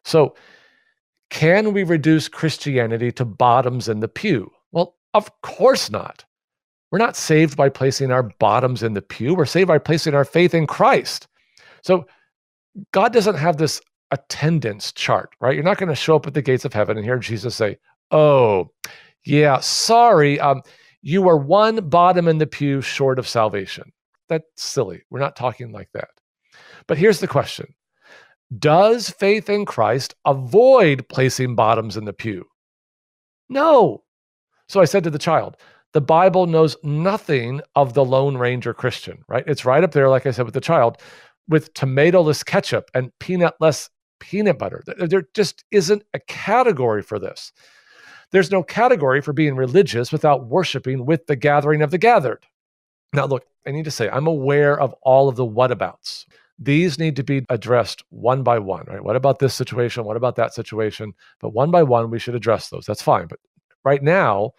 So, 0.03 0.35
can 1.31 1.73
we 1.73 1.83
reduce 1.83 2.29
Christianity 2.29 3.11
to 3.13 3.25
bottoms 3.25 3.89
in 3.89 3.99
the 3.99 4.07
pew? 4.07 4.51
Well, 4.71 4.95
of 5.13 5.29
course 5.41 5.89
not. 5.89 6.23
We're 6.91 6.99
not 6.99 7.17
saved 7.17 7.57
by 7.57 7.69
placing 7.69 8.11
our 8.11 8.23
bottoms 8.23 8.83
in 8.83 8.93
the 8.93 9.01
pew. 9.01 9.35
We're 9.35 9.45
saved 9.45 9.67
by 9.67 9.79
placing 9.79 10.13
our 10.13 10.23
faith 10.23 10.53
in 10.53 10.67
Christ. 10.67 11.27
So 11.85 12.07
God 12.91 13.13
doesn't 13.13 13.35
have 13.35 13.57
this 13.57 13.79
attendance 14.09 14.91
chart, 14.91 15.29
right? 15.39 15.53
You're 15.53 15.63
not 15.63 15.77
going 15.77 15.89
to 15.89 15.95
show 15.95 16.15
up 16.15 16.25
at 16.25 16.33
the 16.33 16.41
gates 16.41 16.65
of 16.65 16.73
heaven 16.73 16.97
and 16.97 17.05
hear 17.05 17.19
Jesus 17.19 17.55
say, 17.55 17.77
"Oh, 18.09 18.71
yeah, 19.23 19.59
sorry, 19.59 20.39
um, 20.39 20.63
you 21.03 21.29
are 21.29 21.37
one 21.37 21.87
bottom 21.87 22.27
in 22.27 22.39
the 22.39 22.47
pew 22.47 22.81
short 22.81 23.19
of 23.19 23.27
salvation." 23.27 23.91
That's 24.29 24.45
silly. 24.55 25.03
We're 25.11 25.19
not 25.19 25.35
talking 25.35 25.71
like 25.71 25.89
that. 25.93 26.09
But 26.87 26.97
here's 26.97 27.19
the 27.19 27.27
question: 27.27 27.67
Does 28.57 29.11
faith 29.11 29.47
in 29.47 29.65
Christ 29.65 30.15
avoid 30.25 31.07
placing 31.07 31.55
bottoms 31.55 31.97
in 31.97 32.05
the 32.05 32.13
pew? 32.13 32.45
No. 33.47 34.03
So 34.67 34.81
I 34.81 34.85
said 34.85 35.03
to 35.03 35.11
the 35.11 35.19
child, 35.19 35.57
the 35.95 36.01
Bible 36.01 36.45
knows 36.45 36.75
nothing 36.83 37.61
of 37.75 37.93
the 37.93 38.03
Lone 38.03 38.35
Ranger 38.35 38.73
Christian, 38.73 39.23
right? 39.29 39.45
It's 39.47 39.63
right 39.63 39.81
up 39.81 39.93
there, 39.93 40.09
like 40.09 40.25
I 40.25 40.31
said, 40.31 40.43
with 40.43 40.53
the 40.53 40.59
child, 40.59 40.97
with 41.47 41.73
tomatoless 41.73 42.45
ketchup 42.45 42.89
and 42.93 43.11
peanutless 43.19 43.89
peanut 44.19 44.57
butter. 44.57 44.83
There 44.97 45.27
just 45.33 45.63
isn't 45.71 46.03
a 46.13 46.19
category 46.19 47.01
for 47.01 47.19
this. 47.19 47.51
There's 48.31 48.51
no 48.51 48.63
category 48.63 49.21
for 49.21 49.33
being 49.33 49.55
religious 49.55 50.11
without 50.11 50.47
worshiping 50.47 51.05
with 51.05 51.27
the 51.27 51.35
gathering 51.35 51.81
of 51.81 51.91
the 51.91 51.97
gathered. 51.97 52.45
Now, 53.13 53.25
look, 53.25 53.45
I 53.65 53.71
need 53.71 53.85
to 53.85 53.91
say, 53.91 54.09
I'm 54.09 54.27
aware 54.27 54.79
of 54.79 54.93
all 55.01 55.29
of 55.29 55.35
the 55.35 55.45
whatabouts. 55.45 56.25
These 56.57 56.99
need 56.99 57.15
to 57.17 57.23
be 57.23 57.45
addressed 57.49 58.03
one 58.09 58.43
by 58.43 58.59
one, 58.59 58.85
right? 58.87 59.03
What 59.03 59.15
about 59.15 59.39
this 59.39 59.53
situation? 59.53 60.05
What 60.05 60.17
about 60.17 60.35
that 60.37 60.53
situation? 60.53 61.13
But 61.39 61.53
one 61.53 61.69
by 61.71 61.83
one, 61.83 62.09
we 62.09 62.19
should 62.19 62.35
address 62.35 62.69
those. 62.69 62.85
That's 62.85 63.01
fine. 63.01 63.27
But 63.27 63.39
right 63.83 64.01
now, 64.01 64.51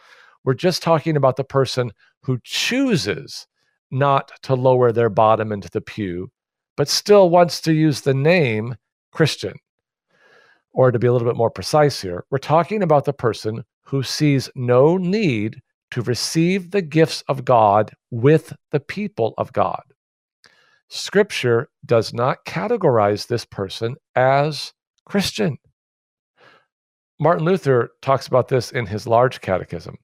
we're 0.44 0.54
just 0.54 0.82
talking 0.82 1.16
about 1.16 1.36
the 1.36 1.44
person 1.44 1.92
who 2.22 2.38
chooses 2.44 3.46
not 3.90 4.30
to 4.42 4.54
lower 4.54 4.92
their 4.92 5.10
bottom 5.10 5.52
into 5.52 5.70
the 5.70 5.80
pew, 5.80 6.30
but 6.76 6.88
still 6.88 7.30
wants 7.30 7.60
to 7.62 7.72
use 7.72 8.02
the 8.02 8.14
name 8.14 8.76
Christian. 9.12 9.54
Or 10.72 10.92
to 10.92 10.98
be 10.98 11.06
a 11.06 11.12
little 11.12 11.28
bit 11.28 11.36
more 11.36 11.50
precise 11.50 12.02
here, 12.02 12.24
we're 12.30 12.38
talking 12.38 12.82
about 12.82 13.06
the 13.06 13.12
person 13.12 13.64
who 13.86 14.02
sees 14.02 14.50
no 14.54 14.96
need 14.96 15.60
to 15.92 16.02
receive 16.02 16.70
the 16.70 16.82
gifts 16.82 17.22
of 17.28 17.44
God 17.44 17.92
with 18.10 18.52
the 18.72 18.80
people 18.80 19.32
of 19.38 19.52
God. 19.52 19.82
Scripture 20.88 21.68
does 21.84 22.12
not 22.12 22.44
categorize 22.44 23.26
this 23.26 23.44
person 23.44 23.96
as 24.14 24.72
Christian. 25.04 25.58
Martin 27.18 27.44
Luther 27.44 27.90
talks 28.02 28.26
about 28.26 28.48
this 28.48 28.70
in 28.70 28.86
his 28.86 29.06
large 29.06 29.40
catechism. 29.40 29.96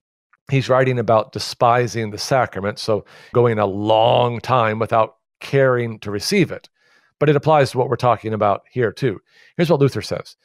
He's 0.51 0.69
writing 0.69 0.99
about 0.99 1.33
despising 1.33 2.11
the 2.11 2.19
sacrament, 2.19 2.79
so 2.79 3.05
going 3.33 3.59
a 3.59 3.67
long 3.67 4.41
time 4.41 4.79
without 4.79 5.17
caring 5.43 5.99
to 5.99 6.11
receive 6.11 6.51
it. 6.51 6.71
But 7.19 7.29
it 7.29 7.37
applies 7.37 7.71
to 7.71 7.79
what 7.79 7.89
we're 7.89 7.97
talking 7.97 8.33
about 8.33 8.63
here, 8.71 8.91
too. 8.91 9.21
Here's 9.57 9.71
what 9.71 9.81
Luther 9.81 10.03
says 10.03 10.37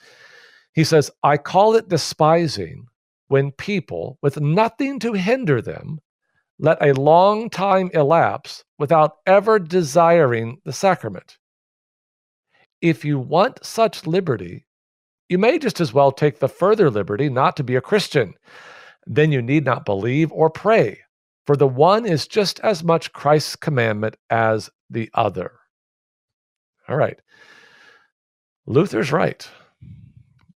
He 0.73 0.83
says, 0.83 1.09
I 1.23 1.37
call 1.37 1.75
it 1.75 1.87
despising 1.87 2.87
when 3.29 3.51
people, 3.53 4.17
with 4.21 4.41
nothing 4.41 4.99
to 4.99 5.13
hinder 5.13 5.61
them, 5.61 5.99
let 6.59 6.81
a 6.81 6.93
long 6.93 7.49
time 7.49 7.89
elapse 7.93 8.63
without 8.79 9.17
ever 9.25 9.59
desiring 9.59 10.59
the 10.65 10.73
sacrament. 10.73 11.37
If 12.81 13.05
you 13.05 13.19
want 13.19 13.65
such 13.65 14.05
liberty, 14.05 14.65
you 15.29 15.37
may 15.37 15.59
just 15.59 15.81
as 15.81 15.93
well 15.93 16.11
take 16.11 16.39
the 16.39 16.47
further 16.47 16.89
liberty 16.89 17.29
not 17.29 17.57
to 17.57 17.63
be 17.63 17.75
a 17.75 17.81
Christian. 17.81 18.33
Then 19.05 19.31
you 19.31 19.41
need 19.41 19.65
not 19.65 19.85
believe 19.85 20.31
or 20.31 20.49
pray, 20.49 20.99
for 21.47 21.55
the 21.55 21.67
one 21.67 22.05
is 22.05 22.27
just 22.27 22.59
as 22.59 22.83
much 22.83 23.13
Christ's 23.13 23.55
commandment 23.55 24.17
as 24.29 24.69
the 24.89 25.09
other. 25.13 25.53
All 26.89 26.97
right. 26.97 27.17
Luther's 28.65 29.13
right. 29.13 29.49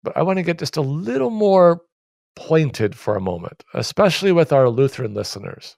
But 0.04 0.18
I 0.18 0.24
want 0.24 0.38
to 0.38 0.44
get 0.44 0.60
just 0.60 0.76
a 0.76 0.82
little 0.82 1.30
more 1.30 1.82
pointed 2.36 2.96
for 2.96 3.16
a 3.16 3.22
moment, 3.22 3.64
especially 3.74 4.34
with 4.34 4.52
our 4.52 4.70
Lutheran 4.70 5.14
listeners. 5.14 5.78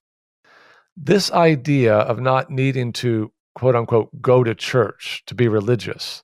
This 0.98 1.32
idea 1.32 1.96
of 1.96 2.20
not 2.20 2.50
needing 2.50 2.92
to, 2.94 3.32
quote 3.54 3.76
unquote, 3.76 4.10
go 4.20 4.44
to 4.44 4.56
church 4.56 5.24
to 5.28 5.36
be 5.36 5.48
religious 5.48 6.24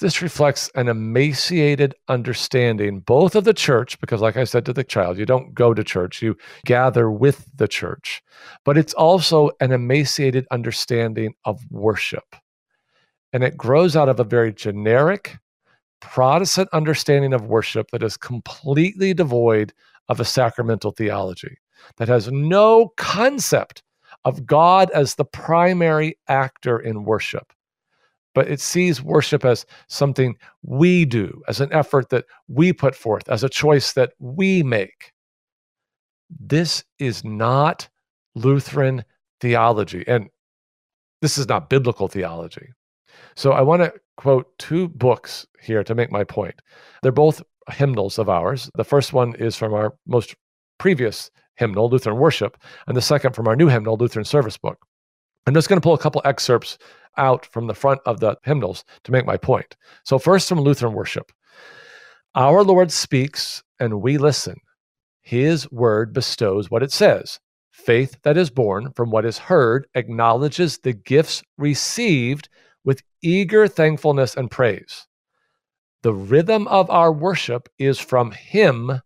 this 0.00 0.20
reflects 0.20 0.70
an 0.74 0.88
emaciated 0.88 1.94
understanding 2.08 3.00
both 3.00 3.36
of 3.36 3.44
the 3.44 3.54
church, 3.54 4.00
because, 4.00 4.20
like 4.20 4.36
I 4.36 4.44
said 4.44 4.64
to 4.66 4.72
the 4.72 4.82
child, 4.82 5.18
you 5.18 5.26
don't 5.26 5.54
go 5.54 5.72
to 5.72 5.84
church, 5.84 6.20
you 6.20 6.36
gather 6.64 7.10
with 7.10 7.48
the 7.54 7.68
church, 7.68 8.22
but 8.64 8.76
it's 8.76 8.94
also 8.94 9.50
an 9.60 9.72
emaciated 9.72 10.46
understanding 10.50 11.34
of 11.44 11.60
worship. 11.70 12.34
And 13.32 13.44
it 13.44 13.56
grows 13.56 13.94
out 13.94 14.08
of 14.08 14.18
a 14.18 14.24
very 14.24 14.52
generic 14.52 15.38
Protestant 16.00 16.68
understanding 16.72 17.34
of 17.34 17.46
worship 17.46 17.90
that 17.92 18.02
is 18.02 18.16
completely 18.16 19.12
devoid 19.12 19.72
of 20.08 20.18
a 20.18 20.24
sacramental 20.24 20.92
theology, 20.92 21.58
that 21.98 22.08
has 22.08 22.32
no 22.32 22.88
concept 22.96 23.82
of 24.24 24.46
God 24.46 24.90
as 24.90 25.14
the 25.14 25.26
primary 25.26 26.18
actor 26.26 26.78
in 26.78 27.04
worship 27.04 27.52
but 28.34 28.48
it 28.48 28.60
sees 28.60 29.02
worship 29.02 29.44
as 29.44 29.66
something 29.88 30.36
we 30.62 31.04
do, 31.04 31.42
as 31.48 31.60
an 31.60 31.72
effort 31.72 32.10
that 32.10 32.24
we 32.48 32.72
put 32.72 32.94
forth, 32.94 33.28
as 33.28 33.42
a 33.42 33.48
choice 33.48 33.92
that 33.92 34.12
we 34.18 34.62
make. 34.62 35.12
This 36.38 36.84
is 36.98 37.24
not 37.24 37.88
Lutheran 38.34 39.04
theology, 39.40 40.04
and 40.06 40.28
this 41.22 41.38
is 41.38 41.48
not 41.48 41.68
biblical 41.68 42.08
theology. 42.08 42.68
So 43.36 43.52
I 43.52 43.62
want 43.62 43.82
to 43.82 43.92
quote 44.16 44.46
two 44.58 44.88
books 44.88 45.46
here 45.60 45.82
to 45.84 45.94
make 45.94 46.12
my 46.12 46.24
point. 46.24 46.60
They're 47.02 47.12
both 47.12 47.42
hymnals 47.70 48.18
of 48.18 48.28
ours. 48.28 48.70
The 48.74 48.84
first 48.84 49.12
one 49.12 49.34
is 49.36 49.56
from 49.56 49.74
our 49.74 49.94
most 50.06 50.34
previous 50.78 51.30
hymnal, 51.56 51.88
Lutheran 51.88 52.16
Worship, 52.16 52.56
and 52.86 52.96
the 52.96 53.02
second 53.02 53.34
from 53.34 53.48
our 53.48 53.56
new 53.56 53.68
hymnal, 53.68 53.96
Lutheran 53.96 54.24
Service 54.24 54.56
Book. 54.56 54.86
I'm 55.46 55.54
just 55.54 55.68
going 55.68 55.80
to 55.80 55.84
pull 55.84 55.94
a 55.94 55.98
couple 55.98 56.22
excerpts 56.24 56.78
out 57.16 57.46
from 57.46 57.66
the 57.66 57.74
front 57.74 58.00
of 58.06 58.20
the 58.20 58.36
hymnals 58.44 58.84
to 59.04 59.12
make 59.12 59.26
my 59.26 59.36
point. 59.36 59.76
So, 60.04 60.18
first 60.18 60.48
from 60.48 60.60
Lutheran 60.60 60.94
worship 60.94 61.32
Our 62.34 62.62
Lord 62.62 62.92
speaks 62.92 63.62
and 63.78 64.02
we 64.02 64.18
listen. 64.18 64.56
His 65.22 65.70
word 65.70 66.12
bestows 66.12 66.70
what 66.70 66.82
it 66.82 66.92
says. 66.92 67.40
Faith 67.70 68.16
that 68.22 68.36
is 68.36 68.50
born 68.50 68.92
from 68.94 69.10
what 69.10 69.24
is 69.24 69.38
heard 69.38 69.86
acknowledges 69.94 70.78
the 70.78 70.92
gifts 70.92 71.42
received 71.56 72.48
with 72.84 73.02
eager 73.22 73.66
thankfulness 73.68 74.34
and 74.34 74.50
praise. 74.50 75.06
The 76.02 76.14
rhythm 76.14 76.66
of 76.68 76.90
our 76.90 77.12
worship 77.12 77.68
is 77.78 77.98
from 77.98 78.32
Him 78.32 79.00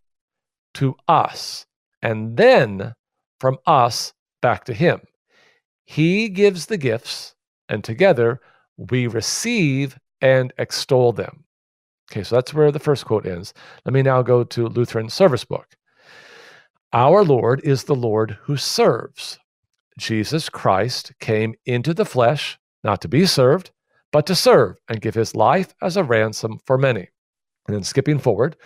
to 0.75 0.95
us, 1.09 1.67
and 2.03 2.37
then 2.37 2.95
from 3.41 3.59
us 3.67 4.13
back 4.41 4.65
to 4.65 4.75
Him. 4.75 5.01
He 5.85 6.29
gives 6.29 6.67
the 6.67 6.79
gifts, 6.79 7.35
and 7.69 7.85
together 7.85 8.41
we 8.77 9.07
receive 9.07 9.99
and 10.21 10.53
extol 10.59 11.13
them. 11.13 11.45
Okay, 12.11 12.23
so 12.23 12.37
that's 12.37 12.55
where 12.55 12.73
the 12.73 12.79
first 12.79 13.05
quote 13.05 13.27
ends. 13.27 13.55
Let 13.85 13.93
me 13.93 14.03
now 14.03 14.23
go 14.23 14.45
to 14.45 14.69
Lutheran 14.69 15.09
Service 15.09 15.45
Book. 15.45 15.77
Our 16.93 17.25
Lord 17.25 17.61
is 17.65 17.85
the 17.85 17.95
Lord 17.95 18.39
who 18.43 18.57
serves. 18.57 19.39
Jesus 19.99 20.49
Christ 20.49 21.13
came 21.21 21.55
into 21.67 21.95
the 21.95 22.05
flesh, 22.05 22.59
not 22.83 23.01
to 23.01 23.09
be 23.09 23.27
served, 23.27 23.71
but 24.13 24.27
to 24.27 24.35
serve 24.35 24.77
and 24.89 25.01
give 25.01 25.15
his 25.15 25.35
life 25.35 25.75
as 25.83 25.97
a 25.97 26.05
ransom 26.05 26.61
for 26.65 26.79
many. 26.79 27.09
And 27.67 27.75
then 27.75 27.83
skipping 27.83 28.19
forward, 28.19 28.57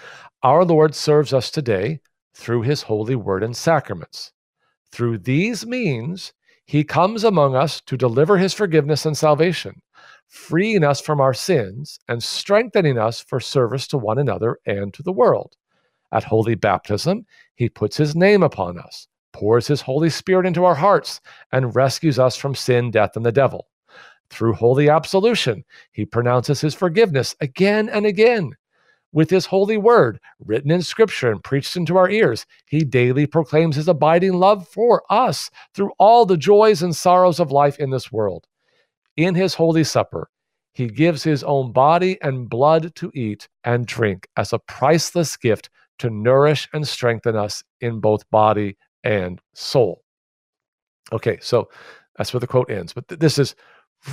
our 0.43 0.65
Lord 0.65 0.95
serves 0.95 1.33
us 1.33 1.51
today 1.51 2.01
through 2.35 2.63
his 2.63 2.83
holy 2.83 3.17
word 3.17 3.43
and 3.43 3.57
sacraments. 3.57 4.33
Through 4.91 5.19
these 5.19 5.67
means, 5.67 6.33
he 6.69 6.85
comes 6.85 7.25
among 7.25 7.57
us 7.57 7.81
to 7.81 7.97
deliver 7.97 8.37
his 8.37 8.53
forgiveness 8.53 9.07
and 9.07 9.17
salvation, 9.17 9.81
freeing 10.27 10.85
us 10.85 11.01
from 11.01 11.19
our 11.19 11.33
sins 11.33 11.99
and 12.09 12.23
strengthening 12.23 12.99
us 12.99 13.21
for 13.21 13.41
service 13.41 13.87
to 13.87 13.97
one 13.97 14.19
another 14.19 14.59
and 14.67 14.93
to 14.93 15.03
the 15.03 15.11
world. 15.11 15.57
At 16.13 16.25
holy 16.25 16.57
baptism, 16.57 17.25
he 17.55 17.71
puts 17.71 17.97
his 17.97 18.15
name 18.15 18.43
upon 18.43 18.79
us, 18.79 19.09
pours 19.33 19.67
his 19.67 19.81
Holy 19.81 20.11
Spirit 20.11 20.45
into 20.45 20.67
our 20.67 20.75
hearts, 20.75 21.23
and 21.53 21.75
rescues 21.75 22.19
us 22.19 22.37
from 22.37 22.55
sin, 22.55 22.91
death, 22.91 23.17
and 23.17 23.25
the 23.25 23.33
devil. 23.33 23.69
Through 24.29 24.53
holy 24.53 24.91
absolution, 24.91 25.65
he 25.93 26.05
pronounces 26.05 26.61
his 26.61 26.75
forgiveness 26.75 27.35
again 27.41 27.89
and 27.89 28.05
again, 28.05 28.53
with 29.13 29.31
his 29.31 29.47
holy 29.47 29.77
word, 29.77 30.21
written 30.45 30.71
in 30.71 30.83
scripture 30.83 31.31
and 31.31 31.43
preached 31.43 31.77
into 31.77 31.97
our 31.97 32.11
ears, 32.11 32.47
he 32.67 32.85
daily 32.85 33.27
proclaims 33.27 33.77
his 33.77 33.89
abiding 33.89 34.35
love 34.35 34.69
for 34.69 35.03
us 35.11 35.51
through 35.75 35.93
all 35.99 36.27
the 36.27 36.37
joys 36.37 36.83
and 36.83 36.95
sorrows 36.95 37.41
of 37.41 37.53
life 37.53 37.79
in 37.79 37.91
this 37.91 38.13
world. 38.13 38.47
In 39.17 39.35
his 39.35 39.55
holy 39.55 39.85
supper, 39.85 40.29
he 40.75 40.89
gives 40.89 41.23
his 41.23 41.43
own 41.43 41.73
body 41.73 42.19
and 42.23 42.49
blood 42.49 42.95
to 42.97 43.11
eat 43.15 43.49
and 43.65 43.87
drink 43.87 44.29
as 44.37 44.53
a 44.53 44.59
priceless 44.61 45.37
gift 45.37 45.71
to 45.99 46.11
nourish 46.11 46.69
and 46.73 46.87
strengthen 46.87 47.37
us 47.37 47.65
in 47.81 48.01
both 48.01 48.29
body 48.31 48.77
and 49.05 49.41
soul. 49.55 50.03
Okay, 51.13 51.39
so 51.41 51.69
that's 52.17 52.33
where 52.33 52.41
the 52.41 52.47
quote 52.47 52.71
ends, 52.71 52.93
but 52.93 53.09
th- 53.09 53.19
this 53.21 53.39
is 53.39 53.55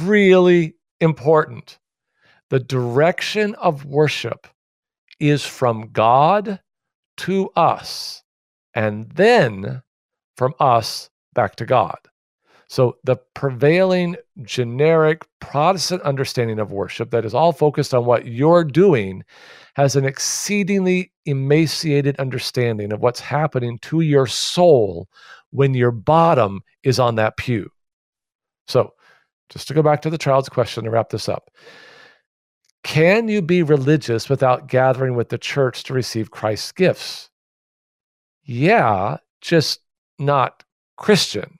really 0.01 0.75
important 1.01 1.77
The 2.49 2.59
direction 2.59 3.55
of 3.55 3.85
worship 3.85 4.47
is 5.19 5.43
from 5.43 5.89
God 5.91 6.59
to 7.17 7.49
us, 7.55 8.23
and 8.73 9.09
then 9.11 9.81
from 10.37 10.53
us 10.59 11.09
back 11.33 11.55
to 11.57 11.65
God. 11.65 11.97
So, 12.67 12.97
the 13.03 13.17
prevailing 13.35 14.15
generic 14.41 15.23
Protestant 15.39 16.01
understanding 16.01 16.59
of 16.59 16.71
worship 16.71 17.11
that 17.11 17.23
is 17.23 17.35
all 17.35 17.51
focused 17.51 17.93
on 17.93 18.05
what 18.05 18.25
you're 18.25 18.63
doing 18.63 19.23
has 19.75 19.95
an 19.95 20.03
exceedingly 20.03 21.11
emaciated 21.25 22.19
understanding 22.19 22.91
of 22.91 23.01
what's 23.01 23.19
happening 23.19 23.77
to 23.83 24.01
your 24.01 24.25
soul 24.25 25.07
when 25.51 25.73
your 25.73 25.91
bottom 25.91 26.61
is 26.83 26.99
on 26.99 27.15
that 27.15 27.37
pew. 27.37 27.69
So, 28.67 28.93
just 29.49 29.67
to 29.67 29.75
go 29.75 29.83
back 29.83 30.01
to 30.01 30.09
the 30.09 30.17
child's 30.17 30.49
question 30.49 30.85
to 30.85 30.89
wrap 30.89 31.09
this 31.09 31.29
up 31.29 31.51
Can 32.85 33.27
you 33.27 33.41
be 33.41 33.63
religious 33.63 34.29
without 34.29 34.67
gathering 34.67 35.15
with 35.15 35.29
the 35.29 35.39
church 35.39 35.83
to 35.85 35.93
receive 35.93 36.29
Christ's 36.29 36.71
gifts? 36.71 37.31
Yeah, 38.43 39.17
just 39.41 39.79
not 40.19 40.63
Christian. 40.95 41.57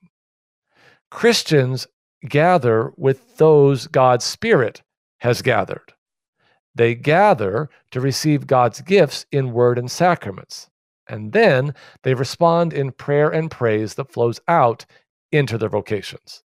Christians 1.10 1.88
gather 2.30 2.94
with 2.96 3.38
those 3.38 3.88
God's 3.88 4.24
Spirit 4.24 4.84
has 5.18 5.42
gathered. 5.42 5.94
They 6.76 6.94
gather 6.94 7.72
to 7.90 8.00
receive 8.00 8.46
God's 8.46 8.82
gifts 8.82 9.26
in 9.32 9.52
word 9.52 9.80
and 9.80 9.90
sacraments. 9.90 10.70
And 11.08 11.34
then 11.34 11.74
they 12.04 12.14
respond 12.14 12.72
in 12.72 12.92
prayer 12.92 13.32
and 13.32 13.50
praise 13.50 13.96
that 13.96 14.12
flows 14.12 14.40
out 14.48 14.86
into 15.32 15.58
their 15.58 15.70
vocations. 15.70 16.44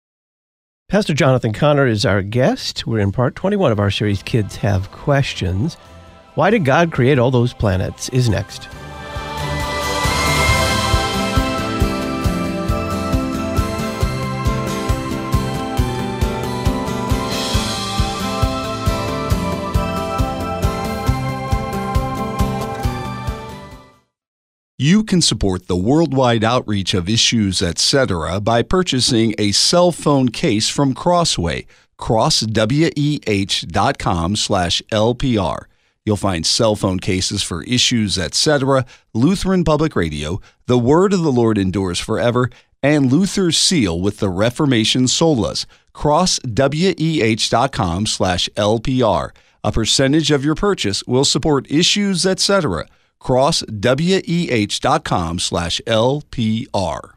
Pastor 0.90 1.14
Jonathan 1.14 1.52
Conner 1.52 1.86
is 1.86 2.06
our 2.06 2.22
guest. 2.22 2.88
We're 2.88 3.02
in 3.02 3.12
part 3.12 3.36
21 3.36 3.74
of 3.74 3.80
our 3.82 3.92
series, 3.92 4.24
Kids 4.24 4.56
Have 4.56 4.90
Questions. 4.94 5.76
Why 6.36 6.50
did 6.50 6.64
God 6.64 6.94
create 6.94 7.20
all 7.20 7.30
those 7.30 7.52
planets? 7.52 8.08
Is 8.08 8.30
next. 8.30 8.70
You 24.80 25.04
can 25.04 25.24
support 25.24 25.66
the 25.66 25.76
worldwide 25.76 26.44
outreach 26.44 26.94
of 26.94 27.10
issues, 27.10 27.64
etc. 27.64 28.40
by 28.40 28.62
purchasing 28.62 29.34
a 29.40 29.52
cell 29.52 29.92
phone 29.92 30.30
case 30.30 30.70
from 30.70 30.94
Crossway, 30.94 31.66
crossweh.com 31.98 34.36
slash 34.36 34.84
LPR. 34.92 35.64
You'll 36.06 36.16
find 36.16 36.46
cell 36.46 36.76
phone 36.76 37.00
cases 37.00 37.42
for 37.42 37.64
issues, 37.64 38.20
etc., 38.20 38.86
Lutheran 39.16 39.64
Public 39.64 39.96
Radio, 39.96 40.40
The 40.68 40.78
Word 40.78 41.12
of 41.12 41.24
the 41.24 41.32
Lord 41.32 41.58
Endures 41.58 42.00
Forever, 42.00 42.52
and 42.84 43.12
Luther's 43.12 43.58
Seal 43.58 44.00
with 44.00 44.20
the 44.20 44.30
Reformation 44.30 45.06
Solas, 45.06 45.66
crossweh.com 45.96 48.06
slash 48.06 48.48
LPR. 48.56 49.32
A 49.64 49.72
percentage 49.72 50.30
of 50.30 50.46
your 50.46 50.54
purchase 50.54 51.04
will 51.08 51.26
support 51.26 51.66
issues, 51.72 52.28
etc., 52.28 52.86
crossweh.com 53.20 53.80
slash 55.40 55.82
LPR. 55.88 57.17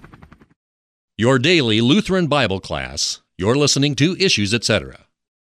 Your 1.21 1.37
daily 1.37 1.81
Lutheran 1.81 2.25
Bible 2.25 2.59
class. 2.59 3.21
You're 3.37 3.55
listening 3.55 3.93
to 3.97 4.17
Issues, 4.17 4.55
etc. 4.55 5.05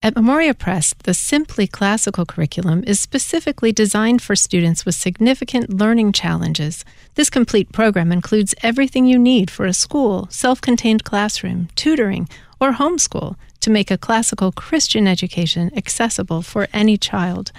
At 0.00 0.14
Memoria 0.14 0.54
Press, 0.54 0.94
the 1.02 1.12
Simply 1.12 1.66
Classical 1.66 2.24
curriculum 2.24 2.84
is 2.86 3.00
specifically 3.00 3.72
designed 3.72 4.22
for 4.22 4.36
students 4.36 4.86
with 4.86 4.94
significant 4.94 5.68
learning 5.68 6.12
challenges. 6.12 6.84
This 7.16 7.28
complete 7.28 7.72
program 7.72 8.12
includes 8.12 8.54
everything 8.62 9.06
you 9.06 9.18
need 9.18 9.50
for 9.50 9.66
a 9.66 9.72
school, 9.72 10.28
self 10.30 10.60
contained 10.60 11.02
classroom, 11.02 11.66
tutoring, 11.74 12.28
or 12.60 12.74
homeschool 12.74 13.34
to 13.58 13.68
make 13.68 13.90
a 13.90 13.98
classical 13.98 14.52
Christian 14.52 15.08
education 15.08 15.72
accessible 15.76 16.42
for 16.42 16.68
any 16.72 16.96
child. 16.96 17.50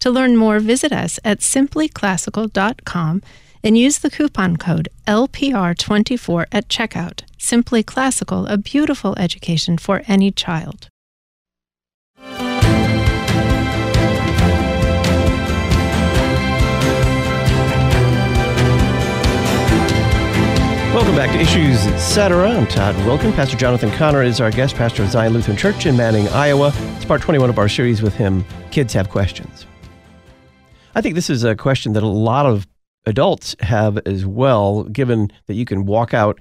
To 0.00 0.10
learn 0.10 0.36
more, 0.36 0.58
visit 0.60 0.92
us 0.92 1.18
at 1.24 1.38
simplyclassical.com 1.40 3.22
and 3.64 3.78
use 3.78 3.98
the 3.98 4.10
coupon 4.10 4.58
code 4.58 4.90
LPR24 5.08 6.44
at 6.52 6.68
checkout. 6.68 7.22
Simply 7.38 7.82
Classical, 7.82 8.46
a 8.46 8.58
beautiful 8.58 9.16
education 9.18 9.78
for 9.78 10.02
any 10.06 10.30
child. 10.30 10.88
Welcome 20.94 21.16
back 21.16 21.32
to 21.32 21.40
Issues 21.40 21.86
Etc. 21.88 22.48
I'm 22.48 22.66
Todd 22.68 22.94
Wilken. 22.96 23.34
Pastor 23.34 23.56
Jonathan 23.56 23.90
Conner 23.90 24.22
is 24.22 24.40
our 24.40 24.50
guest, 24.50 24.76
pastor 24.76 25.02
of 25.02 25.10
Zion 25.10 25.32
Lutheran 25.32 25.56
Church 25.56 25.86
in 25.86 25.96
Manning, 25.96 26.28
Iowa. 26.28 26.72
It's 26.96 27.04
part 27.04 27.20
21 27.20 27.50
of 27.50 27.58
our 27.58 27.68
series 27.68 28.00
with 28.00 28.14
him, 28.14 28.44
Kids 28.70 28.92
Have 28.92 29.10
Questions. 29.10 29.66
I 30.94 31.00
think 31.00 31.16
this 31.16 31.28
is 31.28 31.42
a 31.42 31.56
question 31.56 31.94
that 31.94 32.04
a 32.04 32.06
lot 32.06 32.46
of 32.46 32.68
adults 33.06 33.56
have 33.60 33.98
as 34.06 34.26
well, 34.26 34.84
given 34.84 35.30
that 35.46 35.54
you 35.54 35.64
can 35.64 35.86
walk 35.86 36.14
out 36.14 36.38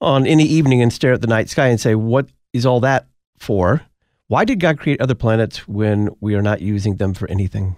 on 0.00 0.26
any 0.26 0.44
evening 0.44 0.82
and 0.82 0.92
stare 0.92 1.14
at 1.14 1.20
the 1.20 1.26
night 1.26 1.48
sky 1.48 1.68
and 1.68 1.80
say, 1.80 1.94
What 1.94 2.28
is 2.52 2.66
all 2.66 2.80
that 2.80 3.06
for? 3.38 3.82
Why 4.28 4.44
did 4.44 4.60
God 4.60 4.78
create 4.78 5.00
other 5.00 5.14
planets 5.14 5.68
when 5.68 6.10
we 6.20 6.34
are 6.34 6.42
not 6.42 6.60
using 6.60 6.96
them 6.96 7.14
for 7.14 7.30
anything? 7.30 7.76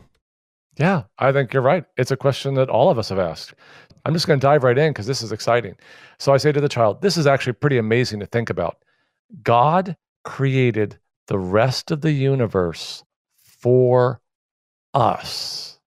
Yeah, 0.79 1.05
I 1.19 1.33
think 1.33 1.53
you're 1.53 1.63
right. 1.63 1.85
It's 1.97 2.11
a 2.11 2.17
question 2.17 2.55
that 2.55 2.71
all 2.71 2.89
of 2.91 2.99
us 2.99 3.09
have 3.11 3.19
asked. 3.19 3.55
I'm 4.05 4.15
just 4.15 4.27
going 4.27 4.41
to 4.41 4.47
dive 4.47 4.63
right 4.65 4.79
in 4.79 4.91
because 4.91 5.07
this 5.07 5.23
is 5.23 5.33
exciting. 5.33 5.77
So 6.19 6.33
I 6.33 6.39
say 6.39 6.53
to 6.53 6.61
the 6.61 6.69
child, 6.69 7.03
This 7.03 7.17
is 7.17 7.27
actually 7.27 7.55
pretty 7.55 7.79
amazing 7.79 8.21
to 8.21 8.27
think 8.27 8.51
about. 8.51 8.79
God 9.43 9.97
created 10.25 10.99
the 11.27 11.39
rest 11.39 11.91
of 11.91 12.01
the 12.01 12.13
universe 12.13 13.05
for 13.61 14.21
us. 14.95 15.79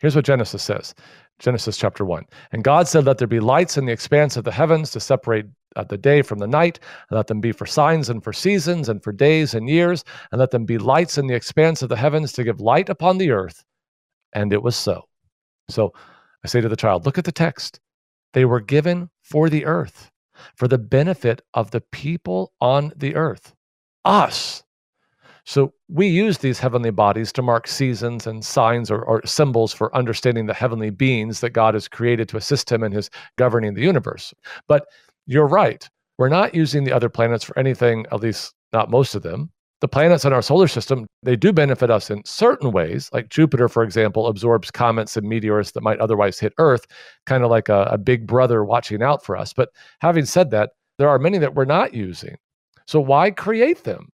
Here's 0.00 0.14
what 0.14 0.26
Genesis 0.26 0.62
says 0.62 0.94
Genesis 1.38 1.76
chapter 1.76 2.04
1. 2.04 2.24
And 2.52 2.64
God 2.64 2.88
said, 2.88 3.04
Let 3.04 3.18
there 3.18 3.28
be 3.28 3.40
lights 3.40 3.76
in 3.76 3.86
the 3.86 3.92
expanse 3.92 4.36
of 4.36 4.44
the 4.44 4.52
heavens 4.52 4.90
to 4.92 5.00
separate 5.00 5.46
uh, 5.76 5.84
the 5.84 5.98
day 5.98 6.22
from 6.22 6.38
the 6.38 6.46
night, 6.46 6.78
and 7.10 7.16
let 7.16 7.26
them 7.26 7.40
be 7.40 7.52
for 7.52 7.66
signs 7.66 8.08
and 8.08 8.22
for 8.22 8.32
seasons 8.32 8.88
and 8.88 9.02
for 9.02 9.12
days 9.12 9.54
and 9.54 9.68
years, 9.68 10.04
and 10.30 10.38
let 10.38 10.50
them 10.50 10.64
be 10.64 10.78
lights 10.78 11.18
in 11.18 11.26
the 11.26 11.34
expanse 11.34 11.82
of 11.82 11.88
the 11.88 11.96
heavens 11.96 12.32
to 12.32 12.44
give 12.44 12.60
light 12.60 12.88
upon 12.88 13.18
the 13.18 13.30
earth. 13.30 13.64
And 14.32 14.52
it 14.52 14.62
was 14.62 14.76
so. 14.76 15.08
So 15.68 15.92
I 16.44 16.48
say 16.48 16.60
to 16.60 16.68
the 16.68 16.76
child, 16.76 17.06
Look 17.06 17.18
at 17.18 17.24
the 17.24 17.32
text. 17.32 17.80
They 18.32 18.44
were 18.44 18.60
given 18.60 19.10
for 19.22 19.48
the 19.48 19.64
earth, 19.64 20.10
for 20.56 20.66
the 20.66 20.78
benefit 20.78 21.40
of 21.54 21.70
the 21.70 21.80
people 21.80 22.52
on 22.60 22.92
the 22.96 23.14
earth, 23.14 23.54
us. 24.04 24.63
So 25.44 25.74
we 25.88 26.06
use 26.06 26.38
these 26.38 26.58
heavenly 26.58 26.90
bodies 26.90 27.30
to 27.32 27.42
mark 27.42 27.68
seasons 27.68 28.26
and 28.26 28.44
signs 28.44 28.90
or, 28.90 29.02
or, 29.02 29.24
symbols 29.26 29.74
for 29.74 29.94
understanding 29.94 30.46
the 30.46 30.54
heavenly 30.54 30.88
beings 30.88 31.40
that 31.40 31.50
God 31.50 31.74
has 31.74 31.86
created 31.86 32.30
to 32.30 32.38
assist 32.38 32.72
him 32.72 32.82
in 32.82 32.92
his 32.92 33.10
governing 33.36 33.74
the 33.74 33.82
universe. 33.82 34.32
But 34.68 34.86
you're 35.26 35.46
right. 35.46 35.86
We're 36.16 36.30
not 36.30 36.54
using 36.54 36.84
the 36.84 36.92
other 36.92 37.10
planets 37.10 37.44
for 37.44 37.58
anything, 37.58 38.06
at 38.10 38.20
least 38.20 38.54
not 38.72 38.90
most 38.90 39.14
of 39.14 39.22
them. 39.22 39.50
The 39.80 39.88
planets 39.88 40.24
in 40.24 40.32
our 40.32 40.40
solar 40.40 40.68
system, 40.68 41.06
they 41.22 41.36
do 41.36 41.52
benefit 41.52 41.90
us 41.90 42.10
in 42.10 42.24
certain 42.24 42.70
ways. 42.72 43.10
Like 43.12 43.28
Jupiter, 43.28 43.68
for 43.68 43.82
example, 43.82 44.28
absorbs 44.28 44.70
comets 44.70 45.14
and 45.14 45.28
meteors 45.28 45.72
that 45.72 45.82
might 45.82 45.98
otherwise 45.98 46.38
hit 46.38 46.54
Earth, 46.56 46.86
kind 47.26 47.44
of 47.44 47.50
like 47.50 47.68
a, 47.68 47.82
a 47.90 47.98
big 47.98 48.26
brother 48.26 48.64
watching 48.64 49.02
out 49.02 49.22
for 49.22 49.36
us. 49.36 49.52
But 49.52 49.68
having 50.00 50.24
said 50.24 50.50
that, 50.52 50.70
there 50.96 51.08
are 51.10 51.18
many 51.18 51.36
that 51.36 51.54
we're 51.54 51.66
not 51.66 51.92
using. 51.92 52.36
So 52.86 52.98
why 52.98 53.30
create 53.30 53.84
them? 53.84 54.08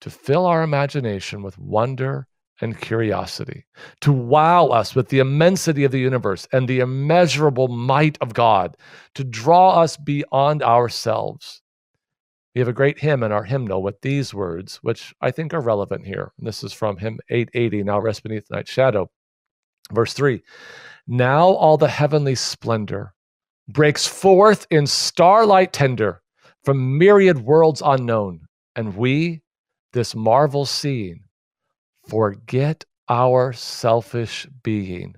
To 0.00 0.10
fill 0.10 0.46
our 0.46 0.62
imagination 0.62 1.42
with 1.42 1.58
wonder 1.58 2.26
and 2.60 2.80
curiosity, 2.80 3.64
to 4.00 4.12
wow 4.12 4.66
us 4.66 4.94
with 4.94 5.08
the 5.08 5.20
immensity 5.20 5.84
of 5.84 5.92
the 5.92 6.00
universe 6.00 6.48
and 6.52 6.68
the 6.68 6.80
immeasurable 6.80 7.68
might 7.68 8.18
of 8.20 8.34
God, 8.34 8.76
to 9.14 9.24
draw 9.24 9.80
us 9.80 9.96
beyond 9.96 10.62
ourselves. 10.62 11.62
We 12.54 12.60
have 12.60 12.68
a 12.68 12.72
great 12.72 12.98
hymn 12.98 13.22
in 13.22 13.30
our 13.30 13.44
hymnal 13.44 13.82
with 13.82 14.00
these 14.00 14.34
words, 14.34 14.76
which 14.82 15.14
I 15.20 15.30
think 15.30 15.54
are 15.54 15.60
relevant 15.60 16.06
here. 16.06 16.32
This 16.38 16.64
is 16.64 16.72
from 16.72 16.96
hymn 16.96 17.20
880, 17.30 17.84
Now 17.84 18.00
Rest 18.00 18.22
Beneath 18.24 18.48
the 18.48 18.56
Night 18.56 18.66
Shadow. 18.68 19.10
Verse 19.92 20.12
3 20.12 20.42
Now 21.06 21.48
all 21.48 21.76
the 21.76 21.88
heavenly 21.88 22.34
splendor 22.34 23.14
breaks 23.68 24.06
forth 24.06 24.66
in 24.70 24.86
starlight 24.86 25.72
tender 25.72 26.22
from 26.64 26.98
myriad 26.98 27.38
worlds 27.38 27.82
unknown, 27.84 28.40
and 28.74 28.96
we, 28.96 29.42
this 29.92 30.14
marvel 30.14 30.64
seeing, 30.64 31.24
forget 32.08 32.84
our 33.08 33.52
selfish 33.52 34.46
being 34.62 35.14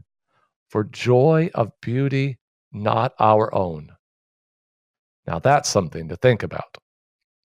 for 0.69 0.85
joy 0.85 1.51
of 1.55 1.73
beauty 1.81 2.39
not 2.73 3.15
our 3.19 3.53
own. 3.55 3.91
Now 5.27 5.39
that's 5.39 5.69
something 5.69 6.09
to 6.09 6.17
think 6.17 6.43
about. 6.43 6.77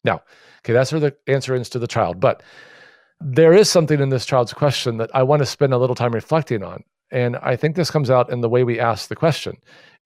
Now, 0.03 0.21
okay, 0.61 0.73
that's 0.73 0.91
where 0.91 1.01
the 1.01 1.15
answer 1.27 1.55
is 1.55 1.69
to 1.69 1.79
the 1.79 1.87
child. 1.87 2.19
But 2.19 2.43
there 3.19 3.53
is 3.53 3.69
something 3.69 3.99
in 3.99 4.09
this 4.09 4.25
child's 4.25 4.53
question 4.53 4.97
that 4.97 5.09
I 5.15 5.23
want 5.23 5.39
to 5.41 5.45
spend 5.45 5.73
a 5.73 5.77
little 5.77 5.95
time 5.95 6.13
reflecting 6.13 6.63
on. 6.63 6.83
And 7.11 7.37
I 7.37 7.55
think 7.55 7.75
this 7.75 7.91
comes 7.91 8.09
out 8.09 8.31
in 8.31 8.41
the 8.41 8.49
way 8.49 8.63
we 8.63 8.79
ask 8.79 9.07
the 9.07 9.15
question. 9.15 9.57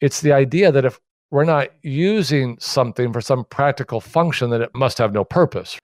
It's 0.02 0.22
the 0.22 0.32
idea 0.32 0.72
that 0.72 0.86
if 0.86 1.00
we're 1.32 1.46
not 1.46 1.70
using 1.82 2.58
something 2.60 3.14
for 3.14 3.22
some 3.22 3.46
practical 3.46 4.02
function, 4.02 4.50
that 4.50 4.62
it 4.62 4.72
must 4.74 4.98
have 4.98 5.14
no 5.14 5.24
purpose. 5.24 5.79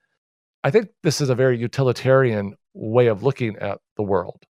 I 0.64 0.70
think 0.70 0.88
this 1.02 1.20
is 1.20 1.30
a 1.30 1.34
very 1.34 1.58
utilitarian 1.58 2.54
way 2.74 3.06
of 3.06 3.22
looking 3.22 3.56
at 3.56 3.78
the 3.96 4.02
world. 4.02 4.44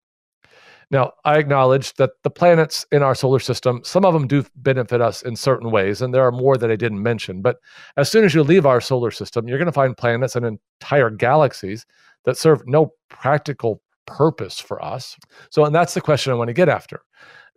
Now, 0.90 1.12
I 1.24 1.38
acknowledge 1.38 1.94
that 1.94 2.10
the 2.22 2.30
planets 2.30 2.86
in 2.92 3.02
our 3.02 3.14
solar 3.14 3.40
system, 3.40 3.80
some 3.82 4.04
of 4.04 4.14
them 4.14 4.28
do 4.28 4.44
benefit 4.54 5.00
us 5.00 5.22
in 5.22 5.34
certain 5.34 5.72
ways, 5.72 6.00
and 6.00 6.14
there 6.14 6.22
are 6.22 6.32
more 6.32 6.56
that 6.56 6.70
I 6.70 6.76
didn't 6.76 7.02
mention. 7.02 7.42
But 7.42 7.56
as 7.96 8.08
soon 8.08 8.24
as 8.24 8.34
you 8.34 8.44
leave 8.44 8.66
our 8.66 8.80
solar 8.80 9.10
system, 9.10 9.48
you're 9.48 9.58
going 9.58 9.66
to 9.66 9.72
find 9.72 9.96
planets 9.96 10.36
and 10.36 10.46
entire 10.46 11.10
galaxies 11.10 11.86
that 12.24 12.38
serve 12.38 12.66
no 12.66 12.92
practical 13.08 13.82
purpose 14.06 14.60
for 14.60 14.82
us. 14.82 15.16
So, 15.50 15.64
and 15.64 15.74
that's 15.74 15.94
the 15.94 16.00
question 16.00 16.32
I 16.32 16.36
want 16.36 16.48
to 16.48 16.54
get 16.54 16.68
after. 16.68 17.00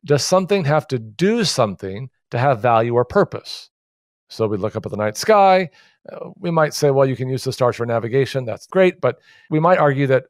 Does 0.06 0.24
something 0.24 0.66
have 0.66 0.88
to 0.88 0.98
do 0.98 1.44
something 1.44 2.10
to 2.32 2.40
have 2.40 2.62
value 2.62 2.96
or 2.96 3.06
purpose? 3.06 3.70
So 4.30 4.48
we 4.48 4.58
look 4.58 4.76
up 4.76 4.86
at 4.86 4.92
the 4.92 4.98
night 4.98 5.18
sky. 5.18 5.70
Uh, 6.12 6.30
we 6.38 6.52
might 6.52 6.74
say, 6.74 6.92
well, 6.92 7.06
you 7.06 7.16
can 7.16 7.30
use 7.30 7.44
the 7.44 7.52
stars 7.52 7.76
for 7.76 7.86
navigation. 7.86 8.46
That's 8.46 8.68
great. 8.68 9.02
But 9.02 9.20
we 9.50 9.60
might 9.60 9.80
argue 9.80 10.08
that 10.08 10.26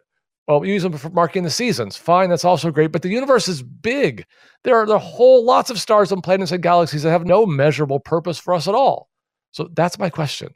well, 0.50 0.62
we 0.62 0.74
use 0.74 0.82
them 0.82 0.94
for 0.94 1.12
marking 1.12 1.44
the 1.44 1.52
seasons. 1.52 1.96
Fine, 1.96 2.32
that's 2.32 2.44
also 2.44 2.72
great. 2.72 2.92
But 2.92 3.04
the 3.04 3.10
universe 3.10 3.48
is 3.48 3.62
big. 3.62 4.26
There 4.64 4.76
are, 4.76 4.98
whole 4.98 5.46
lots 5.46 5.70
of 5.70 5.80
stars 5.80 6.12
and 6.12 6.24
planets 6.24 6.52
and 6.52 6.64
galaxies 6.64 7.04
that 7.04 7.12
have 7.12 7.24
no 7.24 7.46
measurable 7.46 8.00
purpose 8.00 8.40
for 8.40 8.56
us 8.56 8.68
at 8.68 8.74
all. 8.74 9.10
So 9.52 9.70
that's 9.74 10.00
my 10.00 10.10
question. 10.10 10.50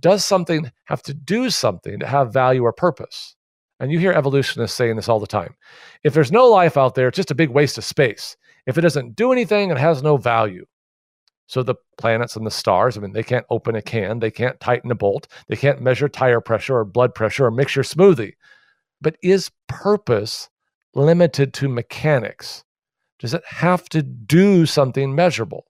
Does 0.00 0.24
something 0.24 0.72
have 0.86 1.02
to 1.02 1.12
do 1.12 1.50
something 1.50 1.98
to 1.98 2.06
have 2.06 2.32
value 2.32 2.62
or 2.62 2.72
purpose? 2.72 3.36
And 3.80 3.92
you 3.92 3.98
hear 3.98 4.12
evolutionists 4.12 4.74
saying 4.74 4.96
this 4.96 5.10
all 5.10 5.20
the 5.20 5.26
time. 5.26 5.54
If 6.04 6.14
there's 6.14 6.32
no 6.32 6.46
life 6.46 6.78
out 6.78 6.94
there, 6.94 7.08
it's 7.08 7.16
just 7.16 7.30
a 7.30 7.34
big 7.34 7.50
waste 7.50 7.76
of 7.76 7.84
space. 7.84 8.34
If 8.66 8.78
it 8.78 8.82
doesn't 8.82 9.14
do 9.14 9.30
anything, 9.30 9.70
it 9.70 9.76
has 9.76 10.02
no 10.02 10.16
value. 10.16 10.64
So 11.48 11.62
the 11.62 11.76
planets 11.96 12.36
and 12.36 12.46
the 12.46 12.50
stars, 12.50 12.96
I 12.96 13.00
mean, 13.00 13.12
they 13.12 13.22
can't 13.22 13.46
open 13.48 13.74
a 13.74 13.80
can, 13.80 14.18
they 14.18 14.30
can't 14.30 14.60
tighten 14.60 14.90
a 14.90 14.94
bolt, 14.94 15.26
they 15.48 15.56
can't 15.56 15.80
measure 15.80 16.08
tire 16.08 16.42
pressure 16.42 16.76
or 16.76 16.84
blood 16.84 17.14
pressure 17.14 17.46
or 17.46 17.50
mix 17.50 17.74
your 17.74 17.84
smoothie. 17.84 18.34
But 19.00 19.16
is 19.22 19.50
purpose 19.66 20.50
limited 20.94 21.54
to 21.54 21.68
mechanics? 21.68 22.64
Does 23.18 23.32
it 23.32 23.42
have 23.46 23.88
to 23.88 24.02
do 24.02 24.66
something 24.66 25.14
measurable? 25.14 25.64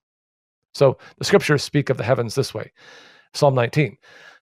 So 0.74 0.99
the 1.16 1.24
scriptures 1.24 1.62
speak 1.62 1.91
of 1.91 1.97
the 1.97 2.05
heavens 2.05 2.35
this 2.35 2.53
way 2.53 2.72
Psalm 3.33 3.55
19 3.55 3.97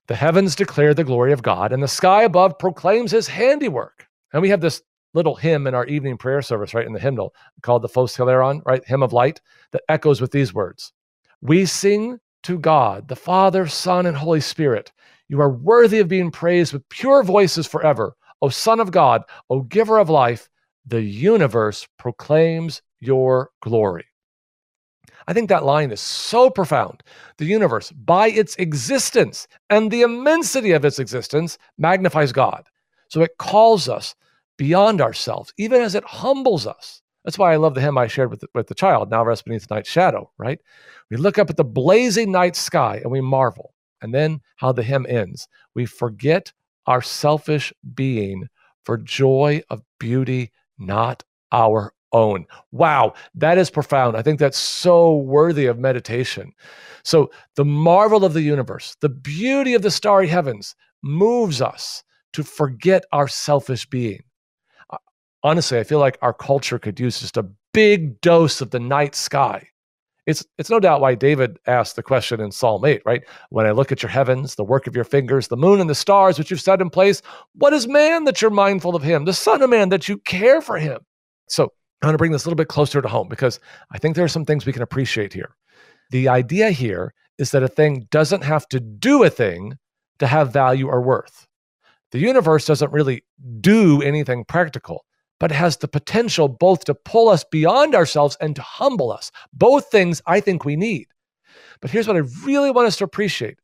The 0.06 0.16
heavens 0.16 0.56
declare 0.56 0.94
the 0.94 1.04
glory 1.04 1.32
of 1.32 1.42
God, 1.42 1.70
and 1.70 1.82
the 1.82 1.88
sky 1.88 2.22
above 2.22 2.58
proclaims 2.58 3.10
his 3.10 3.28
handiwork. 3.28 4.06
And 4.32 4.40
we 4.40 4.48
have 4.48 4.62
this 4.62 4.80
little 5.12 5.34
hymn 5.34 5.66
in 5.66 5.74
our 5.74 5.84
evening 5.84 6.16
prayer 6.16 6.40
service, 6.40 6.72
right 6.72 6.86
in 6.86 6.94
the 6.94 6.98
hymnal 6.98 7.34
called 7.60 7.82
the 7.82 7.88
Phos 7.88 8.16
Hilaron, 8.16 8.62
right? 8.64 8.82
Hymn 8.86 9.02
of 9.02 9.12
Light, 9.12 9.42
that 9.72 9.82
echoes 9.90 10.22
with 10.22 10.30
these 10.30 10.54
words 10.54 10.92
We 11.40 11.66
sing 11.66 12.18
to 12.44 12.58
God, 12.58 13.08
the 13.08 13.16
Father, 13.16 13.66
Son, 13.66 14.06
and 14.06 14.16
Holy 14.16 14.40
Spirit. 14.40 14.92
You 15.28 15.40
are 15.40 15.50
worthy 15.50 15.98
of 15.98 16.08
being 16.08 16.30
praised 16.30 16.72
with 16.72 16.88
pure 16.88 17.22
voices 17.22 17.66
forever. 17.66 18.16
O 18.42 18.48
Son 18.48 18.80
of 18.80 18.90
God, 18.90 19.22
O 19.50 19.60
Giver 19.62 19.98
of 19.98 20.10
life, 20.10 20.48
the 20.86 21.02
universe 21.02 21.86
proclaims 21.98 22.82
your 23.00 23.50
glory. 23.60 24.06
I 25.26 25.32
think 25.32 25.48
that 25.48 25.64
line 25.64 25.90
is 25.90 26.00
so 26.00 26.50
profound. 26.50 27.02
The 27.38 27.46
universe, 27.46 27.90
by 27.90 28.28
its 28.28 28.54
existence 28.56 29.48
and 29.70 29.90
the 29.90 30.02
immensity 30.02 30.72
of 30.72 30.84
its 30.84 31.00
existence, 31.00 31.58
magnifies 31.78 32.32
God. 32.32 32.68
So 33.08 33.22
it 33.22 33.36
calls 33.38 33.88
us 33.88 34.14
beyond 34.56 35.00
ourselves, 35.00 35.52
even 35.58 35.82
as 35.82 35.94
it 35.94 36.04
humbles 36.04 36.66
us. 36.66 37.02
That's 37.26 37.38
why 37.38 37.52
I 37.52 37.56
love 37.56 37.74
the 37.74 37.80
hymn 37.80 37.98
I 37.98 38.06
shared 38.06 38.30
with 38.30 38.40
the, 38.40 38.48
with 38.54 38.68
the 38.68 38.74
child, 38.74 39.10
Now 39.10 39.24
Rest 39.24 39.44
Beneath 39.44 39.66
the 39.66 39.74
Night 39.74 39.86
Shadow, 39.86 40.30
right? 40.38 40.60
We 41.10 41.16
look 41.16 41.38
up 41.38 41.50
at 41.50 41.56
the 41.56 41.64
blazing 41.64 42.30
night 42.30 42.54
sky 42.54 43.00
and 43.02 43.10
we 43.10 43.20
marvel. 43.20 43.74
And 44.00 44.14
then 44.14 44.40
how 44.56 44.70
the 44.70 44.84
hymn 44.84 45.06
ends. 45.08 45.48
We 45.74 45.86
forget 45.86 46.52
our 46.86 47.02
selfish 47.02 47.72
being 47.94 48.48
for 48.84 48.96
joy 48.96 49.62
of 49.70 49.82
beauty 49.98 50.52
not 50.78 51.24
our 51.50 51.92
own. 52.12 52.46
Wow, 52.70 53.14
that 53.34 53.58
is 53.58 53.70
profound. 53.70 54.16
I 54.16 54.22
think 54.22 54.38
that's 54.38 54.58
so 54.58 55.16
worthy 55.16 55.66
of 55.66 55.78
meditation. 55.78 56.52
So, 57.02 57.30
the 57.56 57.64
marvel 57.64 58.24
of 58.24 58.34
the 58.34 58.42
universe, 58.42 58.96
the 59.00 59.08
beauty 59.08 59.74
of 59.74 59.82
the 59.82 59.90
starry 59.90 60.28
heavens 60.28 60.76
moves 61.02 61.60
us 61.60 62.04
to 62.34 62.42
forget 62.42 63.04
our 63.12 63.26
selfish 63.26 63.86
being. 63.86 64.22
Honestly, 65.42 65.78
I 65.78 65.84
feel 65.84 65.98
like 65.98 66.18
our 66.22 66.32
culture 66.32 66.78
could 66.78 66.98
use 66.98 67.20
just 67.20 67.36
a 67.36 67.46
big 67.72 68.20
dose 68.20 68.60
of 68.60 68.70
the 68.70 68.80
night 68.80 69.14
sky 69.14 69.68
it's 70.26 70.44
it's 70.58 70.70
no 70.70 70.80
doubt 70.80 71.00
why 71.00 71.14
David 71.14 71.58
asked 71.66 71.96
the 71.96 72.02
question 72.02 72.40
in 72.40 72.50
Psalm 72.50 72.84
8, 72.84 73.02
right? 73.06 73.22
When 73.50 73.64
I 73.64 73.70
look 73.70 73.92
at 73.92 74.02
your 74.02 74.10
heavens, 74.10 74.56
the 74.56 74.64
work 74.64 74.86
of 74.86 74.96
your 74.96 75.04
fingers, 75.04 75.48
the 75.48 75.56
moon 75.56 75.80
and 75.80 75.88
the 75.88 75.94
stars 75.94 76.38
which 76.38 76.50
you've 76.50 76.60
set 76.60 76.80
in 76.80 76.90
place, 76.90 77.22
what 77.54 77.72
is 77.72 77.86
man 77.86 78.24
that 78.24 78.42
you're 78.42 78.50
mindful 78.50 78.96
of 78.96 79.02
him? 79.02 79.24
The 79.24 79.32
son 79.32 79.62
of 79.62 79.70
man 79.70 79.88
that 79.90 80.08
you 80.08 80.18
care 80.18 80.60
for 80.60 80.78
him. 80.78 80.98
So 81.48 81.72
I 82.02 82.06
want 82.06 82.14
to 82.14 82.18
bring 82.18 82.32
this 82.32 82.44
a 82.44 82.48
little 82.48 82.56
bit 82.56 82.68
closer 82.68 83.00
to 83.00 83.08
home 83.08 83.28
because 83.28 83.60
I 83.92 83.98
think 83.98 84.16
there 84.16 84.24
are 84.24 84.28
some 84.28 84.44
things 84.44 84.66
we 84.66 84.72
can 84.72 84.82
appreciate 84.82 85.32
here. 85.32 85.54
The 86.10 86.28
idea 86.28 86.70
here 86.70 87.14
is 87.38 87.52
that 87.52 87.62
a 87.62 87.68
thing 87.68 88.08
doesn't 88.10 88.42
have 88.42 88.68
to 88.68 88.80
do 88.80 89.22
a 89.22 89.30
thing 89.30 89.74
to 90.18 90.26
have 90.26 90.52
value 90.52 90.88
or 90.88 91.00
worth. 91.02 91.46
The 92.10 92.18
universe 92.18 92.66
doesn't 92.66 92.92
really 92.92 93.24
do 93.60 94.02
anything 94.02 94.44
practical 94.44 95.04
but 95.38 95.50
has 95.50 95.76
the 95.76 95.88
potential 95.88 96.48
both 96.48 96.84
to 96.84 96.94
pull 96.94 97.28
us 97.28 97.44
beyond 97.44 97.94
ourselves 97.94 98.36
and 98.40 98.56
to 98.56 98.62
humble 98.62 99.12
us. 99.12 99.30
Both 99.52 99.90
things 99.90 100.22
I 100.26 100.40
think 100.40 100.64
we 100.64 100.76
need. 100.76 101.08
But 101.80 101.90
here's 101.90 102.08
what 102.08 102.16
I 102.16 102.22
really 102.44 102.70
want 102.70 102.88
us 102.88 102.96
to 102.98 103.04
appreciate 103.04 103.58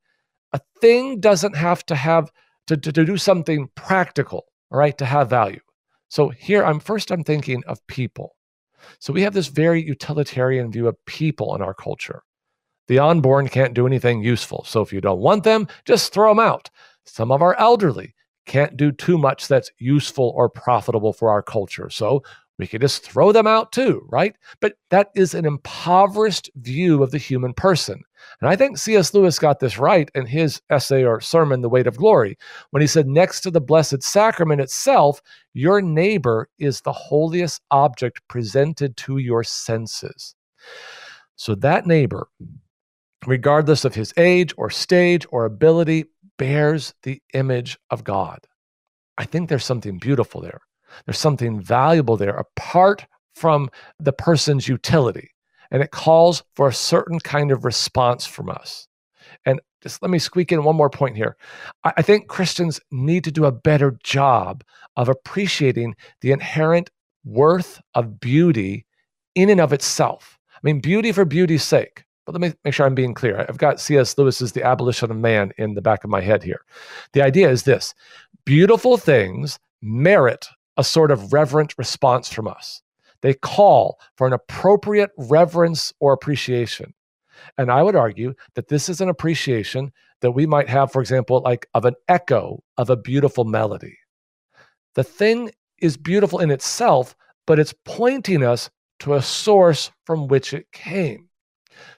a 0.53 0.61
thing 0.81 1.19
doesn't 1.19 1.57
have 1.57 1.85
to 1.87 1.95
have 1.95 2.31
to, 2.67 2.77
to, 2.77 2.93
to 2.93 3.05
do 3.05 3.17
something 3.17 3.69
practical, 3.75 4.45
right, 4.71 4.97
to 4.99 5.05
have 5.05 5.31
value. 5.31 5.61
So 6.09 6.29
here 6.29 6.63
I'm 6.63 6.79
first 6.79 7.11
I'm 7.11 7.25
thinking 7.25 7.63
of 7.67 7.85
people. 7.87 8.37
So 8.99 9.13
we 9.13 9.23
have 9.23 9.33
this 9.33 9.49
very 9.49 9.83
utilitarian 9.83 10.71
view 10.71 10.89
of 10.89 11.05
people 11.07 11.55
in 11.55 11.63
our 11.63 11.73
culture. 11.73 12.23
The 12.89 12.99
unborn 12.99 13.49
can't 13.49 13.75
do 13.75 13.87
anything 13.87 14.23
useful. 14.23 14.65
So 14.65 14.83
if 14.83 14.93
you 14.93 15.01
don't 15.01 15.21
want 15.21 15.45
them, 15.45 15.69
just 15.85 16.13
throw 16.13 16.31
them 16.31 16.41
out. 16.41 16.69
Some 17.05 17.33
of 17.33 17.41
our 17.41 17.59
elderly 17.59 18.15
can't 18.47 18.77
do 18.77 18.93
too 18.93 19.19
much 19.19 19.49
that's 19.49 19.71
useful 19.79 20.33
or 20.37 20.49
profitable 20.49 21.13
for 21.13 21.31
our 21.31 21.43
culture. 21.43 21.91
So 21.91 22.23
we 22.59 22.67
can 22.67 22.81
just 22.81 23.03
throw 23.03 23.33
them 23.33 23.47
out 23.47 23.73
too, 23.73 24.07
right? 24.09 24.37
But 24.61 24.75
that 24.91 25.11
is 25.15 25.35
an 25.35 25.47
impoverished 25.47 26.51
view 26.57 27.03
of 27.03 27.11
the 27.11 27.19
human 27.19 27.55
person. 27.55 28.03
And 28.41 28.49
I 28.49 28.57
think 28.57 28.79
C.S. 28.79 29.15
Lewis 29.15 29.39
got 29.39 29.59
this 29.59 29.79
right 29.79 30.11
in 30.15 30.27
his 30.27 30.61
essay 30.71 31.03
or 31.03 31.21
sermon, 31.21 31.61
The 31.61 31.69
Weight 31.69 31.87
of 31.87 31.97
Glory, 31.97 32.39
when 32.71 32.81
he 32.81 32.87
said, 32.87 33.09
Next 33.09 33.41
to 33.41 33.51
the 33.51 33.61
Blessed 33.61 34.03
Sacrament 34.03 34.61
itself, 34.61 35.21
your 35.55 35.81
neighbor 35.83 36.49
is 36.59 36.81
the 36.81 36.93
holiest 36.93 37.63
object 37.71 38.21
presented 38.29 38.97
to 38.99 39.19
your 39.19 39.43
senses. 39.43 40.35
So 41.37 41.55
that 41.57 41.87
neighbor, 41.87 42.29
regardless 43.27 43.85
of 43.85 43.95
his 43.95 44.13
age 44.17 44.55
or 44.57 44.71
stage 44.71 45.27
or 45.31 45.47
ability, 45.47 46.05
bears 46.43 46.93
the 47.05 47.23
image 47.35 47.79
of 47.91 48.03
God. 48.03 48.41
I 49.17 49.25
think 49.25 49.49
there's 49.49 49.65
something 49.65 49.99
beautiful 49.99 50.41
there. 50.41 50.61
There's 51.07 51.17
something 51.19 51.61
valuable 51.61 52.17
there 52.17 52.35
apart 52.35 53.07
from 53.37 53.71
the 54.01 54.13
person's 54.13 54.67
utility. 54.67 55.31
And 55.71 55.85
it 55.85 55.93
calls 55.93 56.43
for 56.57 56.67
a 56.67 56.75
certain 56.75 57.21
kind 57.21 57.53
of 57.53 57.65
response 57.65 58.27
from 58.27 58.49
us. 58.51 58.89
And 59.47 59.61
just 59.83 60.03
let 60.03 60.11
me 60.11 60.19
squeak 60.19 60.51
in 60.51 60.65
one 60.65 60.75
more 60.75 60.91
point 60.91 61.17
here. 61.17 61.37
I 61.85 62.03
think 62.03 62.27
Christians 62.27 62.81
need 62.91 63.23
to 63.23 63.31
do 63.31 63.45
a 63.45 63.53
better 63.53 63.97
job 64.03 64.65
of 64.97 65.09
appreciating 65.09 65.95
the 66.23 66.33
inherent 66.33 66.91
worth 67.25 67.81
of 67.95 68.19
beauty 68.19 68.85
in 69.37 69.49
and 69.49 69.61
of 69.61 69.73
itself. 69.73 70.41
I 70.53 70.59
mean, 70.65 70.81
beauty 70.81 71.13
for 71.13 71.25
beauty's 71.25 71.63
sake, 71.63 72.03
But 72.25 72.33
let 72.33 72.41
me 72.41 72.53
make 72.65 72.75
sure 72.75 72.87
I'm 72.87 72.95
being 72.95 73.15
clear. 73.15 73.45
I've 73.49 73.59
got 73.59 73.81
C.S. 73.81 74.17
Lewis's 74.17 74.53
The 74.53 74.63
Abolition 74.63 75.11
of 75.11 75.17
Man 75.17 75.53
in 75.59 75.75
the 75.75 75.83
back 75.83 76.05
of 76.05 76.11
my 76.11 76.21
head 76.21 76.43
here. 76.43 76.61
The 77.13 77.23
idea 77.23 77.51
is 77.51 77.65
this 77.65 77.95
beautiful 78.45 78.97
things 78.97 79.59
merit 79.81 80.47
a 80.77 80.85
sort 80.85 81.11
of 81.11 81.33
reverent 81.33 81.75
response 81.77 82.33
from 82.33 82.49
us. 82.49 82.83
They 83.21 83.35
call 83.35 84.01
for 84.17 84.27
an 84.27 84.33
appropriate 84.33 85.11
reverence 85.17 85.93
or 86.01 86.13
appreciation. 86.13 86.95
And 87.59 87.71
I 87.71 87.83
would 87.83 87.97
argue 87.97 88.35
that 88.55 88.69
this 88.69 88.89
is 88.89 89.01
an 89.01 89.09
appreciation 89.09 89.93
that 90.21 90.33
we 90.33 90.47
might 90.47 90.69
have, 90.69 90.93
for 90.93 91.01
example, 91.01 91.41
like 91.45 91.67
of 91.75 91.85
an 91.85 91.95
echo 92.09 92.63
of 92.79 92.91
a 92.91 92.97
beautiful 92.97 93.45
melody. 93.45 93.99
The 94.95 95.05
thing 95.05 95.51
is 95.79 95.97
beautiful 95.97 96.39
in 96.39 96.51
itself, 96.51 97.17
but 97.47 97.59
it's 97.59 97.75
pointing 97.85 98.43
us 98.43 98.71
to 99.01 99.15
a 99.15 99.23
source 99.23 99.91
from 100.05 100.29
which 100.29 100.55
it 100.55 100.71
came. 100.73 101.29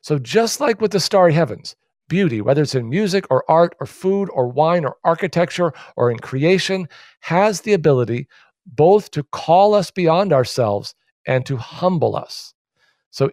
So, 0.01 0.19
just 0.19 0.61
like 0.61 0.81
with 0.81 0.93
the 0.93 1.01
starry 1.01 1.33
heavens, 1.33 1.77
beauty, 2.09 2.41
whether 2.41 2.63
it's 2.63 2.75
in 2.75 2.89
music 2.89 3.27
or 3.31 3.49
art 3.51 3.75
or 3.81 3.87
food 3.87 4.29
or 4.33 4.49
wine 4.49 4.85
or 4.85 4.97
architecture 5.05 5.73
or 5.97 6.11
in 6.11 6.19
creation, 6.19 6.89
has 7.21 7.63
the 7.63 7.73
ability 7.73 8.29
both 8.67 9.11
to 9.11 9.23
call 9.25 9.75
us 9.75 9.91
beyond 9.91 10.33
ourselves 10.33 10.95
and 11.27 11.45
to 11.47 11.57
humble 11.57 12.17
us. 12.17 12.55
So, 13.11 13.31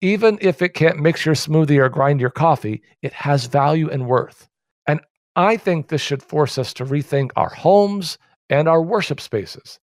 even 0.00 0.38
if 0.40 0.62
it 0.62 0.74
can't 0.74 0.98
mix 0.98 1.24
your 1.24 1.34
smoothie 1.34 1.78
or 1.78 1.88
grind 1.88 2.20
your 2.20 2.30
coffee, 2.30 2.82
it 3.02 3.12
has 3.12 3.46
value 3.46 3.88
and 3.88 4.06
worth. 4.06 4.48
And 4.86 5.00
I 5.36 5.56
think 5.56 5.88
this 5.88 6.00
should 6.00 6.22
force 6.22 6.58
us 6.58 6.74
to 6.74 6.84
rethink 6.84 7.30
our 7.36 7.50
homes 7.50 8.18
and 8.50 8.68
our 8.68 8.82
worship 8.82 9.20
spaces. 9.20 9.78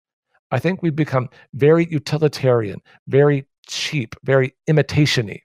I 0.51 0.59
think 0.59 0.81
we've 0.81 0.95
become 0.95 1.29
very 1.53 1.87
utilitarian, 1.89 2.81
very 3.07 3.45
cheap, 3.67 4.15
very 4.23 4.53
imitation 4.67 5.27
y. 5.27 5.41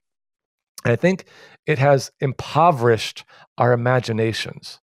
And 0.85 0.91
I 0.91 0.95
think 0.95 1.25
it 1.65 1.79
has 1.79 2.11
impoverished 2.19 3.25
our 3.57 3.73
imaginations. 3.73 4.79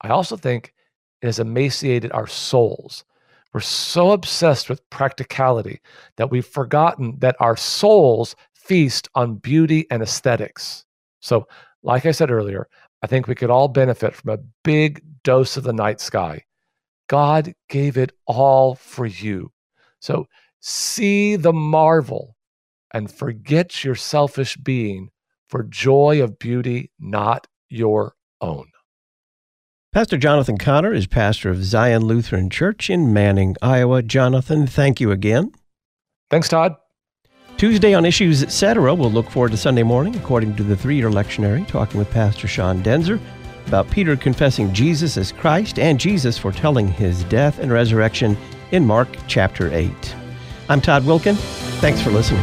I 0.00 0.08
also 0.08 0.36
think 0.36 0.72
it 1.20 1.26
has 1.26 1.40
emaciated 1.40 2.12
our 2.12 2.28
souls. 2.28 3.04
We're 3.52 3.60
so 3.60 4.12
obsessed 4.12 4.70
with 4.70 4.88
practicality 4.88 5.80
that 6.16 6.30
we've 6.30 6.46
forgotten 6.46 7.18
that 7.18 7.36
our 7.40 7.56
souls 7.56 8.36
feast 8.54 9.08
on 9.16 9.34
beauty 9.34 9.86
and 9.90 10.02
aesthetics. 10.02 10.84
So, 11.20 11.48
like 11.82 12.06
I 12.06 12.12
said 12.12 12.30
earlier, 12.30 12.68
I 13.02 13.08
think 13.08 13.26
we 13.26 13.34
could 13.34 13.50
all 13.50 13.68
benefit 13.68 14.14
from 14.14 14.30
a 14.30 14.42
big 14.62 15.02
dose 15.24 15.56
of 15.56 15.64
the 15.64 15.72
night 15.72 16.00
sky. 16.00 16.44
God 17.08 17.52
gave 17.68 17.98
it 17.98 18.12
all 18.26 18.76
for 18.76 19.06
you. 19.06 19.52
So, 20.00 20.26
see 20.60 21.34
the 21.34 21.52
marvel 21.52 22.36
and 22.94 23.10
forget 23.10 23.84
your 23.84 23.96
selfish 23.96 24.56
being 24.56 25.10
for 25.52 25.62
joy 25.64 26.22
of 26.22 26.38
beauty 26.38 26.90
not 26.98 27.46
your 27.68 28.14
own. 28.40 28.64
Pastor 29.92 30.16
Jonathan 30.16 30.56
Conner 30.56 30.94
is 30.94 31.06
pastor 31.06 31.50
of 31.50 31.62
Zion 31.62 32.06
Lutheran 32.06 32.48
Church 32.48 32.88
in 32.88 33.12
Manning, 33.12 33.54
Iowa. 33.60 34.02
Jonathan, 34.02 34.66
thank 34.66 34.98
you 34.98 35.10
again. 35.10 35.52
Thanks, 36.30 36.48
Todd. 36.48 36.76
Tuesday 37.58 37.92
on 37.92 38.06
Issues 38.06 38.42
Etc., 38.42 38.94
we'll 38.94 39.12
look 39.12 39.28
forward 39.28 39.50
to 39.50 39.58
Sunday 39.58 39.82
morning, 39.82 40.16
according 40.16 40.56
to 40.56 40.62
the 40.62 40.74
three 40.74 40.96
year 40.96 41.10
lectionary, 41.10 41.68
talking 41.68 41.98
with 41.98 42.10
Pastor 42.10 42.48
Sean 42.48 42.82
Denzer 42.82 43.20
about 43.66 43.90
Peter 43.90 44.16
confessing 44.16 44.72
Jesus 44.72 45.18
as 45.18 45.32
Christ 45.32 45.78
and 45.78 46.00
Jesus 46.00 46.38
foretelling 46.38 46.88
his 46.88 47.24
death 47.24 47.58
and 47.58 47.70
resurrection 47.70 48.38
in 48.70 48.86
Mark 48.86 49.08
chapter 49.28 49.70
8. 49.70 49.92
I'm 50.70 50.80
Todd 50.80 51.02
Wilken. 51.02 51.36
Thanks 51.82 52.00
for 52.00 52.10
listening. 52.10 52.42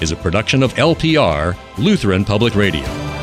is 0.00 0.12
a 0.12 0.16
production 0.16 0.62
of 0.62 0.74
LPR, 0.74 1.56
Lutheran 1.78 2.24
Public 2.24 2.54
Radio. 2.54 3.15